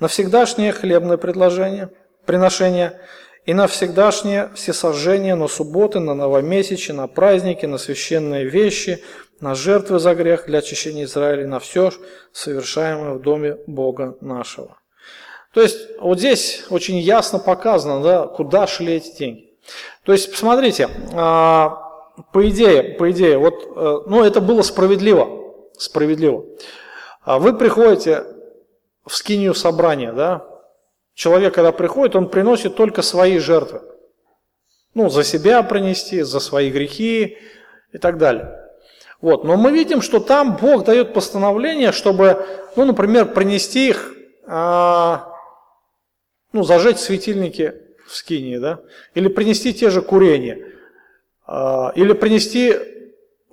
на 0.00 0.08
всегдашнее 0.08 0.72
хлебное 0.72 1.16
предложение, 1.16 1.90
приношение 2.26 3.00
и 3.46 3.54
на 3.54 3.68
всегдашнее 3.68 4.50
всесожжение, 4.56 5.36
на 5.36 5.46
субботы, 5.46 6.00
на 6.00 6.14
новомесячи, 6.14 6.90
на 6.90 7.06
праздники, 7.06 7.66
на 7.66 7.78
священные 7.78 8.46
вещи, 8.46 9.04
на 9.40 9.54
жертвы 9.54 9.98
за 9.98 10.14
грех 10.14 10.46
для 10.46 10.58
очищения 10.60 11.04
Израиля, 11.04 11.46
на 11.46 11.58
все 11.58 11.90
совершаемое 12.32 13.14
в 13.14 13.22
доме 13.22 13.58
Бога 13.66 14.16
нашего. 14.20 14.78
То 15.52 15.60
есть 15.60 15.98
вот 16.00 16.18
здесь 16.18 16.64
очень 16.70 16.98
ясно 16.98 17.38
показано, 17.38 18.02
да, 18.02 18.26
куда 18.26 18.66
шли 18.66 18.94
эти 18.94 19.16
деньги. 19.16 19.54
То 20.04 20.12
есть, 20.12 20.30
посмотрите, 20.30 20.88
а, 21.14 21.84
по 22.32 22.48
идее, 22.48 22.82
по 22.94 23.10
идее, 23.10 23.38
вот, 23.38 23.54
э, 23.76 23.98
ну, 24.06 24.22
это 24.22 24.40
было 24.40 24.62
справедливо, 24.62 25.54
справедливо. 25.78 26.44
А 27.22 27.38
вы 27.38 27.56
приходите 27.56 28.24
в 29.06 29.14
скинию 29.14 29.54
собрания, 29.54 30.12
да, 30.12 30.46
человек, 31.14 31.54
когда 31.54 31.72
приходит, 31.72 32.14
он 32.14 32.28
приносит 32.28 32.76
только 32.76 33.02
свои 33.02 33.38
жертвы. 33.38 33.82
Ну, 34.94 35.08
за 35.08 35.24
себя 35.24 35.62
принести, 35.62 36.22
за 36.22 36.38
свои 36.40 36.70
грехи 36.70 37.38
и 37.92 37.98
так 37.98 38.18
далее. 38.18 38.63
Вот. 39.24 39.42
Но 39.42 39.56
мы 39.56 39.70
видим, 39.70 40.02
что 40.02 40.20
там 40.20 40.58
Бог 40.58 40.84
дает 40.84 41.14
постановление, 41.14 41.92
чтобы, 41.92 42.44
ну, 42.76 42.84
например, 42.84 43.32
принести 43.32 43.88
их, 43.88 44.14
а, 44.46 45.32
ну, 46.52 46.62
зажечь 46.62 46.98
светильники 46.98 47.72
в 48.06 48.14
скинии, 48.14 48.58
да, 48.58 48.80
или 49.14 49.28
принести 49.28 49.72
те 49.72 49.88
же 49.88 50.02
курения, 50.02 50.58
а, 51.46 51.90
или 51.94 52.12
принести 52.12 52.76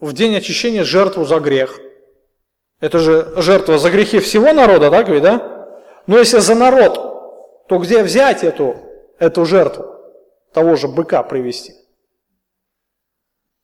в 0.01 0.11
день 0.11 0.35
очищения 0.35 0.83
жертву 0.83 1.23
за 1.23 1.39
грех. 1.39 1.79
Это 2.81 2.99
же 2.99 3.31
жертва 3.37 3.77
за 3.77 3.91
грехи 3.91 4.19
всего 4.19 4.51
народа, 4.51 4.91
так 4.91 5.07
ведь, 5.07 5.23
да? 5.23 5.69
Но 6.05 6.17
если 6.17 6.39
за 6.39 6.53
народ, 6.53 7.69
то 7.69 7.77
где 7.77 8.03
взять 8.03 8.43
эту, 8.43 8.75
эту 9.19 9.45
жертву? 9.45 9.85
Того 10.51 10.75
же 10.75 10.89
быка 10.89 11.23
привести. 11.23 11.80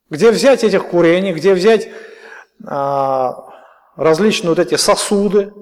Где 0.09 0.31
взять 0.31 0.63
этих 0.63 0.87
курений, 0.87 1.33
где 1.33 1.53
взять 1.53 1.89
а, 2.65 3.47
различные 3.95 4.49
вот 4.49 4.59
эти 4.59 4.75
сосуды. 4.75 5.53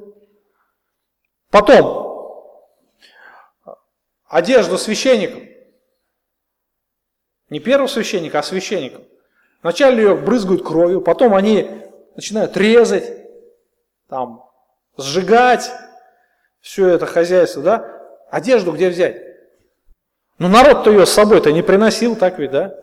Потом, 1.50 2.06
одежду 4.28 4.78
священникам. 4.78 5.48
Не 7.50 7.60
первого 7.60 7.88
священника, 7.88 8.40
а 8.40 8.44
священникам. 8.44 9.04
Вначале 9.62 10.04
ее 10.04 10.16
брызгают 10.16 10.64
кровью, 10.64 11.02
потом 11.02 11.34
они 11.34 11.84
начинают 12.16 12.56
резать, 12.58 13.26
там, 14.10 14.44
сжигать 14.98 15.72
все 16.60 16.90
это 16.90 17.06
хозяйство, 17.06 17.64
да? 17.64 18.02
Одежду 18.30 18.72
где 18.72 18.90
взять? 18.90 19.22
Ну 20.38 20.50
народ-то 20.50 20.92
ее 20.92 21.06
с 21.06 21.12
собой-то 21.12 21.52
не 21.52 21.62
приносил, 21.62 22.16
так 22.16 22.38
ведь, 22.40 22.52
да? 22.52 22.76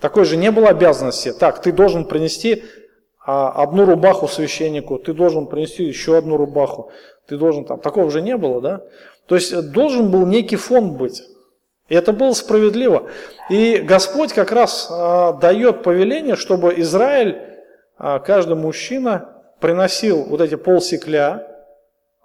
Такой 0.00 0.24
же 0.24 0.36
не 0.36 0.50
было 0.50 0.68
обязанности. 0.68 1.32
Так, 1.32 1.62
ты 1.62 1.72
должен 1.72 2.04
принести 2.04 2.64
а, 3.24 3.50
одну 3.62 3.86
рубаху 3.86 4.28
священнику, 4.28 4.98
ты 4.98 5.12
должен 5.12 5.46
принести 5.46 5.84
еще 5.84 6.16
одну 6.18 6.36
рубаху, 6.36 6.90
ты 7.26 7.36
должен 7.36 7.64
там, 7.64 7.80
такого 7.80 8.10
же 8.10 8.22
не 8.22 8.36
было, 8.36 8.60
да? 8.60 8.82
То 9.26 9.34
есть 9.34 9.52
э, 9.52 9.62
должен 9.62 10.10
был 10.10 10.26
некий 10.26 10.56
фонд 10.56 10.92
быть. 10.92 11.22
И 11.88 11.94
это 11.94 12.12
было 12.12 12.32
справедливо. 12.32 13.08
И 13.48 13.78
Господь 13.78 14.32
как 14.32 14.52
раз 14.52 14.88
а, 14.90 15.32
дает 15.32 15.82
повеление, 15.82 16.36
чтобы 16.36 16.74
Израиль, 16.80 17.38
а, 17.98 18.18
каждый 18.18 18.56
мужчина 18.56 19.42
приносил 19.60 20.24
вот 20.24 20.40
эти 20.40 20.56
полсекля, 20.56 21.46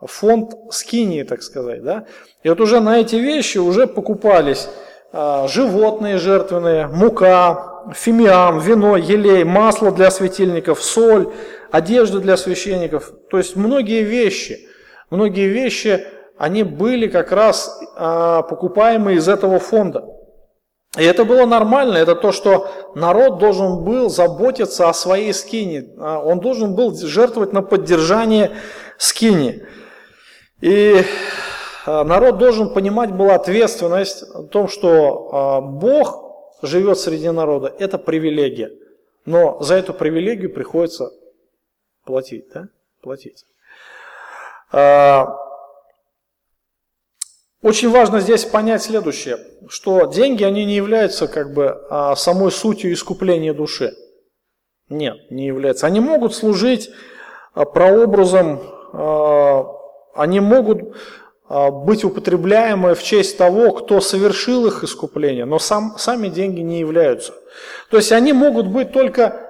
фонд 0.01 0.53
скинии, 0.71 1.23
так 1.23 1.43
сказать. 1.43 1.83
Да? 1.83 2.05
И 2.43 2.49
вот 2.49 2.59
уже 2.59 2.79
на 2.79 2.99
эти 2.99 3.15
вещи 3.15 3.59
уже 3.59 3.87
покупались 3.87 4.67
животные 5.13 6.17
жертвенные, 6.17 6.87
мука, 6.87 7.71
фимиам, 7.93 8.59
вино, 8.59 8.97
елей, 8.97 9.43
масло 9.43 9.91
для 9.91 10.11
светильников, 10.11 10.81
соль, 10.81 11.33
одежда 11.71 12.19
для 12.19 12.37
священников. 12.37 13.11
То 13.29 13.37
есть 13.37 13.55
многие 13.55 14.03
вещи, 14.03 14.67
многие 15.09 15.47
вещи 15.47 16.05
они 16.37 16.63
были 16.63 17.07
как 17.07 17.31
раз 17.31 17.79
а, 17.95 18.41
покупаемы 18.41 19.13
из 19.13 19.27
этого 19.27 19.59
фонда. 19.59 20.05
И 20.97 21.03
это 21.03 21.23
было 21.23 21.45
нормально, 21.45 21.97
это 21.97 22.15
то, 22.15 22.31
что 22.31 22.69
народ 22.95 23.37
должен 23.37 23.83
был 23.83 24.09
заботиться 24.09 24.89
о 24.89 24.93
своей 24.93 25.33
скине, 25.33 25.85
а, 25.99 26.19
он 26.19 26.39
должен 26.39 26.75
был 26.75 26.95
жертвовать 26.95 27.53
на 27.53 27.61
поддержание 27.61 28.51
скини. 28.97 29.63
И 30.61 30.99
а, 30.99 31.03
народ 31.85 32.37
должен 32.37 32.73
понимать 32.73 33.11
была 33.11 33.35
ответственность 33.35 34.23
о 34.23 34.43
том, 34.43 34.67
что 34.67 35.29
а, 35.31 35.61
Бог 35.61 36.59
живет 36.61 36.99
среди 36.99 37.29
народа, 37.29 37.73
это 37.79 37.97
привилегия. 37.97 38.71
Но 39.25 39.61
за 39.61 39.75
эту 39.75 39.93
привилегию 39.93 40.51
приходится 40.51 41.11
платить, 42.05 42.45
да? 42.53 42.67
Платить. 43.01 43.45
Очень 47.63 47.91
важно 47.91 48.19
здесь 48.21 48.43
понять 48.43 48.81
следующее, 48.81 49.37
что 49.67 50.05
деньги, 50.05 50.43
они 50.43 50.65
не 50.65 50.75
являются 50.75 51.27
как 51.27 51.53
бы 51.53 51.85
а, 51.91 52.15
самой 52.15 52.51
сутью 52.51 52.91
искупления 52.91 53.53
души. 53.53 53.93
Нет, 54.89 55.29
не 55.29 55.45
являются. 55.45 55.85
Они 55.85 55.99
могут 55.99 56.33
служить 56.33 56.89
а, 57.53 57.65
прообразом, 57.65 58.61
а, 58.93 59.67
они 60.15 60.39
могут 60.39 60.95
быть 61.71 62.05
употребляемы 62.05 62.95
в 62.95 63.03
честь 63.03 63.37
того, 63.37 63.71
кто 63.71 63.99
совершил 63.99 64.67
их 64.67 64.83
искупление, 64.83 65.45
но 65.45 65.59
сам, 65.59 65.95
сами 65.97 66.29
деньги 66.29 66.61
не 66.61 66.79
являются. 66.79 67.33
То 67.89 67.97
есть 67.97 68.11
они 68.11 68.31
могут 68.31 68.67
быть 68.67 68.91
только 68.93 69.47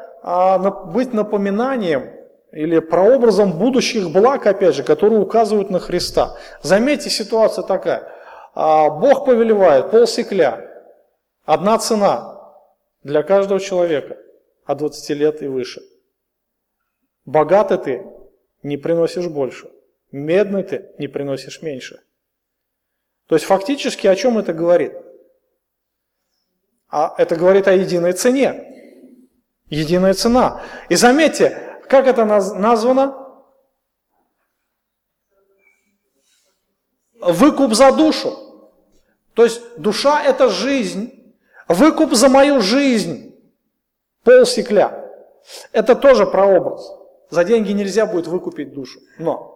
быть 0.94 1.14
напоминанием 1.14 2.12
или 2.52 2.80
прообразом 2.80 3.54
будущих 3.54 4.12
благ, 4.12 4.46
опять 4.46 4.76
же, 4.76 4.84
которые 4.84 5.20
указывают 5.20 5.70
на 5.70 5.80
Христа. 5.80 6.36
Заметьте, 6.62 7.10
ситуация 7.10 7.64
такая. 7.64 8.12
А, 8.54 8.90
Бог 8.90 9.26
повелевает 9.26 9.92
полсекля, 9.92 10.68
одна 11.46 11.78
цена 11.78 12.54
для 13.04 13.24
каждого 13.24 13.60
человека 13.60 14.18
от 14.66 14.80
20 14.80 15.10
лет 15.12 15.42
и 15.42 15.48
выше. 15.48 15.82
Богатый 17.26 17.78
ты, 17.78 18.06
не 18.64 18.78
приносишь 18.78 19.28
больше. 19.28 19.71
Медный 20.12 20.64
ты, 20.64 20.92
не 20.98 21.08
приносишь 21.08 21.62
меньше. 21.62 22.04
То 23.28 23.36
есть 23.36 23.46
фактически 23.46 24.08
о 24.08 24.16
чем 24.16 24.38
это 24.38 24.54
говорит? 24.54 24.94
А 26.90 27.16
это 27.18 27.38
говорит 27.38 27.68
о 27.68 27.74
единой 27.74 28.12
цене. 28.12 28.68
Единая 29.70 30.14
цена. 30.14 30.62
И 30.90 30.96
заметьте, 30.96 31.80
как 31.88 32.08
это 32.08 32.26
названо? 32.26 33.18
Выкуп 37.22 37.74
за 37.74 37.94
душу. 37.94 38.38
То 39.34 39.46
есть 39.46 39.62
душа– 39.78 40.22
это 40.26 40.50
жизнь. 40.50 41.34
Выкуп 41.70 42.14
за 42.14 42.28
мою 42.28 42.60
жизнь. 42.60 43.34
Пол 44.24 44.46
стекля. 44.46 45.10
Это 45.72 45.96
тоже 45.96 46.26
прообраз. 46.26 46.92
За 47.30 47.46
деньги 47.46 47.72
нельзя 47.72 48.06
будет 48.06 48.28
выкупить 48.28 48.74
душу. 48.74 49.00
Но 49.18 49.51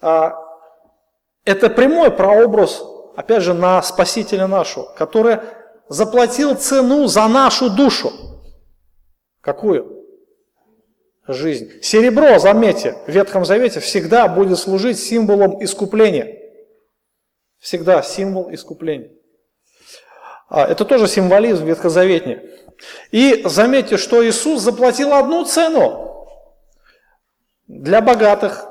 это 0.00 1.70
прямой 1.70 2.10
прообраз, 2.10 2.82
опять 3.16 3.42
же, 3.42 3.54
на 3.54 3.82
Спасителя 3.82 4.46
нашего, 4.46 4.92
который 4.94 5.38
заплатил 5.88 6.54
цену 6.54 7.06
за 7.06 7.26
нашу 7.28 7.70
душу. 7.70 8.12
Какую? 9.40 9.98
жизнь. 11.28 11.70
Серебро, 11.82 12.38
заметьте, 12.38 12.96
в 13.06 13.10
Ветхом 13.10 13.44
Завете 13.44 13.80
всегда 13.80 14.26
будет 14.28 14.58
служить 14.58 14.98
символом 14.98 15.62
искупления. 15.62 16.36
Всегда 17.58 18.02
символ 18.02 18.52
искупления. 18.52 19.10
А, 20.48 20.66
это 20.66 20.84
тоже 20.84 21.06
символизм 21.06 21.66
ветхозаветний. 21.66 22.40
И 23.10 23.42
заметьте, 23.44 23.96
что 23.98 24.26
Иисус 24.26 24.62
заплатил 24.62 25.12
одну 25.12 25.44
цену 25.44 26.26
для 27.66 28.00
богатых, 28.00 28.64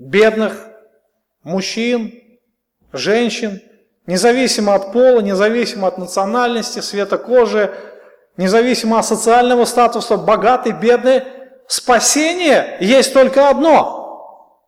бедных, 0.00 0.66
мужчин, 1.42 2.12
женщин, 2.92 3.60
независимо 4.06 4.74
от 4.74 4.92
пола, 4.92 5.20
независимо 5.20 5.86
от 5.86 5.98
национальности, 5.98 6.80
цвета 6.80 7.18
кожи, 7.18 7.72
независимо 8.36 8.98
от 8.98 9.06
социального 9.06 9.66
статуса, 9.66 10.16
богатый, 10.16 10.72
бедный, 10.72 11.22
спасение 11.68 12.78
есть 12.80 13.12
только 13.12 13.50
одно. 13.50 14.66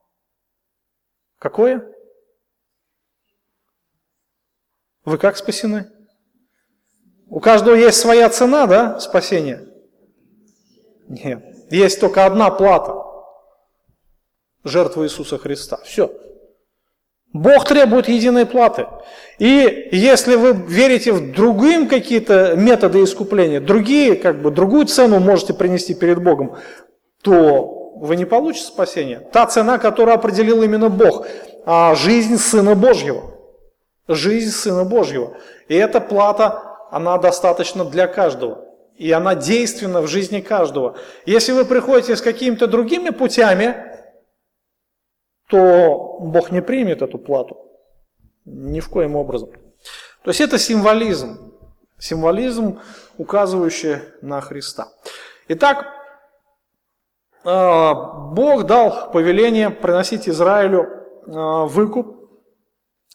Какое? 1.39 1.85
Вы 5.05 5.19
как 5.19 5.37
спасены? 5.37 5.91
У 7.27 7.41
каждого 7.41 7.75
есть 7.75 7.99
своя 7.99 8.29
цена, 8.29 8.67
да, 8.67 9.01
спасения? 9.01 9.67
Нет. 11.09 11.43
Есть 11.71 11.99
только 12.01 12.27
одна 12.27 12.51
плата. 12.51 13.12
Жертва 14.65 15.05
Иисуса 15.05 15.39
Христа. 15.39 15.79
Все. 15.85 16.11
Бог 17.33 17.65
требует 17.65 18.09
единой 18.09 18.45
платы. 18.45 18.87
И 19.39 19.89
если 19.91 20.37
вы 20.37 20.53
верите 20.53 21.13
в 21.13 21.33
другим 21.33 21.89
какие-то 21.89 22.55
методы 22.57 23.03
искупления, 23.03 23.61
другие, 23.61 24.17
как 24.17 24.43
бы, 24.43 24.51
другую 24.51 24.87
цену 24.87 25.19
можете 25.19 25.55
принести 25.55 25.95
перед 25.95 26.23
Богом, 26.23 26.57
то 27.23 27.95
вы 27.97 28.17
не 28.17 28.27
получите 28.27 28.67
спасения. 28.67 29.21
Та 29.33 29.47
цена, 29.47 29.79
которую 29.79 30.15
определил 30.15 30.63
именно 30.63 30.91
Бог, 30.91 31.27
а 31.65 31.95
жизнь 31.95 32.37
Сына 32.37 32.75
Божьего. 32.75 33.35
Жизнь 34.09 34.51
Сына 34.51 34.85
Божьего. 34.85 35.37
И 35.69 35.75
эта 35.75 36.01
плата, 36.01 36.63
она 36.91 37.17
достаточно 37.17 37.85
для 37.85 38.09
каждого. 38.09 38.67
И 38.99 39.11
она 39.11 39.35
действенна 39.35 40.03
в 40.03 40.07
жизни 40.07 40.41
каждого. 40.41 40.97
Если 41.25 41.53
вы 41.53 41.65
приходите 41.65 42.15
с 42.15 42.21
какими-то 42.21 42.67
другими 42.67 43.09
путями, 43.09 43.92
то 45.53 46.17
Бог 46.19 46.51
не 46.51 46.63
примет 46.63 47.03
эту 47.03 47.19
плату. 47.19 47.59
Ни 48.47 48.81
в 48.81 48.89
коем 48.89 49.17
образом. 49.17 49.51
То 50.23 50.31
есть 50.31 50.41
это 50.41 50.59
символизм. 50.59 51.53
Символизм, 51.99 52.81
указывающий 53.19 53.99
на 54.23 54.41
Христа. 54.41 54.89
Итак, 55.49 55.89
а, 57.45 57.93
Бог 58.33 58.65
дал 58.65 59.11
повеление 59.13 59.69
приносить 59.69 60.27
Израилю 60.27 60.89
а, 61.27 61.67
выкуп 61.67 62.31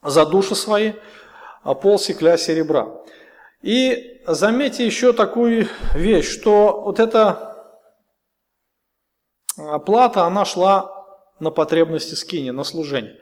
за 0.04 0.24
души 0.28 0.54
свои, 0.54 0.94
а, 1.64 1.74
пол 1.74 1.98
стекля 1.98 2.38
серебра. 2.38 2.88
И 3.64 4.22
заметьте 4.28 4.86
еще 4.86 5.12
такую 5.12 5.70
вещь, 5.96 6.30
что 6.32 6.82
вот 6.82 7.00
эта 7.00 7.56
плата, 9.88 10.26
она 10.26 10.46
шла 10.46 10.97
на 11.40 11.52
потребности 11.52 12.16
скини, 12.16 12.50
на 12.50 12.64
служение. 12.64 13.20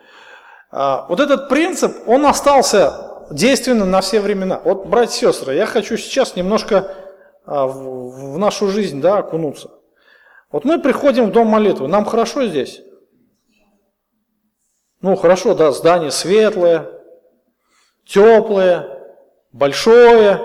А, 0.72 1.06
вот 1.10 1.20
этот 1.20 1.50
принцип, 1.50 2.08
он 2.08 2.26
остался 2.26 3.26
действенным 3.32 3.92
на 3.92 4.02
все 4.02 4.20
времена. 4.20 4.62
Вот, 4.64 4.86
братья 4.86 5.30
и 5.30 5.32
сестры, 5.32 5.56
я 5.56 5.66
хочу 5.66 5.98
сейчас 5.98 6.36
немножко 6.36 6.94
а, 7.46 7.68
в 7.68 8.38
нашу 8.38 8.68
жизнь 8.70 9.02
да, 9.02 9.20
окунуться. 9.20 9.72
Вот 10.52 10.64
мы 10.66 10.82
приходим 10.82 11.28
в 11.28 11.32
дом 11.32 11.48
молитвы, 11.48 11.88
нам 11.88 12.06
хорошо 12.06 12.46
здесь? 12.46 12.82
Ну, 15.02 15.16
хорошо, 15.16 15.54
да, 15.54 15.72
здание 15.72 16.12
светлое, 16.12 16.90
теплое, 18.06 19.04
большое. 19.52 20.42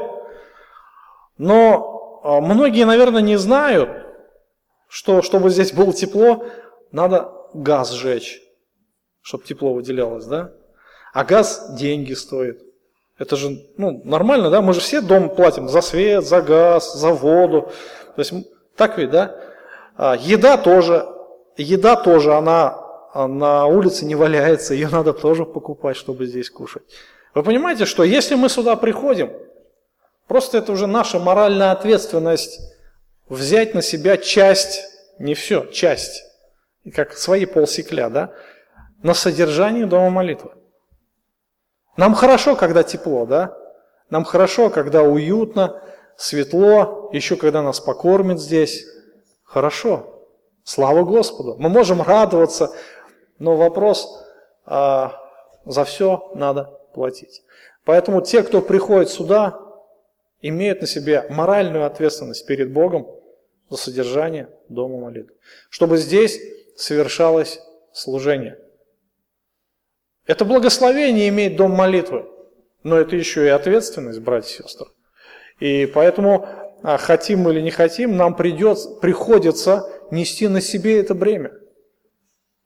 Но 1.39 2.21
а, 2.23 2.41
многие, 2.41 2.85
наверное, 2.85 3.23
не 3.23 3.37
знают, 3.37 3.91
что 4.89 5.23
чтобы 5.23 5.51
здесь 5.51 5.73
было 5.73 5.93
тепло, 5.93 6.45
надо 6.93 7.33
газ 7.55 7.93
сжечь, 7.93 8.41
чтобы 9.21 9.45
тепло 9.45 9.73
выделялось, 9.73 10.27
да? 10.27 10.53
А 11.13 11.25
газ 11.25 11.75
деньги 11.77 12.13
стоит. 12.13 12.63
Это 13.19 13.37
же 13.37 13.67
ну, 13.77 14.01
нормально, 14.05 14.51
да? 14.51 14.63
Мы 14.63 14.73
же 14.73 14.81
все 14.81 15.01
дом 15.01 15.35
платим 15.35 15.69
за 15.69 15.81
свет, 15.81 16.25
за 16.25 16.41
газ, 16.41 16.95
за 16.95 17.11
воду. 17.11 17.71
То 18.17 18.21
есть 18.21 18.33
так 18.77 18.97
ведь, 18.97 19.11
да? 19.11 19.37
А, 19.97 20.17
еда 20.17 20.57
тоже, 20.57 21.07
еда 21.57 21.97
тоже, 21.97 22.35
она 22.35 22.79
на 23.15 23.67
улице 23.67 24.05
не 24.05 24.15
валяется, 24.15 24.73
ее 24.73 24.89
надо 24.89 25.13
тоже 25.13 25.45
покупать, 25.45 25.97
чтобы 25.97 26.27
здесь 26.27 26.49
кушать. 26.49 26.83
Вы 27.35 27.43
понимаете, 27.43 27.85
что 27.85 28.05
если 28.05 28.37
мы 28.37 28.49
сюда 28.49 28.77
приходим, 28.77 29.33
просто 30.27 30.59
это 30.59 30.73
уже 30.73 30.87
наша 30.87 31.19
моральная 31.19 31.73
ответственность 31.73 32.61
взять 33.29 33.75
на 33.75 33.83
себя 33.83 34.17
часть, 34.17 34.83
не 35.19 35.35
все, 35.35 35.67
часть 35.67 36.30
как 36.95 37.13
свои 37.13 37.47
полсекля, 37.47 38.09
да, 38.09 38.35
на 39.03 39.15
содержание 39.15 39.87
дома 39.87 40.11
молитвы. 40.11 40.53
Нам 41.97 42.15
хорошо, 42.15 42.57
когда 42.57 42.83
тепло, 42.83 43.27
да? 43.27 43.57
Нам 44.09 44.25
хорошо, 44.25 44.71
когда 44.71 45.03
уютно, 45.03 45.83
светло, 46.17 47.11
еще 47.13 47.37
когда 47.37 47.63
нас 47.63 47.81
покормят 47.81 48.41
здесь. 48.41 48.85
Хорошо. 49.45 50.27
Слава 50.65 51.05
Господу. 51.05 51.57
Мы 51.59 51.69
можем 51.69 52.03
радоваться, 52.03 52.73
но 53.39 53.57
вопрос, 53.57 54.25
а, 54.65 55.17
за 55.65 55.85
все 55.85 56.31
надо 56.35 56.79
платить. 56.95 57.43
Поэтому 57.85 58.21
те, 58.21 58.43
кто 58.43 58.61
приходит 58.61 59.11
сюда, 59.11 59.59
имеют 60.41 60.81
на 60.81 60.87
себе 60.87 61.27
моральную 61.31 61.87
ответственность 61.87 62.47
перед 62.47 62.73
Богом 62.73 63.07
за 63.69 63.77
содержание 63.77 64.49
дома 64.69 64.99
молитвы. 64.99 65.35
Чтобы 65.71 65.97
здесь 65.97 66.41
совершалось 66.81 67.61
служение. 67.93 68.59
Это 70.27 70.45
благословение 70.45 71.29
иметь 71.29 71.57
дом 71.57 71.73
молитвы, 71.73 72.27
но 72.83 72.97
это 72.97 73.17
еще 73.17 73.45
и 73.47 73.49
ответственность, 73.49 74.21
братья 74.21 74.63
и 74.63 74.67
сестры. 74.67 74.89
И 75.59 75.87
поэтому, 75.87 76.49
а, 76.83 76.97
хотим 76.97 77.49
или 77.51 77.61
не 77.61 77.71
хотим, 77.71 78.17
нам 78.17 78.35
придется, 78.35 78.91
приходится 79.01 79.91
нести 80.11 80.49
на 80.49 80.61
себе 80.61 81.01
это 81.01 81.15
бремя. 81.15 81.53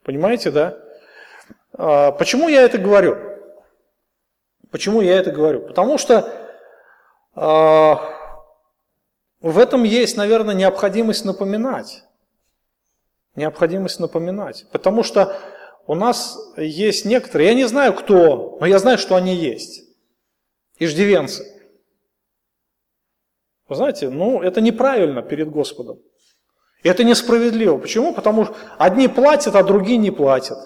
Понимаете, 0.05 0.51
да? 0.51 0.79
А, 1.73 2.13
почему 2.13 2.49
я 2.49 2.63
это 2.63 2.79
говорю? 2.79 3.19
Почему 4.71 5.01
я 5.01 5.19
это 5.19 5.31
говорю? 5.31 5.67
Потому 5.67 5.99
что 5.99 6.29
э, 7.37 7.95
в 9.41 9.59
этом 9.59 9.85
есть, 9.85 10.17
наверное, 10.17 10.53
необходимость 10.53 11.25
напоминать 11.25 12.04
необходимость 13.37 14.01
напоминать. 14.01 14.67
Потому 14.71 15.03
что 15.03 15.37
у 15.87 15.95
нас 15.95 16.39
есть 16.57 17.05
некоторые, 17.05 17.49
я 17.51 17.55
не 17.55 17.67
знаю 17.67 17.95
кто, 17.95 18.57
но 18.61 18.67
я 18.67 18.79
знаю, 18.79 18.99
что 18.99 19.17
они 19.17 19.35
есть. 19.35 19.83
Иждивенцы. 20.79 21.45
Вы 23.69 23.77
знаете, 23.77 24.09
ну 24.11 24.43
это 24.43 24.61
неправильно 24.61 25.23
перед 25.23 25.51
Господом. 25.51 25.99
Это 26.83 27.03
несправедливо. 27.03 27.79
Почему? 27.79 28.13
Потому 28.13 28.45
что 28.45 28.57
одни 28.79 29.09
платят, 29.09 29.57
а 29.57 29.63
другие 29.63 29.97
не 29.97 30.11
платят. 30.11 30.59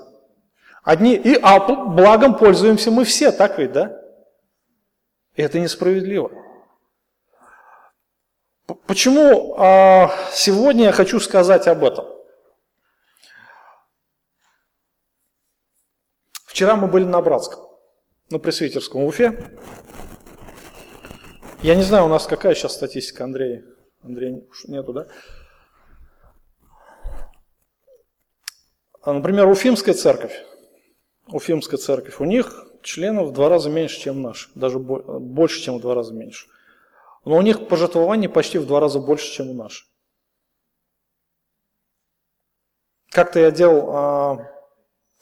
Одни, 0.83 1.15
и, 1.15 1.39
а 1.41 1.61
благом 1.61 2.37
пользуемся 2.37 2.91
мы 2.91 3.05
все, 3.05 3.31
так 3.31 3.59
ведь, 3.59 3.73
да? 3.73 4.01
Это 5.37 5.61
несправедливо. 5.61 6.33
Почему 8.87 9.55
а, 9.57 10.11
сегодня 10.33 10.87
я 10.87 10.93
хочу 10.93 11.21
сказать 11.21 11.69
об 11.69 11.85
этом? 11.85 12.18
Вчера 16.59 16.75
мы 16.75 16.89
были 16.89 17.05
на 17.05 17.23
Братском, 17.23 17.69
на 18.31 18.41
Пресвитерском 18.41 19.05
Уфе. 19.05 19.57
Я 21.63 21.77
не 21.77 21.83
знаю, 21.83 22.07
у 22.07 22.09
нас 22.09 22.27
какая 22.27 22.57
сейчас 22.57 22.75
статистика, 22.75 23.23
Андрей? 23.23 23.63
Андрей 24.03 24.45
нету, 24.67 24.93
да? 24.93 25.07
А, 29.03 29.13
например, 29.13 29.47
Уфимская 29.47 29.95
церковь. 29.95 30.35
Уфимская 31.29 31.79
церковь. 31.79 32.19
У 32.19 32.25
них 32.25 32.67
членов 32.83 33.29
в 33.29 33.33
два 33.35 33.49
раза 33.49 33.71
меньше, 33.71 34.01
чем 34.01 34.21
наш. 34.21 34.51
Даже 34.57 34.81
больше, 34.81 35.61
чем 35.61 35.79
в 35.79 35.81
два 35.81 35.95
раза 35.95 36.13
меньше. 36.13 36.49
Но 37.25 37.37
у 37.37 37.43
них 37.43 37.69
пожертвование 37.69 38.29
почти 38.29 38.59
в 38.59 38.67
два 38.67 38.81
раза 38.81 38.99
больше, 38.99 39.31
чем 39.31 39.51
у 39.51 39.55
наших. 39.55 39.87
Как-то 43.11 43.39
я 43.39 43.53
делал 43.53 43.91
а, 43.97 44.58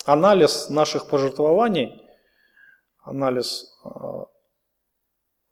анализ 0.06 0.70
наших 0.70 1.08
пожертвований, 1.08 2.00
анализ 3.02 3.64
а, 3.84 4.26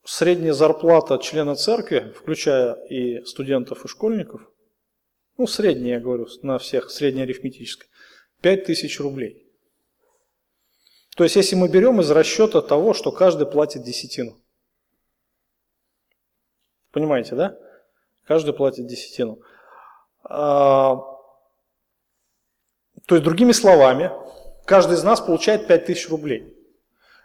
средняя 0.05 0.52
зарплата 0.52 1.18
члена 1.18 1.57
церкви, 1.57 2.12
включая 2.16 2.74
и 2.86 3.24
студентов, 3.24 3.84
и 3.84 3.88
школьников, 3.88 4.42
ну, 5.36 5.48
средняя, 5.48 5.96
я 5.96 6.00
говорю, 6.00 6.28
на 6.42 6.59
всех, 6.59 6.90
средняя 6.90 7.24
арифметическая, 7.24 7.88
5000 8.42 9.00
рублей. 9.00 9.44
То 11.16 11.24
есть, 11.24 11.34
если 11.36 11.57
мы 11.57 11.68
берем 11.68 12.00
из 12.00 12.11
расчета 12.11 12.62
того, 12.62 12.94
что 12.94 13.11
каждый 13.11 13.46
платит 13.46 13.82
десятину. 13.82 14.40
Понимаете, 16.92 17.34
да? 17.34 17.59
Каждый 18.24 18.55
платит 18.55 18.86
десятину. 18.86 19.40
А, 20.22 20.96
То 23.07 23.16
есть, 23.16 23.24
другими 23.24 23.52
словами, 23.52 24.11
каждый 24.65 24.95
из 24.95 25.05
нас 25.05 25.21
получает 25.21 25.67
5000 25.67 26.09
рублей. 26.11 26.55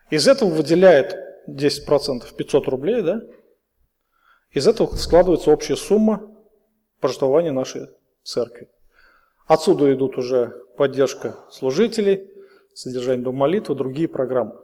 Из 0.10 0.28
этого 0.28 0.50
выделяет 0.50 1.16
10% 1.48 2.36
500 2.36 2.68
рублей, 2.68 3.02
да? 3.02 3.22
Из 4.52 4.68
этого 4.68 4.96
складывается 4.96 5.52
общая 5.52 5.76
сумма 5.76 6.36
проживания 7.00 7.52
нашей 7.52 7.88
церкви. 8.24 8.70
Отсюда 9.46 9.94
идут 9.94 10.18
уже 10.18 10.50
поддержка 10.78 11.38
служителей, 11.52 12.32
содержание 12.74 13.24
дома 13.24 13.40
молитвы, 13.40 13.76
другие 13.76 14.08
программы. 14.08 14.56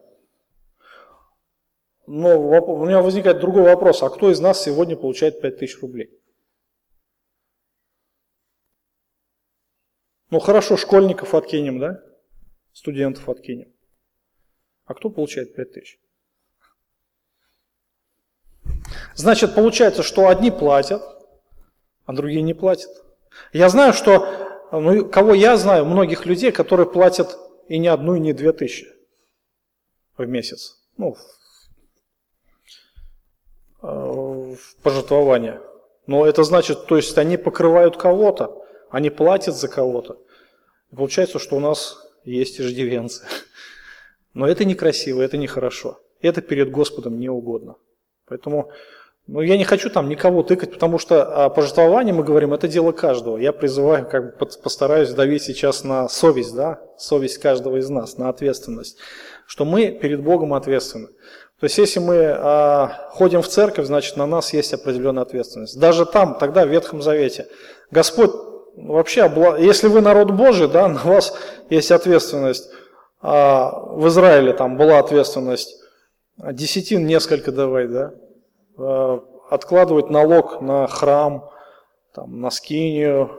Но 2.08 2.40
у 2.40 2.86
меня 2.86 3.02
возникает 3.02 3.40
другой 3.40 3.64
вопрос, 3.64 4.04
а 4.04 4.10
кто 4.10 4.32
из 4.32 4.40
нас 4.40 4.62
сегодня 4.62 4.96
получает 4.96 5.42
5000 5.42 5.82
рублей? 5.82 6.12
Ну 10.30 10.40
хорошо, 10.40 10.78
школьников 10.78 11.34
откинем, 11.34 11.80
да? 11.80 12.04
Студентов 12.76 13.30
откинем. 13.30 13.74
А 14.84 14.94
кто 14.94 15.10
получает 15.10 15.56
5000? 15.56 15.98
Значит, 19.16 19.56
получается, 19.56 20.04
что 20.04 20.28
одни 20.28 20.52
платят, 20.52 21.02
а 22.06 22.12
другие 22.12 22.42
не 22.42 22.54
платят. 22.54 22.92
Я 23.54 23.70
знаю, 23.70 23.94
что, 23.94 24.28
ну, 24.74 25.10
кого 25.10 25.34
я 25.34 25.56
знаю, 25.56 25.86
многих 25.86 26.26
людей, 26.26 26.52
которые 26.52 26.86
платят 26.86 27.38
и 27.70 27.78
не 27.78 27.88
одну, 27.88 28.16
и 28.16 28.20
не 28.20 28.34
две 28.34 28.52
тысячи 28.52 28.88
в 30.18 30.26
месяц. 30.28 30.78
Ну, 30.98 31.16
в 33.82 34.54
э, 34.54 34.56
пожертвование. 34.84 35.62
Но 36.08 36.26
это 36.26 36.44
значит, 36.44 36.88
то 36.88 36.98
есть 36.98 37.18
они 37.18 37.38
покрывают 37.38 37.96
кого-то, 37.96 38.66
они 38.90 39.10
платят 39.10 39.56
за 39.56 39.70
кого-то. 39.70 40.20
Получается, 40.92 41.40
что 41.40 41.56
у 41.56 41.62
нас 41.62 42.05
есть 42.26 42.60
иждивенцы. 42.60 43.24
Но 44.34 44.48
это 44.48 44.66
некрасиво, 44.66 45.22
это 45.22 45.38
нехорошо. 45.38 46.00
Это 46.22 46.42
перед 46.42 46.72
Господом 46.72 47.20
не 47.20 47.30
угодно. 47.30 47.76
Поэтому 48.28 48.72
ну, 49.28 49.42
я 49.42 49.58
не 49.58 49.64
хочу 49.64 49.90
там 49.90 50.08
никого 50.08 50.44
тыкать, 50.44 50.72
потому 50.74 51.00
что 51.00 51.46
о 51.46 51.50
пожертвовании 51.50 52.12
мы 52.12 52.24
говорим, 52.24 52.54
это 52.54 52.68
дело 52.68 52.92
каждого. 52.92 53.38
Я 53.38 53.54
призываю, 53.54 54.08
как 54.08 54.38
бы 54.38 54.46
постараюсь 54.46 55.10
давить 55.10 55.42
сейчас 55.42 55.84
на 55.84 56.08
совесть, 56.10 56.56
да, 56.56 56.80
совесть 56.98 57.40
каждого 57.40 57.78
из 57.78 57.90
нас, 57.90 58.18
на 58.18 58.30
ответственность, 58.30 58.98
что 59.48 59.66
мы 59.66 59.90
перед 59.90 60.22
Богом 60.22 60.54
ответственны. 60.54 61.08
То 61.60 61.66
есть, 61.66 61.78
если 61.78 62.00
мы 62.00 62.36
а, 62.38 63.08
ходим 63.12 63.42
в 63.42 63.48
церковь, 63.48 63.88
значит, 63.88 64.18
на 64.18 64.28
нас 64.28 64.54
есть 64.54 64.74
определенная 64.74 65.24
ответственность. 65.24 65.80
Даже 65.80 66.06
там, 66.06 66.38
тогда, 66.38 66.66
в 66.66 66.70
Ветхом 66.70 67.02
Завете, 67.02 67.48
Господь 67.90 68.32
вообще, 68.78 69.32
если 69.60 69.88
вы 69.88 70.02
народ 70.02 70.32
Божий, 70.32 70.68
да, 70.68 70.88
на 70.90 71.02
вас 71.04 71.38
есть 71.70 71.92
ответственность. 71.92 72.70
А 73.22 73.72
в 73.72 74.08
Израиле 74.08 74.54
там 74.54 74.78
была 74.78 75.00
ответственность 75.00 75.82
десятин 76.38 77.08
несколько 77.08 77.52
давай, 77.52 77.88
да, 77.88 78.14
Э, 78.78 79.20
откладывать 79.50 80.10
налог 80.10 80.60
на 80.60 80.88
храм, 80.88 81.50
там, 82.14 82.42
на 82.42 82.50
скинию, 82.50 83.32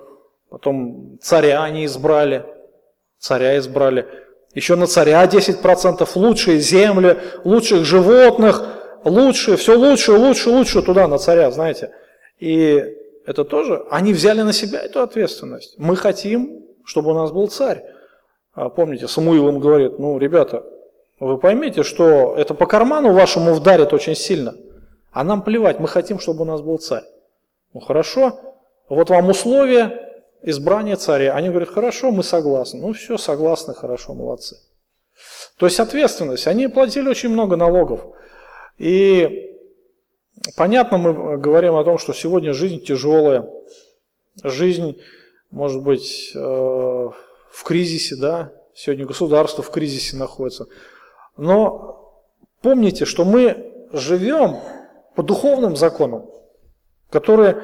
потом 0.48 1.18
царя 1.20 1.62
они 1.62 1.84
избрали, 1.84 2.46
царя 3.18 3.58
избрали, 3.58 4.06
еще 4.54 4.76
на 4.76 4.86
царя 4.86 5.24
10%, 5.26 6.08
лучшие 6.14 6.60
земли, 6.60 7.18
лучших 7.44 7.84
животных, 7.84 8.64
лучшие, 9.04 9.58
все 9.58 9.76
лучше, 9.76 10.12
лучше, 10.12 10.48
лучше 10.48 10.80
туда, 10.80 11.06
на 11.06 11.18
царя, 11.18 11.50
знаете. 11.50 11.92
И 12.38 12.96
это 13.26 13.44
тоже, 13.44 13.84
они 13.90 14.12
взяли 14.12 14.42
на 14.42 14.52
себя 14.52 14.80
эту 14.80 15.02
ответственность. 15.02 15.74
Мы 15.78 15.96
хотим, 15.96 16.64
чтобы 16.84 17.10
у 17.10 17.14
нас 17.14 17.32
был 17.32 17.48
царь. 17.48 17.82
А 18.52 18.68
помните, 18.68 19.08
Самуил 19.08 19.48
им 19.48 19.58
говорит, 19.58 19.98
ну, 19.98 20.18
ребята, 20.18 20.64
вы 21.20 21.38
поймите, 21.38 21.82
что 21.82 22.34
это 22.36 22.54
по 22.54 22.66
карману 22.66 23.12
вашему 23.12 23.52
вдарит 23.54 23.92
очень 23.92 24.14
сильно– 24.14 24.54
а 25.16 25.24
нам 25.24 25.40
плевать, 25.40 25.80
мы 25.80 25.88
хотим, 25.88 26.18
чтобы 26.18 26.42
у 26.42 26.44
нас 26.44 26.60
был 26.60 26.76
царь. 26.76 27.04
Ну 27.72 27.80
хорошо, 27.80 28.38
вот 28.90 29.08
вам 29.08 29.30
условия 29.30 30.12
избрания 30.42 30.94
царя. 30.96 31.32
Они 31.32 31.48
говорят, 31.48 31.70
хорошо, 31.70 32.10
мы 32.10 32.22
согласны. 32.22 32.82
Ну 32.82 32.92
все, 32.92 33.16
согласны, 33.16 33.72
хорошо, 33.72 34.12
молодцы. 34.12 34.58
То 35.56 35.64
есть 35.64 35.80
ответственность. 35.80 36.46
Они 36.46 36.68
платили 36.68 37.08
очень 37.08 37.30
много 37.30 37.56
налогов. 37.56 38.02
И 38.76 39.55
понятно, 40.56 40.98
мы 40.98 41.38
говорим 41.38 41.74
о 41.76 41.84
том, 41.84 41.98
что 41.98 42.12
сегодня 42.12 42.52
жизнь 42.52 42.82
тяжелая. 42.84 43.48
Жизнь, 44.42 45.00
может 45.50 45.82
быть, 45.82 46.32
э, 46.34 46.38
в 46.38 47.64
кризисе, 47.64 48.16
да, 48.16 48.52
сегодня 48.74 49.06
государство 49.06 49.62
в 49.62 49.70
кризисе 49.70 50.16
находится. 50.16 50.66
Но 51.36 52.22
помните, 52.60 53.04
что 53.04 53.24
мы 53.24 53.88
живем 53.92 54.58
по 55.14 55.22
духовным 55.22 55.76
законам, 55.76 56.30
которые 57.10 57.62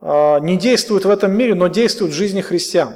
а, 0.00 0.40
не 0.40 0.56
действуют 0.56 1.04
в 1.04 1.10
этом 1.10 1.32
мире, 1.32 1.54
но 1.54 1.68
действуют 1.68 2.12
в 2.12 2.16
жизни 2.16 2.40
христиан. 2.40 2.94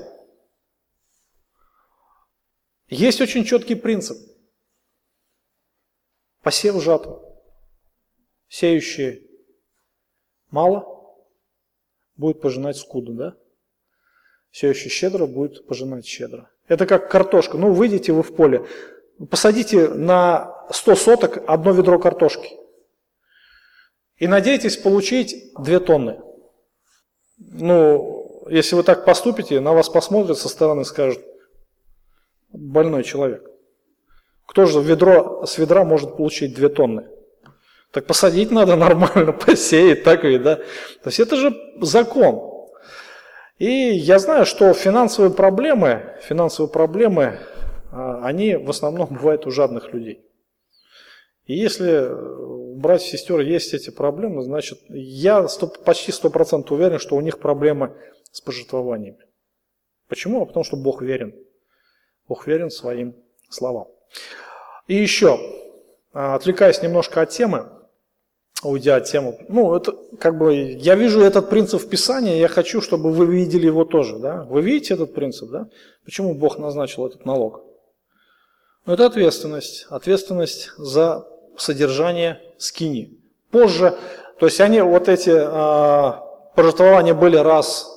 Есть 2.89 3.21
очень 3.21 3.45
четкий 3.45 3.75
принцип. 3.75 4.17
Посев 6.43 6.83
жатву. 6.83 7.34
Сеющие 8.55 9.21
мало 10.53 10.87
будет 12.15 12.41
пожинать 12.41 12.77
скудо, 12.77 13.13
да? 13.13 13.37
Сеющий 14.53 14.91
щедро 14.91 15.27
будет 15.27 15.67
пожинать 15.67 16.07
щедро. 16.07 16.49
Это 16.69 16.87
как 16.87 17.11
картошка. 17.11 17.59
Ну, 17.59 17.73
выйдите 17.73 18.13
вы 18.13 18.23
в 18.23 18.33
поле, 18.37 18.65
посадите 19.29 19.89
на 19.89 20.69
100 20.71 20.95
соток 20.95 21.43
одно 21.49 21.73
ведро 21.73 21.99
картошки 21.99 22.57
и 24.19 24.29
надеетесь 24.29 24.77
получить 24.77 25.53
2 25.59 25.81
тонны. 25.81 26.23
Ну, 27.39 28.47
если 28.49 28.77
вы 28.77 28.85
так 28.85 29.05
поступите, 29.05 29.59
на 29.59 29.73
вас 29.73 29.89
посмотрят 29.89 30.39
со 30.39 30.49
стороны 30.49 30.83
и 30.83 30.85
скажут, 30.85 31.25
больной 32.53 33.03
человек. 33.03 33.51
Кто 34.47 34.67
же 34.67 34.81
ведро, 34.81 35.45
с 35.45 35.59
ведра 35.59 35.85
может 35.85 36.17
получить 36.17 36.55
2 36.55 36.69
тонны? 36.69 37.11
Так 37.95 38.07
посадить 38.07 38.51
надо 38.51 38.75
нормально, 38.87 39.33
посеять, 39.33 40.03
так 40.03 40.25
ведь, 40.25 40.43
да? 40.43 40.57
То 40.57 41.07
есть 41.07 41.21
это 41.21 41.37
же 41.37 41.55
закон. 41.81 42.53
И 43.59 43.69
я 43.69 44.19
знаю, 44.19 44.47
что 44.47 44.75
финансовые 44.75 45.33
проблемы, 45.33 46.17
финансовые 46.21 46.71
проблемы, 46.73 47.39
а, 47.93 48.27
они 48.27 48.57
в 48.57 48.69
основном 48.69 49.09
бывают 49.11 49.47
у 49.47 49.53
жадных 49.53 49.95
людей. 49.95 50.21
И 51.47 51.55
если 51.55 52.09
у 52.09 52.75
братьев 52.75 53.07
и 53.07 53.17
сестер 53.17 53.41
есть 53.41 53.73
эти 53.75 53.91
проблемы, 53.91 54.43
значит, 54.43 54.81
я 54.89 55.47
100, 55.47 55.67
почти 55.85 56.11
100% 56.11 56.73
уверен, 56.75 56.99
что 56.99 57.15
у 57.15 57.21
них 57.21 57.39
проблемы 57.39 57.95
с 58.33 58.41
пожертвованиями. 58.41 59.19
Почему? 60.09 60.43
А 60.43 60.47
потому 60.47 60.65
что 60.65 60.77
Бог 60.77 61.01
верен. 61.01 61.35
Бог 62.27 62.49
верен 62.49 62.71
своим 62.71 63.15
словам. 63.51 63.87
И 64.89 64.95
еще, 64.97 65.39
а, 66.13 66.35
отвлекаясь 66.35 66.83
немножко 66.83 67.21
от 67.21 67.31
темы, 67.31 67.71
уйдя 68.65 68.97
от 68.97 69.05
темы, 69.05 69.39
ну, 69.49 69.75
это 69.75 69.95
как 70.19 70.39
бы, 70.39 70.55
я 70.55 70.95
вижу 70.95 71.21
этот 71.21 71.51
принцип 71.51 71.83
в 71.83 71.89
Писании, 71.89 72.39
я 72.39 72.49
хочу, 72.49 72.81
чтобы 72.81 73.13
вы 73.13 73.27
видели 73.27 73.67
его 73.67 73.85
тоже, 73.85 74.19
да? 74.19 74.45
Вы 74.45 74.63
видите 74.63 74.95
этот 74.95 75.15
принцип, 75.15 75.51
да? 75.51 75.69
Почему 76.05 76.35
Бог 76.35 76.59
назначил 76.59 77.07
этот 77.07 77.25
налог? 77.25 77.63
Ну, 78.87 78.93
это 78.93 79.07
ответственность. 79.07 79.87
Ответственность 79.89 80.71
за 80.77 81.27
содержание 81.57 82.41
скини. 82.59 83.19
Позже, 83.51 83.97
то 84.39 84.47
есть 84.47 84.61
они 84.61 84.81
вот 84.81 85.09
эти 85.09 85.31
э, 85.31 86.13
пожертвования 86.55 87.15
были 87.15 87.37
раз, 87.37 87.89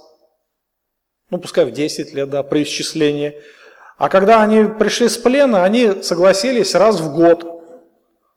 ну 1.30 1.39
пускай 1.39 1.65
в 1.65 1.72
10 1.72 2.13
лет, 2.13 2.30
да, 2.30 2.43
при 2.43 2.63
исчислении. 2.63 3.41
А 3.97 4.09
когда 4.09 4.41
они 4.43 4.65
пришли 4.65 5.09
с 5.09 5.18
плена, 5.18 5.63
они 5.63 6.03
согласились 6.03 6.76
раз 6.76 6.99
в 6.99 7.13
год. 7.13 7.57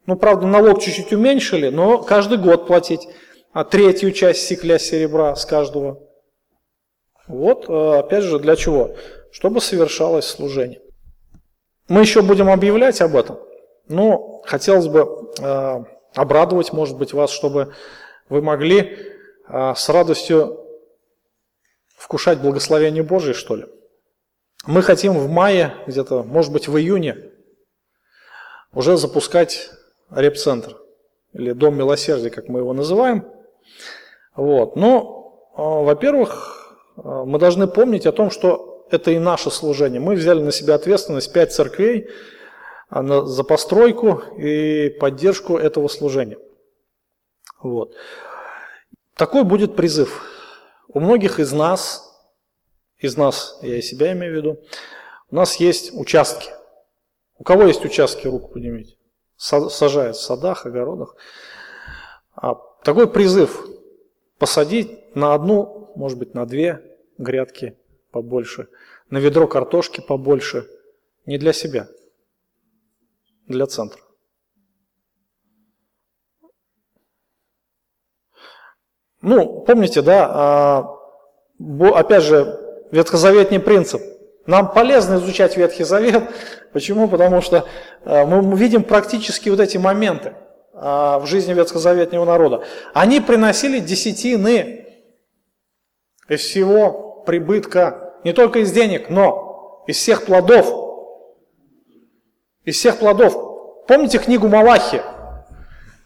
Ну, 0.07 0.16
правда, 0.16 0.46
налог 0.46 0.80
чуть-чуть 0.82 1.12
уменьшили, 1.12 1.68
но 1.68 1.98
каждый 1.98 2.38
год 2.38 2.66
платить 2.66 3.07
а 3.53 3.64
третью 3.64 4.12
часть 4.12 4.44
стекля 4.44 4.78
серебра 4.78 5.34
с 5.34 5.44
каждого. 5.44 6.01
Вот, 7.26 7.66
а, 7.68 8.01
опять 8.01 8.24
же, 8.24 8.38
для 8.38 8.57
чего? 8.57 8.94
Чтобы 9.32 9.61
совершалось 9.61 10.26
служение. 10.26 10.80
Мы 11.88 12.01
еще 12.03 12.22
будем 12.22 12.48
объявлять 12.48 13.01
об 13.01 13.16
этом. 13.16 13.38
Но 13.88 14.42
хотелось 14.44 14.86
бы 14.86 15.32
э, 15.40 15.84
обрадовать, 16.14 16.72
может 16.72 16.96
быть, 16.96 17.12
вас, 17.12 17.30
чтобы 17.30 17.74
вы 18.28 18.40
могли 18.40 18.96
э, 19.48 19.74
с 19.74 19.88
радостью 19.88 20.64
вкушать 21.96 22.38
благословение 22.38 23.03
Божие, 23.03 23.34
что 23.34 23.57
ли. 23.57 23.66
Мы 24.66 24.82
хотим 24.82 25.14
в 25.14 25.28
мае, 25.28 25.74
где-то, 25.88 26.22
может 26.22 26.53
быть, 26.53 26.68
в 26.68 26.78
июне, 26.78 27.32
уже 28.72 28.96
запускать 28.96 29.70
репцентр, 30.11 30.76
или 31.32 31.52
Дом 31.52 31.76
милосердия, 31.76 32.30
как 32.30 32.48
мы 32.48 32.61
его 32.61 32.72
называем. 32.72 33.26
Вот. 34.34 34.76
Но, 34.76 35.50
э, 35.52 35.61
во-первых, 35.61 36.76
э, 36.96 37.00
мы 37.26 37.38
должны 37.38 37.66
помнить 37.66 38.06
о 38.06 38.12
том, 38.12 38.30
что 38.30 38.86
это 38.90 39.11
и 39.11 39.18
наше 39.18 39.50
служение. 39.50 40.00
Мы 40.00 40.14
взяли 40.14 40.42
на 40.42 40.52
себя 40.52 40.74
ответственность 40.74 41.32
пять 41.32 41.52
церквей 41.52 42.08
а, 42.88 43.24
за 43.24 43.44
постройку 43.44 44.22
и 44.36 44.90
поддержку 45.00 45.56
этого 45.56 45.88
служения. 45.88 46.38
Вот. 47.62 47.94
Такой 49.16 49.44
будет 49.44 49.76
призыв. 49.76 50.24
У 50.88 50.98
многих 50.98 51.38
из 51.38 51.52
нас, 51.52 52.04
из 52.98 53.16
нас, 53.16 53.58
я 53.62 53.76
и 53.76 53.82
себя 53.82 54.12
имею 54.12 54.32
в 54.32 54.36
виду, 54.36 54.61
у 55.30 55.36
нас 55.36 55.56
есть 55.56 55.94
участки. 55.94 56.50
У 57.38 57.44
кого 57.44 57.64
есть 57.64 57.84
участки, 57.84 58.26
руку 58.26 58.48
поднимите. 58.48 58.96
Сажают 59.41 60.16
в 60.16 60.20
садах, 60.20 60.66
огородах. 60.66 61.16
А 62.34 62.57
такой 62.84 63.11
призыв 63.11 63.66
посадить 64.38 65.16
на 65.16 65.32
одну, 65.32 65.93
может 65.97 66.18
быть, 66.18 66.34
на 66.34 66.45
две 66.45 66.99
грядки 67.16 67.78
побольше, 68.11 68.68
на 69.09 69.16
ведро 69.16 69.49
картошки 69.49 70.03
побольше, 70.07 70.68
не 71.24 71.38
для 71.38 71.55
себя, 71.55 71.88
для 73.47 73.64
центра. 73.66 74.03
Ну, 79.22 79.62
помните, 79.62 80.03
да, 80.03 80.28
а, 80.30 80.99
опять 81.95 82.24
же, 82.24 82.61
ветхозаветный 82.91 83.59
принцип. 83.61 84.03
Нам 84.51 84.72
полезно 84.72 85.14
изучать 85.14 85.57
Ветхий 85.57 85.84
Завет. 85.84 86.24
Почему? 86.72 87.07
Потому 87.07 87.40
что 87.40 87.68
а, 88.05 88.26
мы 88.26 88.59
видим 88.59 88.82
практически 88.82 89.48
вот 89.48 89.61
эти 89.61 89.76
моменты 89.76 90.34
а, 90.74 91.20
в 91.20 91.26
жизни 91.26 91.55
ветхозаветнего 91.55 92.24
народа. 92.24 92.64
Они 92.92 93.20
приносили 93.20 93.78
десятины 93.78 94.88
из 96.28 96.40
всего 96.40 97.22
прибытка, 97.24 98.12
не 98.24 98.32
только 98.32 98.59
из 98.59 98.72
денег, 98.72 99.09
но 99.09 99.84
из 99.86 99.98
всех 99.98 100.26
плодов. 100.26 100.66
Из 102.64 102.74
всех 102.74 102.98
плодов. 102.98 103.86
Помните 103.86 104.18
книгу 104.18 104.48
Малахи? 104.48 105.01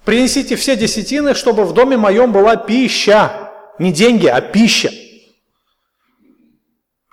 Принесите 0.05 0.57
все 0.57 0.77
десятины, 0.77 1.33
чтобы 1.33 1.65
в 1.65 1.73
доме 1.73 1.97
моем 1.97 2.31
была 2.31 2.57
пища. 2.57 3.55
Не 3.79 3.91
деньги, 3.91 4.27
а 4.27 4.43
пища. 4.43 4.91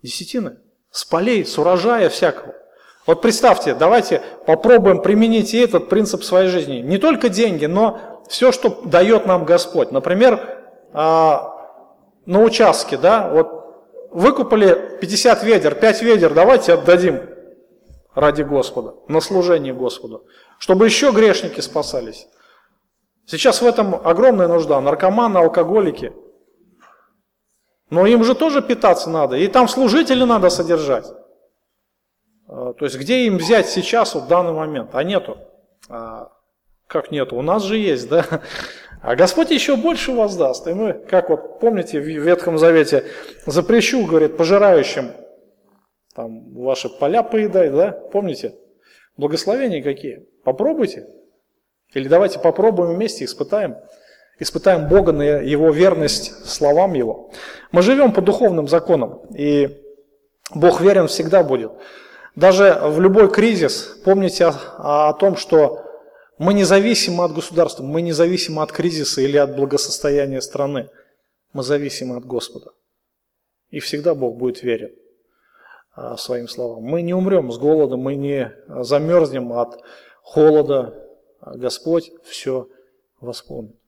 Десятины. 0.03 0.57
С 0.91 1.05
полей, 1.05 1.45
с 1.45 1.57
урожая 1.57 2.09
всякого. 2.09 2.53
Вот 3.07 3.21
представьте, 3.21 3.73
давайте 3.73 4.21
попробуем 4.45 5.01
применить 5.01 5.53
и 5.53 5.59
этот 5.59 5.89
принцип 5.89 6.21
в 6.21 6.25
своей 6.25 6.49
жизни. 6.49 6.77
Не 6.77 6.97
только 6.97 7.29
деньги, 7.29 7.65
но 7.65 8.21
все, 8.29 8.51
что 8.51 8.81
дает 8.85 9.25
нам 9.25 9.45
Господь. 9.45 9.91
Например, 9.91 10.61
а, 10.93 11.51
на 12.25 12.43
участке, 12.43 12.97
да, 12.97 13.29
вот 13.29 13.61
выкупали 14.11 14.97
50 14.99 15.43
ведер, 15.43 15.75
5 15.75 16.01
ведер, 16.01 16.33
давайте 16.33 16.73
отдадим 16.73 17.21
ради 18.13 18.43
Господа, 18.43 18.95
на 19.07 19.21
служение 19.21 19.73
Господу, 19.73 20.25
чтобы 20.59 20.85
еще 20.85 21.11
грешники 21.11 21.61
спасались. 21.61 22.27
Сейчас 23.25 23.61
в 23.61 23.65
этом 23.65 23.95
огромная 23.95 24.47
нужда. 24.47 24.81
Наркоманы, 24.81 25.37
алкоголики. 25.37 26.13
Но 27.91 28.07
им 28.07 28.23
же 28.23 28.33
тоже 28.33 28.61
питаться 28.61 29.09
надо. 29.09 29.35
И 29.35 29.47
там 29.47 29.67
служителей 29.67 30.25
надо 30.25 30.49
содержать. 30.49 31.05
А, 32.47 32.73
то 32.73 32.85
есть 32.85 32.97
где 32.97 33.25
им 33.25 33.37
взять 33.37 33.67
сейчас, 33.69 34.15
вот, 34.15 34.23
в 34.23 34.27
данный 34.27 34.53
момент? 34.53 34.91
А 34.93 35.03
нету. 35.03 35.37
А, 35.89 36.31
как 36.87 37.11
нету? 37.11 37.35
У 37.35 37.41
нас 37.41 37.63
же 37.63 37.77
есть, 37.77 38.09
да? 38.09 38.25
А 39.03 39.15
Господь 39.15 39.49
еще 39.49 39.77
больше 39.77 40.11
воздаст. 40.11 40.67
И 40.67 40.73
мы, 40.73 40.93
как 40.93 41.31
вот 41.31 41.59
помните 41.59 41.99
в 41.99 42.05
Ветхом 42.05 42.59
Завете, 42.59 43.05
запрещу, 43.47 44.05
говорит, 44.05 44.37
пожирающим 44.37 45.13
там 46.13 46.53
ваши 46.53 46.87
поля 46.87 47.23
поедай, 47.23 47.71
да? 47.71 47.91
Помните? 47.91 48.55
Благословения 49.17 49.81
какие? 49.81 50.27
Попробуйте. 50.43 51.07
Или 51.93 52.07
давайте 52.07 52.39
попробуем 52.39 52.93
вместе, 52.93 53.25
испытаем. 53.25 53.77
Испытаем 54.41 54.87
Бога 54.87 55.11
на 55.11 55.21
Его 55.21 55.69
верность 55.69 56.47
словам 56.47 56.93
Его. 56.93 57.29
Мы 57.71 57.83
живем 57.83 58.11
по 58.11 58.21
духовным 58.21 58.67
законам, 58.67 59.21
и 59.35 59.79
Бог 60.55 60.81
верен 60.81 61.05
всегда 61.05 61.43
будет. 61.43 61.71
Даже 62.35 62.81
в 62.85 62.99
любой 62.99 63.31
кризис 63.31 63.99
помните 64.03 64.45
о, 64.45 65.09
о 65.09 65.13
том, 65.13 65.35
что 65.35 65.83
мы 66.39 66.55
независимы 66.55 67.23
от 67.23 67.33
государства, 67.33 67.83
мы 67.83 68.01
независимы 68.01 68.63
от 68.63 68.71
кризиса 68.71 69.21
или 69.21 69.37
от 69.37 69.55
благосостояния 69.55 70.41
страны. 70.41 70.89
Мы 71.53 71.61
зависимы 71.61 72.17
от 72.17 72.25
Господа. 72.25 72.71
И 73.69 73.79
всегда 73.79 74.15
Бог 74.15 74.37
будет 74.37 74.63
верен 74.63 74.89
а, 75.93 76.17
своим 76.17 76.47
словам. 76.47 76.81
Мы 76.81 77.03
не 77.03 77.13
умрем 77.13 77.51
с 77.51 77.59
голода, 77.59 77.95
мы 77.95 78.15
не 78.15 78.51
замерзнем 78.67 79.53
от 79.53 79.83
холода, 80.23 80.95
Господь 81.41 82.11
все 82.23 82.67
восполнит. 83.19 83.80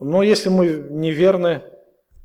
Но 0.00 0.22
если 0.22 0.48
мы 0.48 0.68
неверны, 0.90 1.62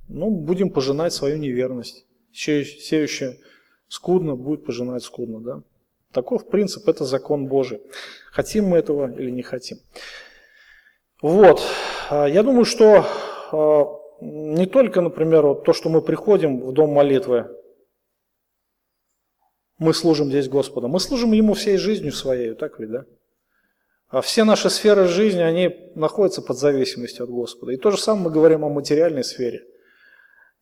ну, 0.07 0.29
будем 0.29 0.69
пожинать 0.69 1.13
свою 1.13 1.37
неверность. 1.37 2.05
Сеющий 2.31 3.39
скудно 3.87 4.35
будет 4.35 4.65
пожинать 4.65 5.03
скудно, 5.03 5.39
да? 5.39 5.63
Таков 6.11 6.47
принцип, 6.47 6.87
это 6.87 7.05
закон 7.05 7.47
Божий. 7.47 7.81
Хотим 8.31 8.65
мы 8.65 8.77
этого 8.77 9.11
или 9.11 9.31
не 9.31 9.41
хотим. 9.41 9.77
Вот. 11.21 11.61
А, 12.09 12.27
я 12.27 12.43
думаю, 12.43 12.65
что 12.65 13.05
а, 13.51 13.99
не 14.21 14.67
только, 14.67 15.01
например, 15.01 15.45
вот 15.47 15.63
то, 15.63 15.73
что 15.73 15.89
мы 15.89 16.01
приходим 16.01 16.61
в 16.61 16.73
дом 16.73 16.91
молитвы, 16.91 17.49
мы 19.79 19.93
служим 19.93 20.27
здесь 20.27 20.47
Господу. 20.47 20.87
Мы 20.87 20.99
служим 20.99 21.31
Ему 21.31 21.53
всей 21.53 21.77
жизнью 21.77 22.11
своей, 22.11 22.53
так 22.53 22.79
ведь, 22.79 22.91
да? 22.91 23.05
А 24.13 24.21
все 24.21 24.43
наши 24.43 24.69
сферы 24.69 25.07
жизни, 25.07 25.41
они 25.41 25.89
находятся 25.95 26.43
под 26.43 26.59
зависимостью 26.59 27.23
от 27.23 27.31
Господа. 27.31 27.71
И 27.71 27.77
то 27.77 27.89
же 27.89 27.97
самое 27.97 28.25
мы 28.25 28.29
говорим 28.31 28.63
о 28.63 28.69
материальной 28.69 29.23
сфере. 29.23 29.65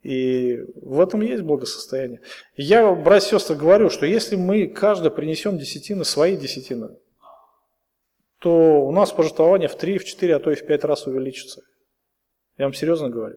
И 0.04 0.58
в 0.82 1.02
этом 1.02 1.20
есть 1.20 1.44
благосостояние. 1.44 2.22
Я, 2.56 2.90
братья 2.96 3.28
и 3.28 3.32
сестры, 3.32 3.58
говорю, 3.58 3.90
что 3.90 4.06
если 4.06 4.38
мы 4.38 4.68
каждый 4.68 5.12
принесем 5.12 5.58
десятины, 5.58 6.06
свои 6.06 6.38
десятины, 6.38 6.96
то 8.40 8.86
у 8.86 8.92
нас 8.94 9.12
пожертвование 9.12 9.68
в 9.68 9.76
3, 9.76 9.98
в 9.98 10.06
4, 10.06 10.34
а 10.34 10.40
то 10.40 10.50
и 10.50 10.56
в 10.56 10.66
5 10.66 10.86
раз 10.86 11.06
увеличится. 11.06 11.62
Я 12.58 12.68
вам 12.68 12.74
серьезно 12.74 13.10
говорю. 13.10 13.36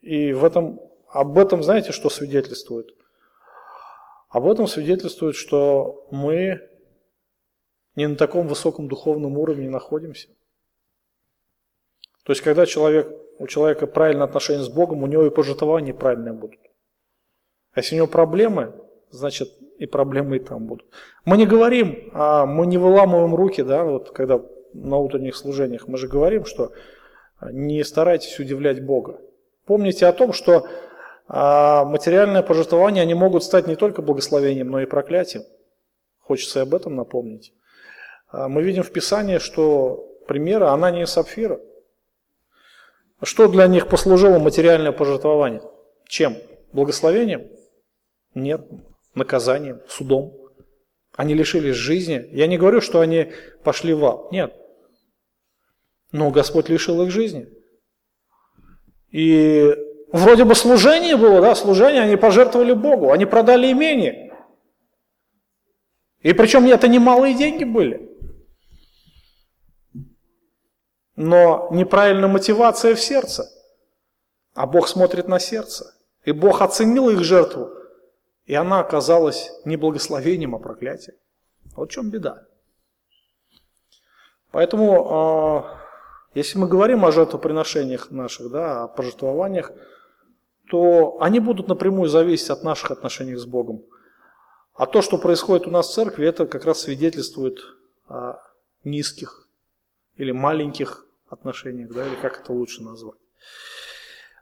И 0.00 0.32
в 0.32 0.46
этом, 0.46 0.80
об 1.10 1.36
этом 1.36 1.62
знаете, 1.62 1.92
что 1.92 2.08
свидетельствует? 2.08 2.86
Об 4.30 4.48
этом 4.48 4.66
свидетельствует, 4.66 5.36
что 5.36 6.08
мы 6.10 6.69
не 8.00 8.08
на 8.08 8.16
таком 8.16 8.48
высоком 8.48 8.88
духовном 8.88 9.36
уровне 9.36 9.68
находимся. 9.68 10.28
То 12.24 12.32
есть, 12.32 12.40
когда 12.40 12.64
человек, 12.64 13.14
у 13.38 13.46
человека 13.46 13.86
правильное 13.86 14.24
отношение 14.24 14.64
с 14.64 14.68
Богом, 14.70 15.02
у 15.02 15.06
него 15.06 15.26
и 15.26 15.30
пожертвования 15.30 15.92
правильные 15.92 16.32
будут. 16.32 16.60
А 17.72 17.80
если 17.80 17.94
у 17.94 17.98
него 17.98 18.06
проблемы, 18.06 18.72
значит 19.10 19.52
и 19.78 19.84
проблемы 19.84 20.36
и 20.36 20.40
там 20.40 20.66
будут. 20.66 20.86
Мы 21.26 21.36
не 21.36 21.46
говорим, 21.46 22.10
а 22.14 22.46
мы 22.46 22.66
не 22.66 22.78
выламываем 22.78 23.34
руки, 23.34 23.62
да, 23.62 23.84
вот 23.84 24.10
когда 24.12 24.40
на 24.72 24.96
утренних 24.96 25.36
служениях, 25.36 25.86
мы 25.86 25.98
же 25.98 26.08
говорим, 26.08 26.46
что 26.46 26.72
не 27.50 27.84
старайтесь 27.84 28.38
удивлять 28.38 28.82
Бога. 28.82 29.20
Помните 29.66 30.06
о 30.06 30.12
том, 30.12 30.32
что 30.32 30.66
а 31.32 31.84
материальные 31.84 32.42
пожертвования, 32.42 33.02
они 33.02 33.14
могут 33.14 33.44
стать 33.44 33.66
не 33.66 33.76
только 33.76 34.02
благословением, 34.02 34.70
но 34.70 34.80
и 34.80 34.86
проклятием. 34.86 35.44
Хочется 36.18 36.60
и 36.60 36.62
об 36.62 36.74
этом 36.74 36.96
напомнить. 36.96 37.52
А 38.30 38.48
мы 38.48 38.62
видим 38.62 38.82
в 38.82 38.92
Писании, 38.92 39.38
что 39.38 40.08
примеры 40.26 40.66
Анания 40.66 41.02
и 41.02 41.06
Сапфира. 41.06 41.60
Что 43.22 43.48
для 43.48 43.66
них 43.66 43.88
послужило 43.88 44.38
материальное 44.38 44.92
пожертвование? 44.92 45.62
Чем? 46.06 46.36
Благословением? 46.72 47.48
Нет. 48.34 48.66
Наказанием, 49.14 49.80
судом. 49.88 50.34
Они 51.16 51.34
лишились 51.34 51.74
жизни. 51.74 52.28
Я 52.30 52.46
не 52.46 52.56
говорю, 52.56 52.80
что 52.80 53.00
они 53.00 53.32
пошли 53.64 53.92
в 53.92 54.04
ад. 54.04 54.32
Нет. 54.32 54.54
Но 56.12 56.30
Господь 56.30 56.68
лишил 56.68 57.02
их 57.02 57.10
жизни. 57.10 57.48
И 59.10 59.74
Вроде 60.12 60.44
бы 60.44 60.54
служение 60.54 61.16
было, 61.16 61.40
да, 61.40 61.54
служение, 61.54 62.02
они 62.02 62.16
пожертвовали 62.16 62.72
Богу, 62.72 63.12
они 63.12 63.26
продали 63.26 63.70
имение. 63.70 64.32
И 66.20 66.32
причем 66.32 66.66
это 66.66 66.88
немалые 66.88 67.34
деньги 67.34 67.64
были. 67.64 68.09
Но 71.22 71.68
неправильная 71.70 72.30
мотивация 72.30 72.94
в 72.94 73.00
сердце. 73.00 73.46
А 74.54 74.66
Бог 74.66 74.88
смотрит 74.88 75.28
на 75.28 75.38
сердце. 75.38 75.94
И 76.24 76.32
Бог 76.32 76.62
оценил 76.62 77.10
их 77.10 77.22
жертву. 77.24 77.68
И 78.46 78.54
она 78.54 78.80
оказалась 78.80 79.52
не 79.66 79.76
благословением, 79.76 80.54
а 80.54 80.58
проклятием. 80.58 81.18
Вот 81.76 81.90
в 81.90 81.92
чем 81.92 82.08
беда. 82.08 82.46
Поэтому, 84.50 85.12
а, 85.12 85.78
если 86.32 86.56
мы 86.56 86.66
говорим 86.66 87.04
о 87.04 87.12
жертвоприношениях 87.12 88.10
наших, 88.10 88.50
да, 88.50 88.84
о 88.84 88.88
пожертвованиях, 88.88 89.72
то 90.70 91.18
они 91.20 91.38
будут 91.38 91.68
напрямую 91.68 92.08
зависеть 92.08 92.48
от 92.48 92.64
наших 92.64 92.92
отношений 92.92 93.36
с 93.36 93.44
Богом. 93.44 93.82
А 94.72 94.86
то, 94.86 95.02
что 95.02 95.18
происходит 95.18 95.66
у 95.66 95.70
нас 95.70 95.90
в 95.90 95.92
церкви, 95.92 96.26
это 96.26 96.46
как 96.46 96.64
раз 96.64 96.80
свидетельствует 96.80 97.58
о 98.08 98.38
низких 98.84 99.46
или 100.16 100.32
маленьких 100.32 101.06
отношениях, 101.30 101.90
да, 101.92 102.06
или 102.06 102.16
как 102.16 102.40
это 102.40 102.52
лучше 102.52 102.82
назвать. 102.82 103.18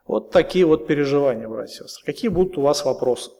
Вот 0.06 0.30
такие 0.30 0.64
вот 0.64 0.86
переживания, 0.86 1.46
братья 1.46 1.84
и 1.84 1.88
сестры. 1.88 2.04
Какие 2.06 2.30
будут 2.30 2.56
у 2.58 2.62
вас 2.62 2.84
вопросы? 2.84 3.30